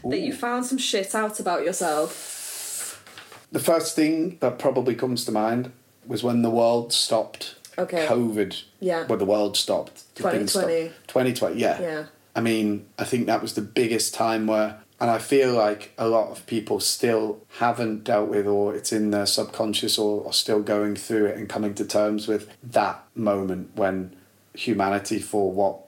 [0.03, 3.03] Moment that you found some shit out about yourself.
[3.51, 5.71] The first thing that probably comes to mind
[6.05, 7.55] was when the world stopped.
[7.77, 8.05] Okay.
[8.05, 8.63] COVID.
[8.79, 9.05] Yeah.
[9.07, 9.99] Well, the world stopped.
[10.15, 10.67] Things stopped.
[10.67, 10.89] 2020.
[11.07, 11.81] 2020, yeah.
[11.81, 12.05] Yeah.
[12.35, 16.07] I mean, I think that was the biggest time where, and I feel like a
[16.07, 20.61] lot of people still haven't dealt with, or it's in their subconscious, or, or still
[20.61, 24.15] going through it and coming to terms with that moment when
[24.53, 25.79] humanity, for what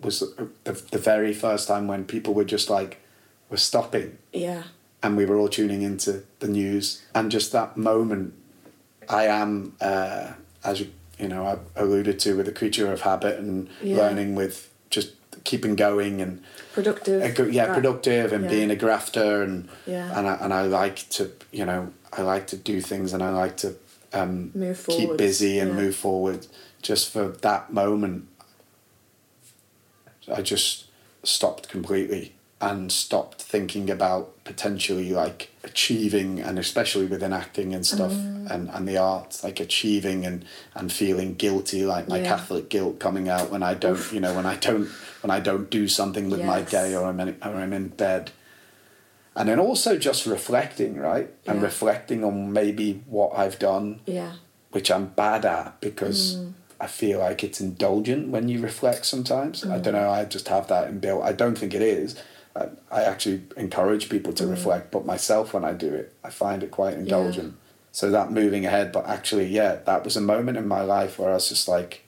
[0.00, 0.20] was
[0.64, 3.00] the, the very first time when people were just like,
[3.50, 4.64] we're stopping Yeah.
[5.02, 8.34] and we were all tuning into the news and just that moment
[9.08, 10.32] i am uh,
[10.64, 10.88] as you,
[11.18, 13.96] you know i alluded to with a creature of habit and Yeah.
[13.96, 15.12] learning with just
[15.44, 16.42] keeping going and
[16.74, 17.34] Productive.
[17.34, 18.50] gr- yeah Gra- productive and yeah.
[18.50, 20.16] being a grafter and Yeah.
[20.18, 23.30] and I, and I like to you know I like to do things and I
[23.30, 23.74] like to
[24.12, 25.76] um, Move keep busy and yeah.
[25.82, 26.46] move forward
[26.82, 28.26] just for that moment
[30.34, 30.86] I just
[31.22, 38.10] stopped completely and stopped thinking about potentially like achieving and especially within acting and stuff
[38.12, 38.50] Mm.
[38.50, 40.44] and, and the arts like achieving and
[40.74, 42.28] and feeling guilty like my Yeah.
[42.36, 44.88] catholic guilt coming out when i don't you know when i don't
[45.22, 48.32] when i don't do something with my day or i'm in, or i'm in bed
[49.36, 54.32] and then also just reflecting right and reflecting on maybe what i've done Yeah.
[54.72, 56.52] which I'm bad at because Mm.
[56.80, 59.62] I feel like it's indulgent when you reflect sometimes.
[59.64, 59.72] Mm.
[59.72, 61.24] I don't know, I just have that inbuilt.
[61.24, 62.14] I don't think it is.
[62.58, 64.36] I, I actually encourage people Mm.
[64.36, 67.54] to reflect, but myself, when I do it, I find it quite indulgent.
[67.92, 71.30] So that moving ahead, but actually, yeah, that was a moment in my life where
[71.30, 72.04] I was just like,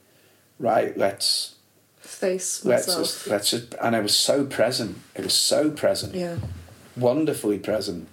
[0.58, 1.54] right, let's
[2.00, 3.06] Face let's myself.
[3.06, 4.98] just let's just, and it was so present.
[5.14, 6.36] It was so present yeah.
[6.96, 8.08] wonderfully present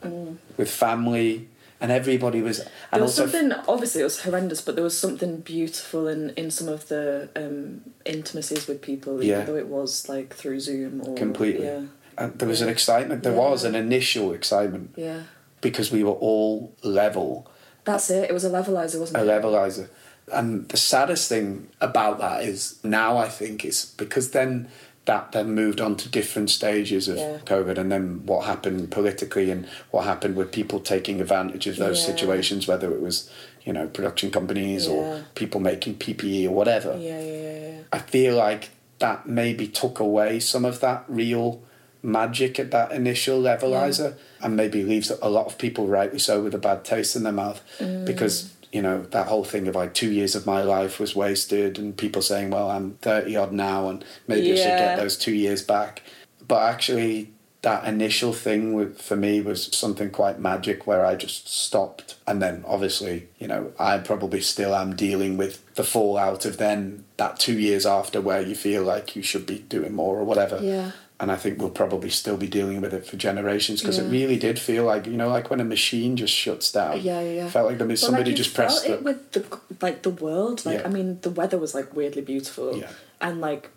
[0.58, 1.48] with family
[1.80, 2.62] and everybody was.
[2.92, 6.68] There was something obviously it was horrendous, but there was something beautiful in in some
[6.68, 9.42] of the um, intimacies with people, Yeah.
[9.42, 11.66] even though it was like through Zoom or Completely.
[11.66, 11.84] Yeah,
[12.18, 13.24] and there was an excitement.
[13.24, 15.24] There was an initial excitement yeah.
[15.62, 17.50] because we were all level,
[17.86, 18.30] That's it.
[18.30, 19.28] It was a levelizer, wasn't a it?
[19.28, 19.88] A levelizer.
[20.32, 24.68] And the saddest thing about that is now I think it's because then
[25.06, 27.38] that then moved on to different stages of Yeah.
[27.46, 32.00] COVID and then what happened politically and what happened with people taking advantage of those
[32.02, 32.08] Yeah.
[32.08, 33.30] situations, whether it was,
[33.64, 34.94] you know, production companies Yeah.
[34.94, 36.98] or people making PPE or whatever.
[37.00, 37.78] Yeah, yeah, yeah, yeah.
[37.94, 41.62] I feel like that maybe took away some of that real
[42.04, 46.54] magic at that initial levelizer and maybe leaves a lot of people rightly so with
[46.54, 48.06] a bad taste in their mouth Mm.
[48.06, 51.78] because you know that whole thing of like two years of my life was wasted
[51.80, 55.34] and people saying well i'm 30 odd now and maybe i should get those two
[55.34, 56.02] years back
[56.48, 57.32] but actually
[57.64, 62.16] that initial thing with, for me was something quite magic where I just stopped.
[62.28, 67.04] And then obviously, you know, I probably still am dealing with the fallout of then
[67.18, 70.60] that two years after where you feel like you should be doing more or whatever.
[70.62, 70.92] Yeah.
[71.20, 74.38] And I think we'll probably still be dealing with it for generations because it really
[74.38, 77.02] did feel like, you know, like when a machine just shuts down.
[77.02, 77.50] Yeah, yeah, yeah.
[77.50, 79.04] Felt like there was somebody like, just pressed it the.
[79.04, 80.64] with the like the world.
[80.64, 80.86] Like Yeah.
[80.88, 82.78] I mean, the weather was like weirdly beautiful.
[82.78, 82.92] Yeah.
[83.20, 83.72] And like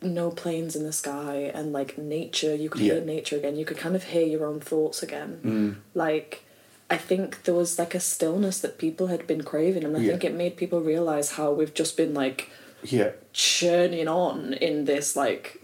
[0.00, 2.54] no planes in the sky and like nature.
[2.54, 2.94] You could Yeah.
[2.94, 3.56] hear nature again.
[3.56, 5.40] You could kind of hear your own thoughts again.
[5.44, 5.74] Mm.
[5.94, 6.44] Like
[6.88, 10.10] I think there was like a stillness that people had been craving, and I Yeah.
[10.12, 12.48] think it made people realize how we've just been like
[12.84, 13.10] Yeah.
[13.32, 15.62] churning on in this like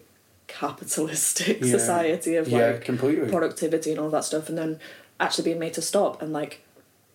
[0.58, 1.70] capitalistic Yeah.
[1.78, 3.28] society of Yeah, like completely.
[3.30, 4.78] productivity and all that stuff and then
[5.18, 6.60] actually being made to stop and like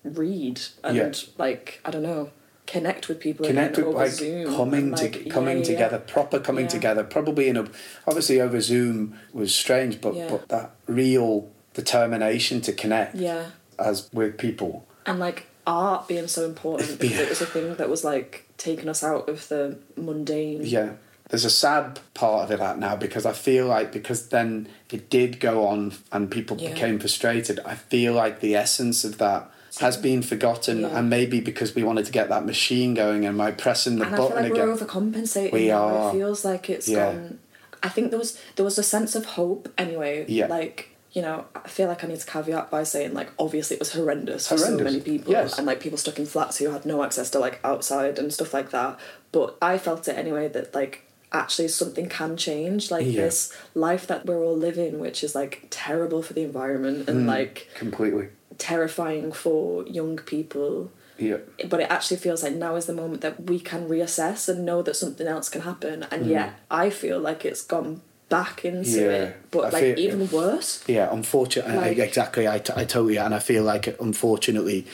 [0.04, 1.12] read and Yeah.
[1.38, 2.32] like I don't know
[2.66, 6.40] connect with people connect with like Zoom coming like, to coming yeah, yeah, together proper
[6.40, 6.70] coming Yeah.
[6.78, 7.66] together probably in a
[8.06, 10.28] obviously over zoom was strange but Yeah.
[10.30, 16.44] but that real determination to connect yeah as with people and like art being so
[16.46, 17.24] important because Yeah.
[17.24, 20.90] it was a thing that was like taking us out of the mundane yeah
[21.30, 25.10] there's a sad part of it out now because I feel like because then it
[25.10, 26.74] did go on and people Yeah.
[26.74, 29.50] became frustrated I feel like the essence of that
[29.80, 30.98] has been forgotten Yeah.
[30.98, 34.16] and maybe because we wanted to get that machine going and by pressing the and
[34.16, 35.52] I feel button like again we're overcompensating.
[35.52, 36.10] We are.
[36.10, 37.12] It feels like it's Yeah.
[37.14, 37.40] gone.
[37.84, 40.26] I think there was there was a sense of hope anyway.
[40.28, 40.48] Yeah.
[40.48, 43.80] Like you know, I feel like I need to caveat by saying like obviously it
[43.80, 45.58] was horrendous, for so many people Yes.
[45.58, 48.54] and like people stuck in flats who had no access to like outside and stuff
[48.54, 49.00] like that.
[49.32, 53.24] But I felt it anyway that like actually something can change like Yeah.
[53.24, 57.28] this life that we're all living which is like terrible for the environment and Mm.
[57.28, 58.28] like completely
[58.58, 60.90] terrifying for young people
[61.20, 61.38] yeah
[61.70, 64.82] but it actually feels like now is the moment that we can reassess and know
[64.82, 68.96] that something else can happen and yet i feel like it's gone back into Mm.
[69.02, 72.46] Yeah, it but I like feel- even worse Yeah, unfortunately, Like- exactly.
[72.46, 74.86] I, t- I totally, and I feel like unfortunately,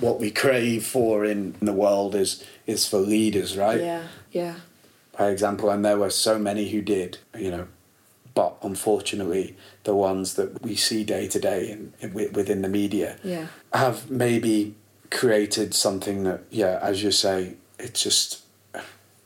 [0.00, 3.80] what we crave for in the world is is for leaders, right?
[3.80, 4.02] yeah
[4.32, 4.54] yeah
[5.18, 7.66] By example, and there were so many who did, you know,
[8.34, 13.18] but unfortunately, the ones that we see day to day in, in within the media
[13.24, 14.74] yeah have maybe
[15.10, 18.42] created something that, yeah, as you say, it's just,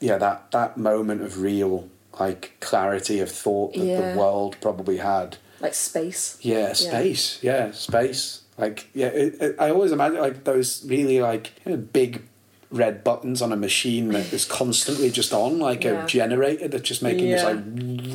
[0.00, 1.88] yeah, that that moment of real
[2.18, 4.00] like clarity of thought that Yeah.
[4.00, 5.36] the world probably had.
[5.60, 7.38] like space Yeah, space.
[7.42, 8.40] Yeah, space.
[8.56, 12.22] Like, yeah, it, it, I always imagine like those really like you know, big
[12.74, 16.04] red buttons on a machine that is constantly just on, like Yeah.
[16.04, 17.36] a generator that's just making Yeah.
[17.36, 17.44] this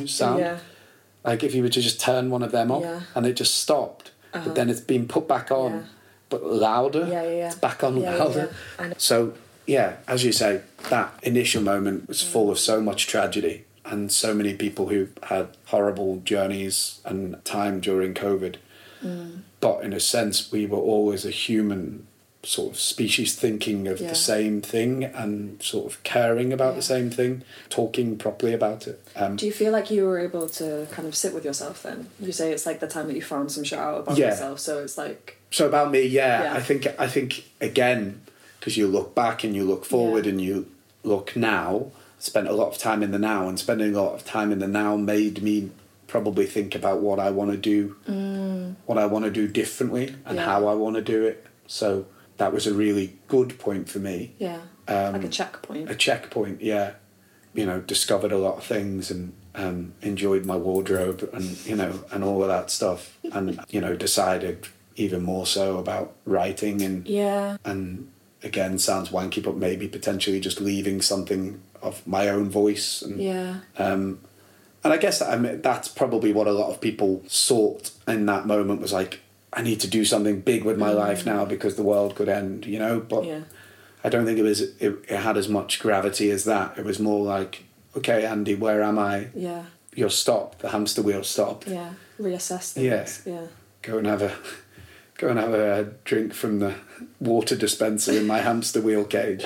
[0.00, 0.40] like sound.
[0.40, 0.58] yeah
[1.24, 2.84] Like if you were to just turn one of them off
[3.14, 4.44] and it just stopped, Uh-huh.
[4.46, 5.86] but then it's been put back on,
[6.28, 7.06] but louder.
[7.08, 7.46] Yeah, yeah, yeah.
[7.48, 8.50] It's back on louder.
[8.98, 9.32] So
[9.66, 10.60] yeah, as you say,
[10.90, 15.48] that initial moment was full of so much tragedy and so many people who had
[15.66, 18.56] horrible journeys and time during COVID.
[19.04, 19.40] Mm.
[19.60, 22.06] But in a sense, we were always a human
[22.42, 24.08] sort of species thinking of Yeah.
[24.08, 28.98] the same thing and sort of caring about the same thing, talking properly about it.
[29.14, 32.08] Um, do you feel like you were able to kind of sit with yourself then
[32.18, 34.30] you say it's like the time that you found some shit out about Yeah.
[34.30, 36.54] yourself so it's like So about me, yeah, Yeah.
[36.54, 38.22] I think I think again
[38.58, 40.30] because you look back and you look forward Yeah.
[40.32, 40.66] and you
[41.04, 41.92] look now.
[42.18, 44.58] Spent a lot of time in the now, and spending a lot of time in
[44.58, 45.70] the now made me
[46.06, 47.96] probably think about what I want to do,
[48.86, 50.40] what I want to do differently, and Mm.
[50.40, 50.44] Yeah.
[50.44, 51.46] how I want to do it.
[51.66, 52.04] So
[52.40, 54.32] that was a really good point for me.
[54.38, 56.92] yeah Um, like a checkpoint a checkpoint, yeah.
[57.52, 61.92] You know, discovered a lot of things and um, enjoyed my wardrobe and you know
[62.12, 67.06] and all of that stuff, and you know decided even more so about writing and
[67.06, 68.08] yeah and
[68.42, 73.60] again sounds wanky, but maybe potentially just leaving something of my own voice and yeah
[73.78, 74.20] um,
[74.82, 78.46] and I guess I mean, that's probably what a lot of people sought in that
[78.46, 79.20] moment was like
[79.52, 80.96] I need to do something big with my mm.
[80.96, 83.00] life now because the world could end, you know.
[83.00, 83.40] But Yeah.
[84.02, 86.78] I don't think it was it, it had as much gravity as that.
[86.78, 87.64] It was more like,
[87.96, 89.28] okay, Andy, where am I?
[89.34, 89.64] Yeah.
[89.94, 90.60] You're stopped.
[90.60, 91.66] The hamster wheel stopped.
[91.66, 91.90] Yeah.
[92.20, 93.04] Reassess Yeah.
[93.04, 93.22] things.
[93.26, 93.46] Yeah.
[93.82, 94.32] Go and have a
[95.18, 96.74] go and have a drink from the
[97.18, 99.44] water dispenser in my hamster wheel cage,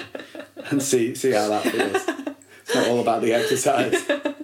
[0.70, 2.36] and see see how that feels.
[2.66, 3.94] It's not all about the exercise.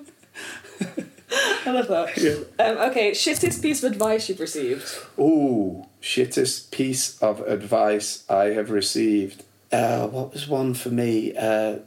[1.66, 2.16] I love that.
[2.20, 2.65] Yeah.
[2.65, 4.85] Um, okay, shittest piece of advice you've received.
[5.19, 9.44] Ooh, shittest piece of advice I have received.
[9.73, 11.35] Uh, what was one for me?
[11.36, 11.78] Uh,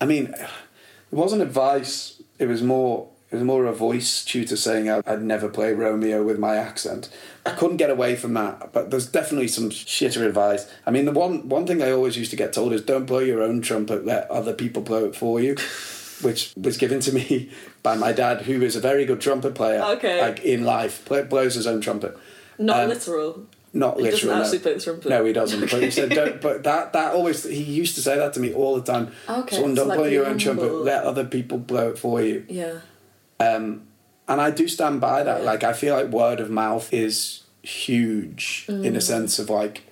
[0.00, 2.22] I mean, it wasn't advice.
[2.38, 3.08] It was more.
[3.30, 7.10] It was more a voice tutor saying I'd, I'd never play Romeo with my accent.
[7.44, 10.66] I couldn't get away from that, but there's definitely some shitter advice.
[10.86, 13.18] I mean, the one one thing I always used to get told is don't blow
[13.18, 15.56] your own trumpet, let other people blow it for you,
[16.22, 17.50] which was given to me
[17.82, 19.82] by my dad, who is a very good trumpet player.
[19.96, 20.20] Okay.
[20.20, 22.16] Like in life, play, blows his own trumpet.
[22.58, 23.46] Not Um, literal.
[23.72, 24.34] Not He doesn't literal.
[24.36, 24.42] no.
[24.42, 25.08] actually play the trumpet.
[25.10, 25.60] No, he doesn't.
[25.70, 28.52] But he said, "Don't." But that that always he used to say that to me
[28.54, 29.12] all the time.
[29.28, 30.72] Okay, Someone so don't like blow your own trumpet.
[30.72, 32.44] Let other people blow it for you.
[32.48, 32.78] Yeah.
[33.38, 33.82] Um,
[34.26, 35.40] and I do stand by that.
[35.42, 35.46] Yeah.
[35.50, 38.96] Like I feel like word of mouth is huge in Mm.
[38.96, 39.82] a sense of like.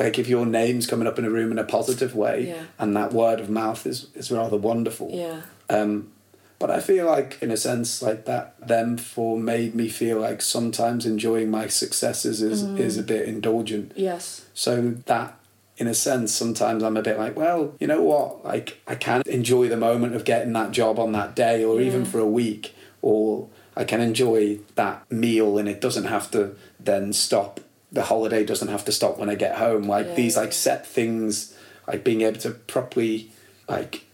[0.00, 2.62] Like if your name's coming up in a room in a positive way, Yeah.
[2.78, 5.10] and that word of mouth is, is rather wonderful.
[5.12, 5.42] Yeah.
[5.68, 6.08] Um,
[6.58, 10.40] but I feel like, in a sense, like that, them for made me feel like
[10.42, 12.78] sometimes enjoying my successes is Mm.
[12.78, 13.92] is a bit indulgent.
[13.94, 14.42] Yes.
[14.54, 15.38] So that,
[15.78, 18.44] in a sense, sometimes I'm a bit like, well, you know what?
[18.44, 22.04] Like I can enjoy the moment of getting that job on that day, or even
[22.04, 27.12] for a week, or I can enjoy that meal, and it doesn't have to then
[27.14, 27.60] stop.
[27.92, 29.82] The holiday doesn't have to stop when I get home.
[29.84, 31.54] Like Yeah, these, like set things,
[31.88, 33.30] like being able to properly,
[33.68, 34.04] like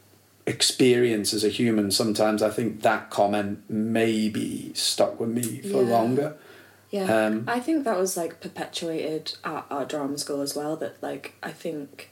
[0.46, 1.90] experience as a human.
[1.90, 5.90] Sometimes I think that comment maybe stuck with me for Yeah.
[5.90, 6.36] longer.
[6.90, 7.26] Yeah.
[7.26, 10.76] Um, I think that was like perpetuated at our drama school as well.
[10.76, 12.10] That like I think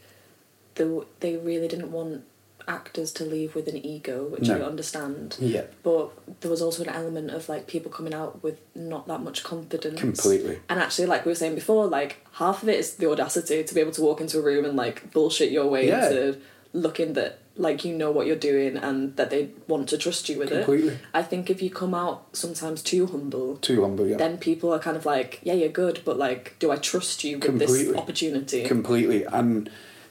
[0.74, 2.24] the they really didn't want
[2.69, 5.36] actors to leave with an ego, which I understand.
[5.41, 5.65] Yeah.
[5.82, 6.11] But
[6.41, 10.01] there was also an element of like people coming out with not that much confidence.
[10.01, 10.61] Completely.
[10.69, 13.74] And actually, like we were saying before, like half of it is the audacity to
[13.74, 16.07] be able to walk into a room and like bullshit your way Yeah.
[16.09, 16.41] into
[16.73, 20.36] looking that like you know what you're doing and that they want to trust you
[20.41, 20.95] with Completely.
[20.95, 20.99] it.
[21.15, 24.16] I think if you come out sometimes too humble, Too humble, yeah.
[24.16, 27.39] then people are kind of like, yeah, you're good, but like, do I trust you
[27.39, 28.65] with this opportunity?
[28.65, 29.70] completely and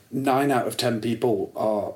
[0.10, 1.96] nine out of ten people are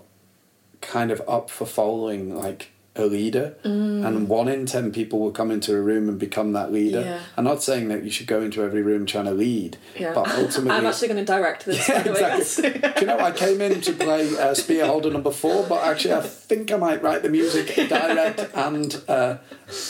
[0.88, 5.52] kind of up for following like a leader and one in ten people will come
[5.52, 7.20] into a room and become that leader Yeah.
[7.38, 10.14] i'm not saying that you should go into every room trying to lead yeah.
[10.16, 11.88] but ultimately I'm actually going to direct this.
[11.90, 12.80] Yeah, by the way, exactly.
[12.96, 16.16] Do you know, I came in to play uh, Spear Holder number four, but actually,
[16.16, 19.38] I think I might write the music, direct, and uh,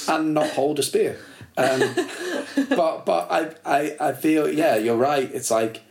[0.10, 1.18] and not hold a spear.
[1.56, 1.80] Um,
[2.70, 5.30] but but I, I I feel yeah, you're right.
[5.34, 5.82] It's like,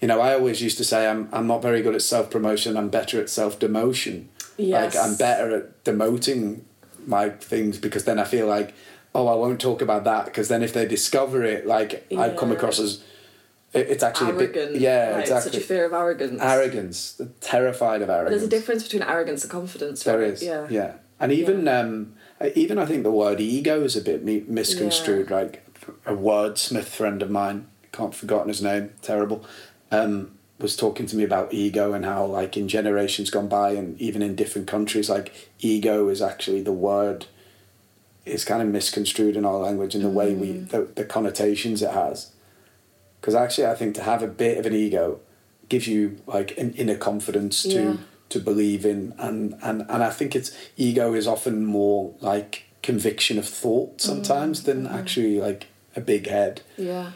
[0.00, 2.76] you know, I always used to say I'm I'm not very good at self promotion.
[2.76, 4.26] I'm better at self demotion.
[4.56, 4.94] Yes.
[4.94, 6.60] Like I'm better at demoting
[7.06, 8.74] my things because then I feel like,
[9.14, 12.52] oh, I won't talk about that because then if they discover it, like I come
[12.52, 13.02] across as
[13.72, 14.72] it- it's actually a Arrogant.
[14.72, 16.40] bit yeah like, exactly Such a fear of arrogance.
[16.40, 20.02] arrogance terrified of arrogance There's a difference between arrogance and confidence.
[20.04, 20.28] there right?
[20.32, 20.66] is Yeah.
[20.70, 22.14] yeah and even um
[22.54, 25.66] even i think the word ego is a bit mi- misconstrued like
[26.06, 29.44] a wordsmith friend of mine can't forgotten his name terrible
[29.90, 34.00] um was talking to me about ego and how like in generations gone by and
[34.00, 37.26] even in different countries like ego is actually the word
[38.24, 40.68] is kind of misconstrued in our language and the way we Mm.
[40.70, 42.30] the, the connotations it has
[43.20, 45.20] because actually i think to have a bit of an ego
[45.68, 47.96] gives you like an inner confidence to Yeah.
[48.30, 53.38] to believe in and, and and i think it's ego is often more like conviction
[53.38, 57.12] of thought sometimes than actually like a big head Yeah.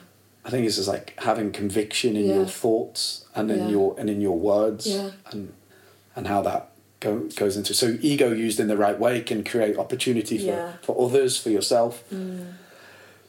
[0.50, 2.34] I think it's just like having conviction in Yeah.
[2.38, 3.68] your thoughts and in Yeah.
[3.76, 5.10] your and in your words Yeah.
[5.30, 5.52] and
[6.16, 6.62] and how that
[6.98, 10.92] go, goes into so ego used in the right way can create opportunity for, for
[11.06, 12.02] others for yourself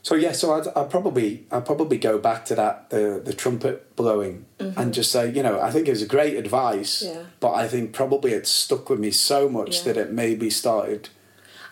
[0.04, 3.96] so yeah, so I'd, I'd probably I'd probably go back to that the the trumpet
[3.96, 7.20] blowing and just say you know I think it was a great advice, Mm-hmm.
[7.20, 7.26] Yeah.
[7.40, 11.10] but I think probably it stuck with me so much that it maybe started.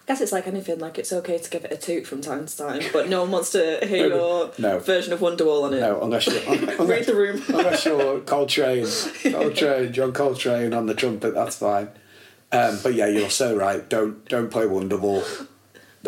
[0.10, 2.58] Guess it's like anything, like it's okay to give it a toot from time to
[2.58, 4.80] time, but no one wants to hear your no.
[4.80, 5.82] version of Wonderwall on it.
[5.82, 7.44] No, unless you're Read unless, the room.
[7.48, 8.88] unless you're Coltrane,
[9.32, 11.90] Coltrane, John Coltrane on the trumpet, that's fine.
[12.52, 13.88] Um, but yeah, you're so right.
[13.88, 15.24] Don't don't play Wonderwall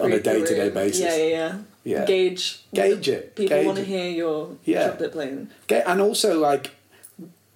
[0.02, 1.02] on Read a day to day basis.
[1.02, 1.58] Yeah, yeah, yeah.
[1.84, 2.06] Yeah.
[2.06, 2.64] Gauge.
[2.74, 4.86] Gauge it, People gauge want to hear your Yeah.
[4.88, 5.50] trumpet playing.
[5.70, 6.72] And also like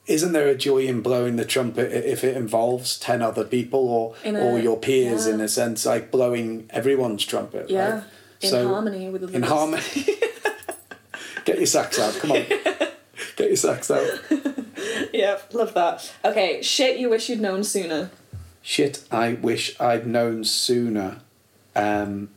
[0.07, 4.15] isn't there a joy in blowing the trumpet if it involves 10 other people or
[4.23, 5.33] a- or your peers yeah.
[5.33, 7.89] in a sense like blowing everyone's trumpet Yeah.
[7.95, 8.03] right?
[8.41, 9.81] In So- harmony with the in harmony
[11.45, 12.13] Get your sax out.
[12.15, 12.37] Come on.
[13.35, 14.07] Get your sax out.
[15.13, 16.11] Yep, love that.
[16.23, 18.09] Okay, shit you wish you'd known sooner.
[18.61, 21.17] Shit, I wish I'd known sooner.
[21.75, 22.29] Um,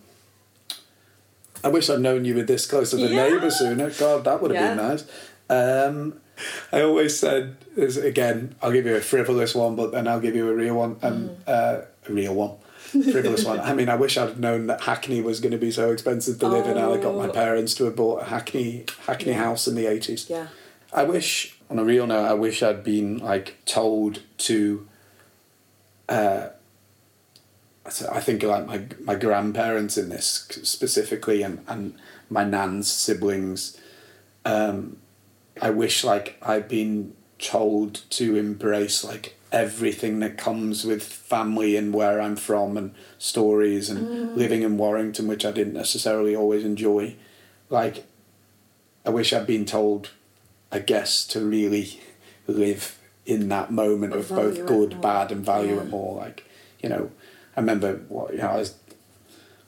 [1.64, 3.28] I wish I'd known you were this close to the Yeah.
[3.28, 3.90] neighbour sooner.
[3.90, 5.04] God, that would have been nice.
[5.50, 6.20] Um,
[6.72, 10.34] I always said, is again, I'll give you a frivolous one, but then I'll give
[10.36, 11.36] you a real one, and Mm.
[11.46, 12.52] uh, a real one.
[12.88, 13.60] frivolous one.
[13.60, 16.48] I mean, I wish I'd known that Hackney was going to be so expensive to
[16.48, 16.78] live in.
[16.78, 17.32] I got my Oh.
[17.32, 19.44] parents to have bought a Hackney Hackney Yeah.
[19.44, 20.24] house in the eighties.
[20.30, 20.46] Yeah.
[20.90, 24.86] I wish, on a real note, I wish I'd been like told to.
[26.08, 26.48] Uh,
[28.10, 31.94] I think like my my grandparents in this specifically, and and
[32.30, 33.76] my nan's siblings.
[34.44, 34.96] Um,
[35.60, 41.94] I wish like I'd been told to embrace like everything that comes with family and
[41.94, 47.16] where I'm from and stories and living in Warrington, which I didn't necessarily always enjoy.
[47.70, 48.04] Like,
[49.06, 50.10] I wish I'd been told,
[50.70, 52.00] I guess, to really
[52.46, 55.82] live in that moment of Value both good, bad, and value Yeah.
[55.82, 56.16] it more.
[56.16, 56.44] Like,
[56.82, 57.10] you know,
[57.56, 58.48] I remember what you know.
[58.48, 58.74] I was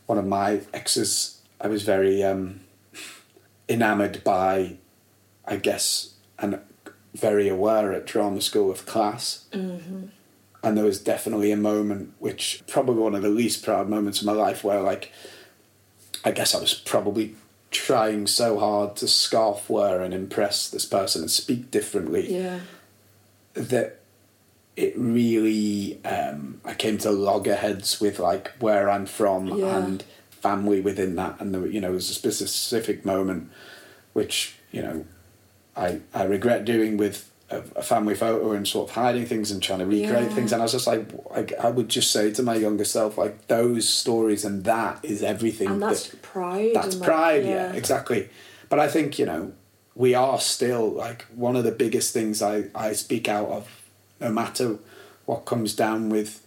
[0.06, 1.40] one of my exes.
[1.60, 2.60] I was very um,
[3.68, 4.76] enamored by,
[5.50, 6.58] I guess, and
[7.14, 9.44] very aware at drama school of class.
[9.52, 10.06] Mm-hmm.
[10.62, 14.26] And there was definitely a moment, which probably one of the least proud moments of
[14.26, 15.10] my life, where like,
[16.24, 17.34] I guess I was probably
[17.70, 22.60] trying so hard to scarf wear and impress this person and speak differently Yeah.
[23.54, 24.00] that
[24.76, 29.78] it really um, I came to loggerheads with like where I'm from Yeah.
[29.78, 33.50] and family within that and there, you know it was a specific moment
[34.14, 35.04] which you know
[35.76, 39.62] I I regret doing with a, a family photo and sort of hiding things and
[39.62, 40.34] trying to recreate Yeah.
[40.34, 43.18] things and I was just like I, I would just say to my younger self
[43.18, 46.72] like those stories and that is everything And that's that, pride.
[46.74, 47.72] that's and, like, pride yeah.
[47.72, 48.28] exactly
[48.68, 49.52] but i think you know
[49.96, 53.68] we are still like one of the biggest things i i speak out of
[54.20, 54.78] no matter
[55.26, 56.46] what comes down with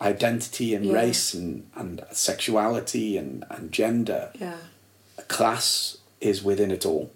[0.00, 0.92] identity and Yeah.
[0.94, 4.58] race and and sexuality and and gender Yeah.
[5.26, 7.10] class is within it all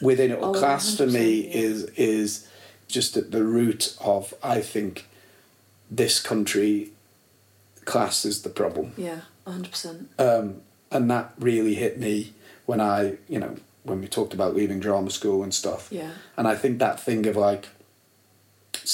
[0.00, 1.54] within it Oh, class for me yeah.
[1.54, 2.48] is is
[2.88, 5.06] just at the root of i think
[5.90, 6.90] this country
[7.84, 9.20] class is the problem Yeah.
[9.46, 10.08] hundred percent.
[10.18, 10.60] um,
[10.90, 12.32] and that really hit me
[12.66, 13.54] when I, you know,
[13.84, 15.86] when we talked about leaving drama school and stuff.
[15.90, 16.10] Yeah.
[16.36, 17.68] And I think that thing of like,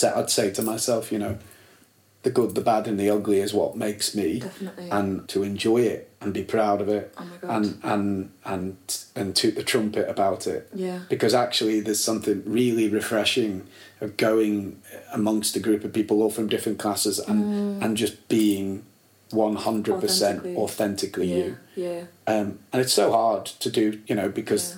[0.05, 1.39] I'd say to myself, you know,
[2.23, 4.89] the good, the bad, and the ugly is what makes me, Definitely.
[4.91, 7.51] and to enjoy it and be proud of it, Oh my God.
[7.57, 8.77] and and and
[9.17, 10.69] and toot the trumpet about it.
[10.75, 11.01] Yeah.
[11.09, 13.67] Because actually, there's something really refreshing
[14.01, 14.81] of going
[15.13, 18.85] amongst a group of people all from different classes and and just being
[19.31, 20.57] one hundred percent Authentically.
[20.63, 21.45] authentically Yeah.
[21.45, 21.57] you.
[21.75, 22.03] Yeah.
[22.29, 24.77] Um, and it's so hard to do, you know, because Yeah.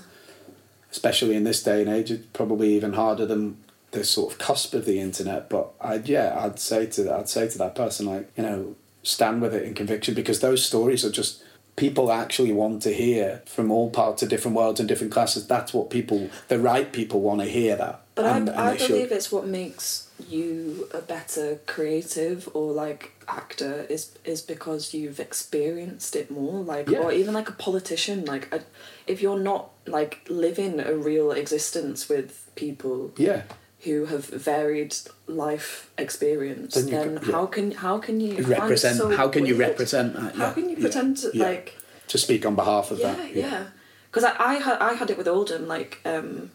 [0.92, 3.56] especially in this day and age, it's probably even harder than
[3.94, 5.48] the sort of cusp of the internet.
[5.48, 9.40] But I'd yeah, I'd say to I'd say to that person like you know stand
[9.42, 11.42] with it in conviction because those stories are just
[11.76, 15.46] people actually want to hear from all parts of different worlds and different classes.
[15.48, 18.00] That's what people, the right people, want to hear that.
[18.14, 18.88] But And- I, and I should.
[18.90, 25.18] believe it's what makes you a better creative or like actor is is because you've
[25.18, 27.00] experienced it more like Yeah.
[27.00, 28.60] or even like a politician like I,
[29.08, 33.42] if you're not like living a real existence with people Yeah,
[33.84, 34.94] who have varied
[35.26, 37.32] life experience Then then, you can- yeah.
[37.36, 38.96] how can how can you represent.
[38.98, 39.70] so how can you weird?
[39.70, 40.34] represent that?
[40.36, 41.44] how can you yeah, pretend to yeah.
[41.44, 41.76] like
[42.08, 43.34] to speak on behalf of yeah, that?
[43.34, 43.64] yeah.
[44.10, 46.50] Because I, I had I had it with Oldham, like um,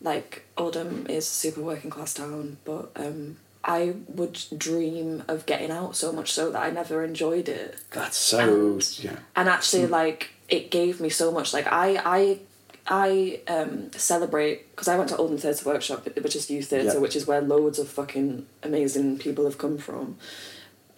[0.00, 5.70] like Oldham is a super working class town, but um, I would dream of getting
[5.70, 7.76] out so much so that I never enjoyed it.
[7.92, 8.38] That's so
[8.74, 9.16] And- yeah.
[9.36, 9.92] And actually, Hmm.
[9.92, 11.52] like it gave me so much.
[11.54, 12.38] Like I I.
[12.86, 16.98] I um, celebrate because I went to Oldham Theatre Workshop, which is youth theatre, Yeah.
[16.98, 20.16] which is where loads of fucking amazing people have come from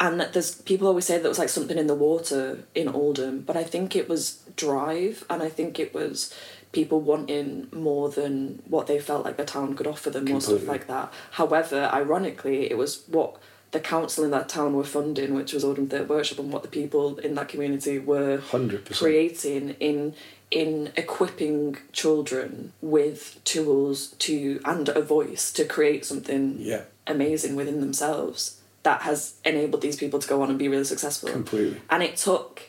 [0.00, 2.88] and that there's people always say that it was like something in the water in
[2.88, 6.34] Oldham, but I think it was drive, and I think it was
[6.72, 10.66] people wanting more than what they felt like the town could offer them, or stuff
[10.66, 11.12] like that.
[11.32, 13.36] However, ironically, it was what
[13.70, 16.68] the council in that town were funding, which was Oldham Theatre Workshop, and what the
[16.68, 18.98] people in that community were 100%.
[18.98, 20.14] creating in
[20.50, 26.82] in equipping children with tools to and a voice to create something Yeah.
[27.06, 31.28] amazing within themselves that has enabled these people to go on and be really successful.
[31.30, 31.80] Completely.
[31.90, 32.62] And it took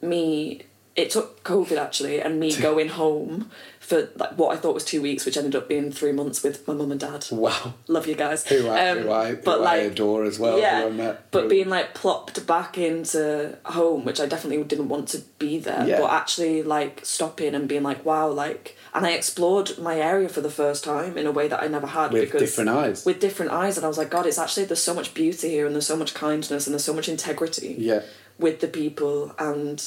[0.00, 0.62] me
[0.94, 3.50] it took COVID actually and me going home
[3.82, 6.66] for like what I thought was two weeks, which ended up being three months with
[6.68, 7.26] my mum and dad.
[7.32, 7.74] Wow.
[7.88, 8.46] Love you guys.
[8.46, 10.58] Who I, Um, who I, but who I like, adore as well.
[10.60, 15.18] yeah, met but being like plopped back into home, which I definitely didn't want to
[15.38, 16.00] be there, Yeah.
[16.00, 20.40] but actually like stopping and being like, wow, like, and I explored my area for
[20.40, 23.04] the first time in a way that I never had with because different eyes.
[23.04, 25.66] with different eyes, and I was like, God, it's actually there's so much beauty here,
[25.66, 28.02] and there's so much kindness, and there's so much integrity yeah.
[28.38, 29.82] with the people and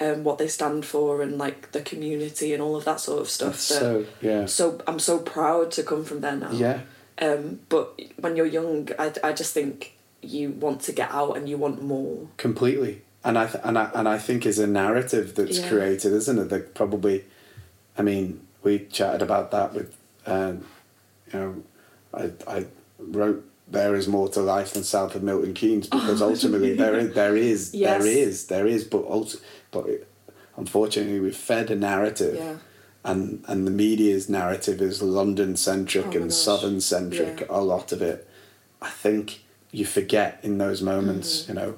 [0.00, 3.28] um, what they stand for, and like the community and all of that sort of
[3.30, 3.52] stuff.
[3.52, 4.46] that- So yeah.
[4.46, 6.50] so I'm so proud to come from there now.
[6.52, 6.80] Yeah.
[7.18, 11.48] Um, but when you're young, I, I just think you want to get out and
[11.48, 12.28] you want more.
[12.38, 15.68] completely and i th- and i and i think is a narrative that's Yeah.
[15.68, 17.24] created isn't it that probably
[17.98, 19.94] i mean we chatted about that with
[20.26, 20.64] um
[21.32, 21.62] you know
[22.12, 22.66] i i
[22.98, 27.14] wrote there is more to life than south of milton keynes because ultimately there is
[27.14, 27.78] there is Oh.
[27.84, 28.02] Yes.
[28.02, 29.38] there is there is but also
[29.74, 30.08] but it,
[30.56, 32.56] unfortunately we've fed a narrative Yeah.
[33.10, 37.46] and and the media's narrative is london centric Oh and southern centric Yeah.
[37.50, 38.18] a lot of it
[38.80, 39.24] i think
[39.78, 41.50] you forget in those moments Mm-hmm.
[41.50, 41.74] you know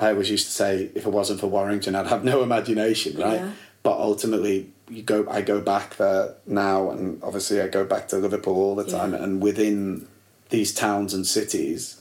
[0.00, 3.40] I always used to say if it wasn't for Warrington, I'd have no imagination, right?
[3.40, 3.50] Yeah.
[3.82, 5.26] But ultimately, you go.
[5.28, 9.10] I go back there now, and obviously, I go back to Liverpool all the time.
[9.12, 9.24] Yeah.
[9.24, 10.06] And within
[10.50, 12.00] these towns and cities,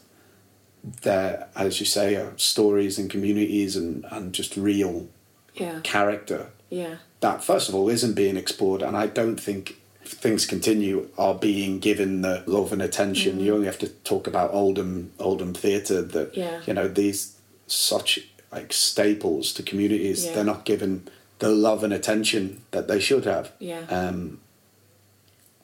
[1.01, 5.07] there, as you say, are stories and communities and and just real
[5.55, 5.79] Yeah.
[5.83, 6.95] character Yeah.
[7.21, 11.79] that first of all isn't being explored, and I don't think things continue are being
[11.79, 13.39] given the love and attention.
[13.41, 16.37] You only have to talk about Oldham Oldham Theatre that Mm.
[16.37, 16.61] Yeah.
[16.67, 17.33] you know these
[17.67, 18.19] such
[18.51, 20.23] like staples to communities.
[20.25, 20.33] Yeah.
[20.35, 21.07] They're not given
[21.39, 23.51] the love and attention that they should have.
[23.59, 23.81] Yeah.
[23.89, 24.39] Um,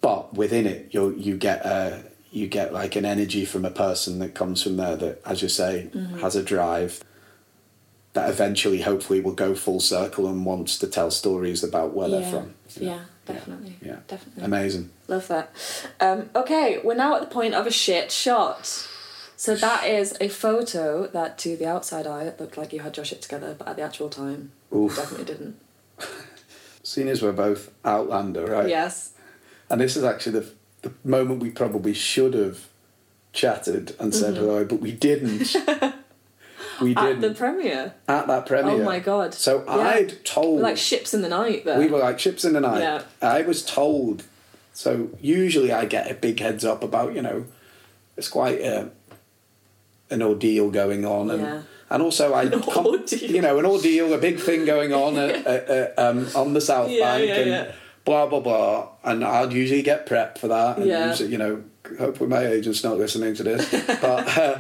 [0.02, 4.18] but within it, you you get a you get like an energy from a person
[4.20, 6.20] that comes from there that, as you say, Mm-hmm.
[6.20, 7.04] has a drive
[8.14, 12.20] that eventually, hopefully, will go full circle and wants to tell stories about where yeah.
[12.20, 12.54] they're from.
[12.80, 12.92] know?
[12.92, 13.76] Yeah, definitely.
[13.82, 13.98] Yeah.
[14.08, 14.44] Definitely.
[14.44, 14.90] Amazing.
[15.08, 15.52] Love that.
[16.00, 18.88] Um, okay, we're now at the point of a shit shot.
[19.36, 22.96] So that is a photo that, to the outside eye, it looked like you had
[22.98, 24.96] your shit together, but at the actual time, Oof.
[24.96, 25.60] definitely didn't.
[26.84, 28.70] Seeing as we're both Outlander, right?
[28.70, 29.12] Yes.
[29.70, 30.50] And this is actually the,
[30.84, 32.68] the moment we probably should have
[33.34, 35.56] chatted and said hello, but we didn't.
[36.82, 36.98] we Mm-hmm.
[36.98, 37.94] At the premiere.
[38.08, 38.82] At that premiere.
[38.82, 39.34] Oh my God.
[39.34, 39.72] So Yeah.
[39.78, 40.62] I'd told.
[40.62, 41.80] Like ships in the night there.
[41.80, 42.82] We were like ships in the night.
[42.82, 43.04] Yeah.
[43.22, 44.24] I was told.
[44.74, 47.46] So usually I get a big heads up about you know,
[48.18, 48.90] it's quite a,
[50.10, 51.62] an ordeal going on, and Yeah.
[51.92, 55.70] and also I com- you know an ordeal, a big thing going on at, at,
[55.70, 57.72] at, um, on the South Bank, yeah, and yeah.
[58.06, 61.10] Blah blah blah, and I'd usually get prepped for that, and Yeah.
[61.10, 61.64] usually, you know,
[62.00, 63.70] hopefully my agent's not listening to this,
[64.02, 64.38] but.
[64.38, 64.58] Uh,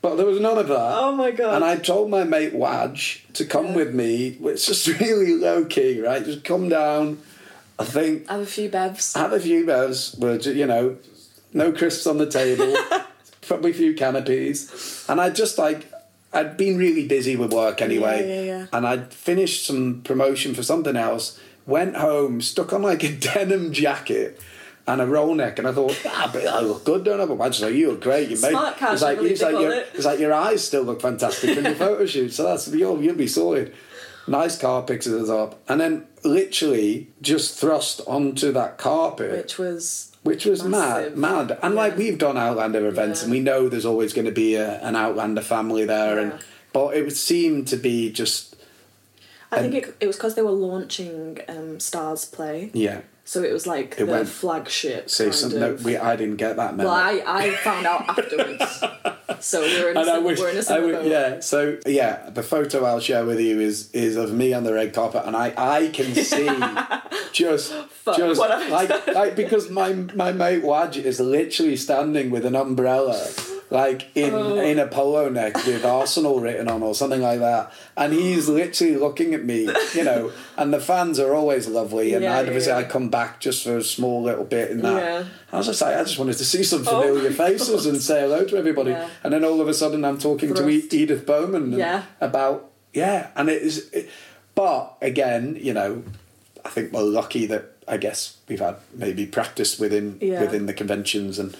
[0.00, 0.92] but there was none of that.
[0.98, 1.54] Oh my God.
[1.56, 4.36] And I told my mate Wadge to come with me.
[4.42, 6.24] It's just really low key, right?
[6.24, 7.18] Just come down.
[7.80, 9.16] I think Have a few bevs.
[9.16, 10.96] have a few bevs, but you know,
[11.52, 12.76] no crisps on the table,
[13.42, 15.90] probably a few canopies, and I just like
[16.32, 18.66] I'd been really busy with work anyway, Yeah, yeah, yeah.
[18.72, 21.38] and I'd finished some promotion for something else.
[21.68, 24.40] Went home, stuck on like a denim jacket.
[24.86, 27.26] And a roll neck, and I thought, ah, but I look good, don't I?
[27.26, 28.52] But Wadge's like, you look great, you made.
[28.52, 29.90] Smart It's like, it's like, your, it.
[29.92, 33.14] it's like your eyes still look fantastic in your photo shoot, so that's you'll you'll
[33.14, 33.74] be sorted.
[34.26, 40.16] Nice car pictures up, and then literally just thrust onto that carpet, Which was.
[40.22, 41.18] which was massive.
[41.18, 41.58] mad, mad.
[41.62, 43.24] And like we've done Outlander events, Yeah.
[43.24, 46.32] and we know there's always going to be a, an Outlander family there, and
[46.72, 48.47] but it would seem to be just
[49.50, 52.70] I think it, it was because they were launching um, StarzPlay.
[52.74, 53.00] yeah.
[53.24, 55.10] So it was like It the went- flagship.
[55.10, 56.88] See, kind some, no, we I didn't get that memo.
[56.88, 58.84] Well, I, I found out afterwards.
[59.46, 61.40] so we're in a, And I wish, we're in a I similar yeah.
[61.40, 64.94] So yeah, the photo I'll share with you is is of me on the red
[64.94, 66.48] carpet, and I I can see
[67.32, 67.74] just
[68.16, 73.28] just what like like because my my mate Wadge is literally standing with an umbrella.
[73.70, 74.56] Like in Oh.
[74.58, 78.96] in a polo neck with Arsenal written on or something like that, and he's literally
[78.96, 80.32] looking at me, you know.
[80.56, 82.76] And the fans are always lovely, and Yeah, I'd yeah.
[82.78, 85.02] I'd come back just for a small little bit in that.
[85.02, 85.24] Yeah.
[85.52, 88.00] I was just like, I just wanted to see some Oh familiar my faces and
[88.00, 88.92] say hello to everybody.
[88.92, 89.08] Yeah.
[89.22, 90.94] And then all of a sudden, I'm talking to Thrust.
[90.94, 92.04] E- Edith Bowman Yeah.
[92.22, 93.90] about yeah, and it is.
[93.90, 94.08] It,
[94.54, 96.02] but again, you know,
[96.64, 100.40] I think we're lucky that I guess we've had maybe practice within Yeah.
[100.40, 101.54] within the conventions and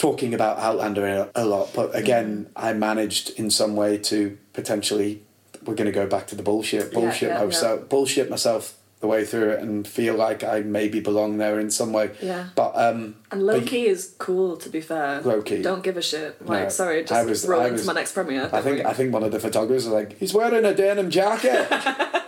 [0.00, 1.70] talking about Outlander a, lot.
[1.74, 2.66] But again, Mm-hmm.
[2.66, 5.22] I managed in some way to potentially.
[5.62, 7.50] We're going to go back to the bullshit, bullshit yeah, yeah.
[7.50, 11.70] So bullshit myself the way through it and feel like I maybe belong there in
[11.70, 12.10] some way.
[12.22, 12.48] Yeah.
[12.54, 15.20] But um, And low key is cool, to be fair.
[15.20, 15.60] Low key.
[15.60, 16.40] Don't give a shit.
[16.46, 18.48] Like, No, sorry, just I was- roll I into my next premiere.
[18.52, 21.66] I think I think one of the photographers was like, he's wearing a denim jacket.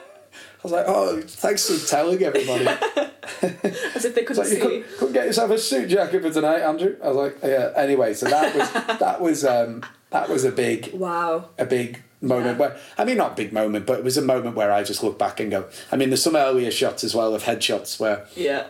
[0.65, 2.67] I was like, oh, thanks for telling everybody.
[3.43, 4.61] As if they couldn't like, you see.
[4.61, 6.97] couldn't, couldn't get yourself a suit jacket for tonight, Andrew.
[7.03, 7.73] I was like, yeah.
[7.77, 11.49] Anyway, so that was that was um, that was a big Wow.
[11.59, 12.69] a big moment Yeah.
[12.69, 15.19] where I mean not big moment, but it was a moment where I just look
[15.19, 15.67] back and go.
[15.91, 18.67] I mean, there's some earlier shots as well of headshots where Yeah.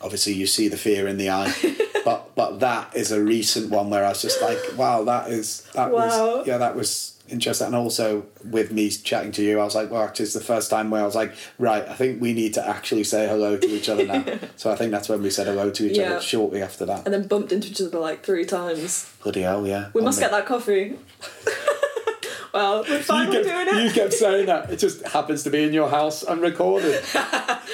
[0.00, 1.52] obviously you see the fear in the eye,
[2.04, 5.62] but but that is a recent one where I was just like, wow, that is
[5.74, 6.38] that Wow.
[6.38, 7.66] was yeah, that was interesting.
[7.68, 10.70] And also with me chatting to you, I was like, well, actually, it's the first
[10.70, 13.66] time where I was like, right, I think we need to actually say hello to
[13.66, 14.24] each other now.
[14.56, 16.12] so I think that's when we said hello to each Yeah.
[16.12, 17.04] other shortly after that.
[17.06, 19.12] And then bumped into each other like three times.
[19.22, 19.90] Bloody hell, yeah.
[19.94, 20.98] We must get that coffee.
[22.54, 23.84] well, we're You finally kept, doing it.
[23.86, 24.70] you kept saying that.
[24.70, 27.02] It just happens to be in your house and recorded.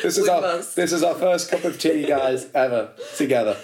[0.00, 0.76] This is our must.
[0.76, 3.56] this is our first cup of tea, guys, ever together.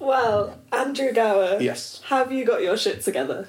[0.00, 1.58] Well, Andrew Gower.
[1.60, 2.02] Yes.
[2.06, 3.46] Have you got your shit together?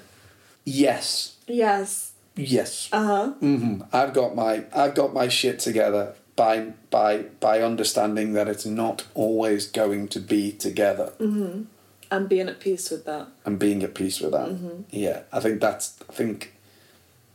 [0.64, 1.35] Yes.
[1.46, 2.12] Yes.
[2.36, 2.88] Yes.
[2.92, 3.30] Uh huh.
[3.40, 8.66] hmm I've got my I've got my shit together by by by understanding that it's
[8.66, 13.28] not always going to be together And being at peace with that.
[13.44, 14.84] and being at peace with that.
[14.90, 16.52] Yeah, I think that's I think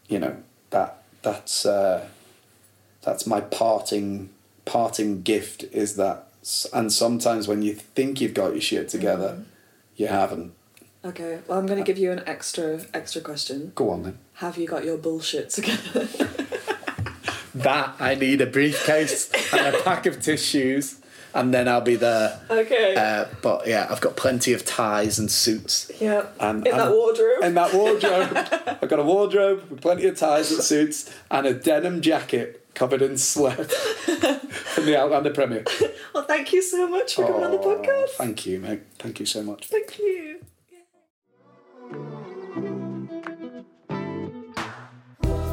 [0.07, 0.37] you know
[0.69, 2.07] that that's uh,
[3.01, 4.29] that's my parting
[4.65, 6.27] parting gift is that
[6.73, 9.43] and sometimes when you think you've got your shit together
[9.95, 10.53] you haven't.
[11.03, 11.39] Okay.
[11.47, 13.71] Well, I'm going to give you an extra extra question.
[13.75, 14.17] Go on then.
[14.35, 16.07] Have you got your bullshit together?
[17.53, 21.01] That I need a briefcase and a pack of tissues
[21.33, 22.39] and then I'll be there.
[22.49, 22.95] okay.
[22.95, 25.91] Uh, but yeah, I've got plenty of ties and suits.
[25.99, 26.27] yeah.
[26.39, 27.43] And, In that wardrobe.
[27.43, 28.37] In that wardrobe.
[28.81, 33.01] I've got a wardrobe with plenty of ties and suits and a denim jacket covered
[33.01, 35.65] in sweat from the Outlander premiere.
[36.15, 38.09] well, thank you so much for coming on the Oh, podcast.
[38.11, 38.81] Thank you, mate.
[38.97, 39.67] Thank you so much.
[39.67, 40.39] Thank you.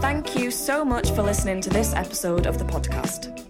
[0.01, 3.45] Thank you so much for listening to this episode of the podcast.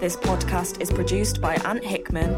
[0.00, 2.32] This podcast is produced by Ant Hickman.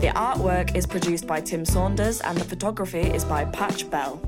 [0.00, 4.18] The artwork is produced by Tim Saunders and the photography is by Patch Bell.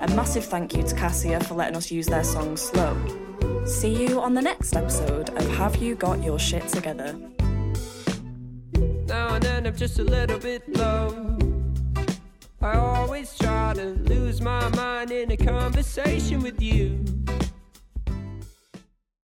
[0.00, 2.96] A massive thank you to Cassia for letting us use their song Slow.
[3.66, 7.16] See you on the next episode of Have You Got Your Shit Together?
[9.06, 11.38] Now and then I'm just a little bit low.
[12.62, 17.04] I always try to lose my mind in a conversation with you.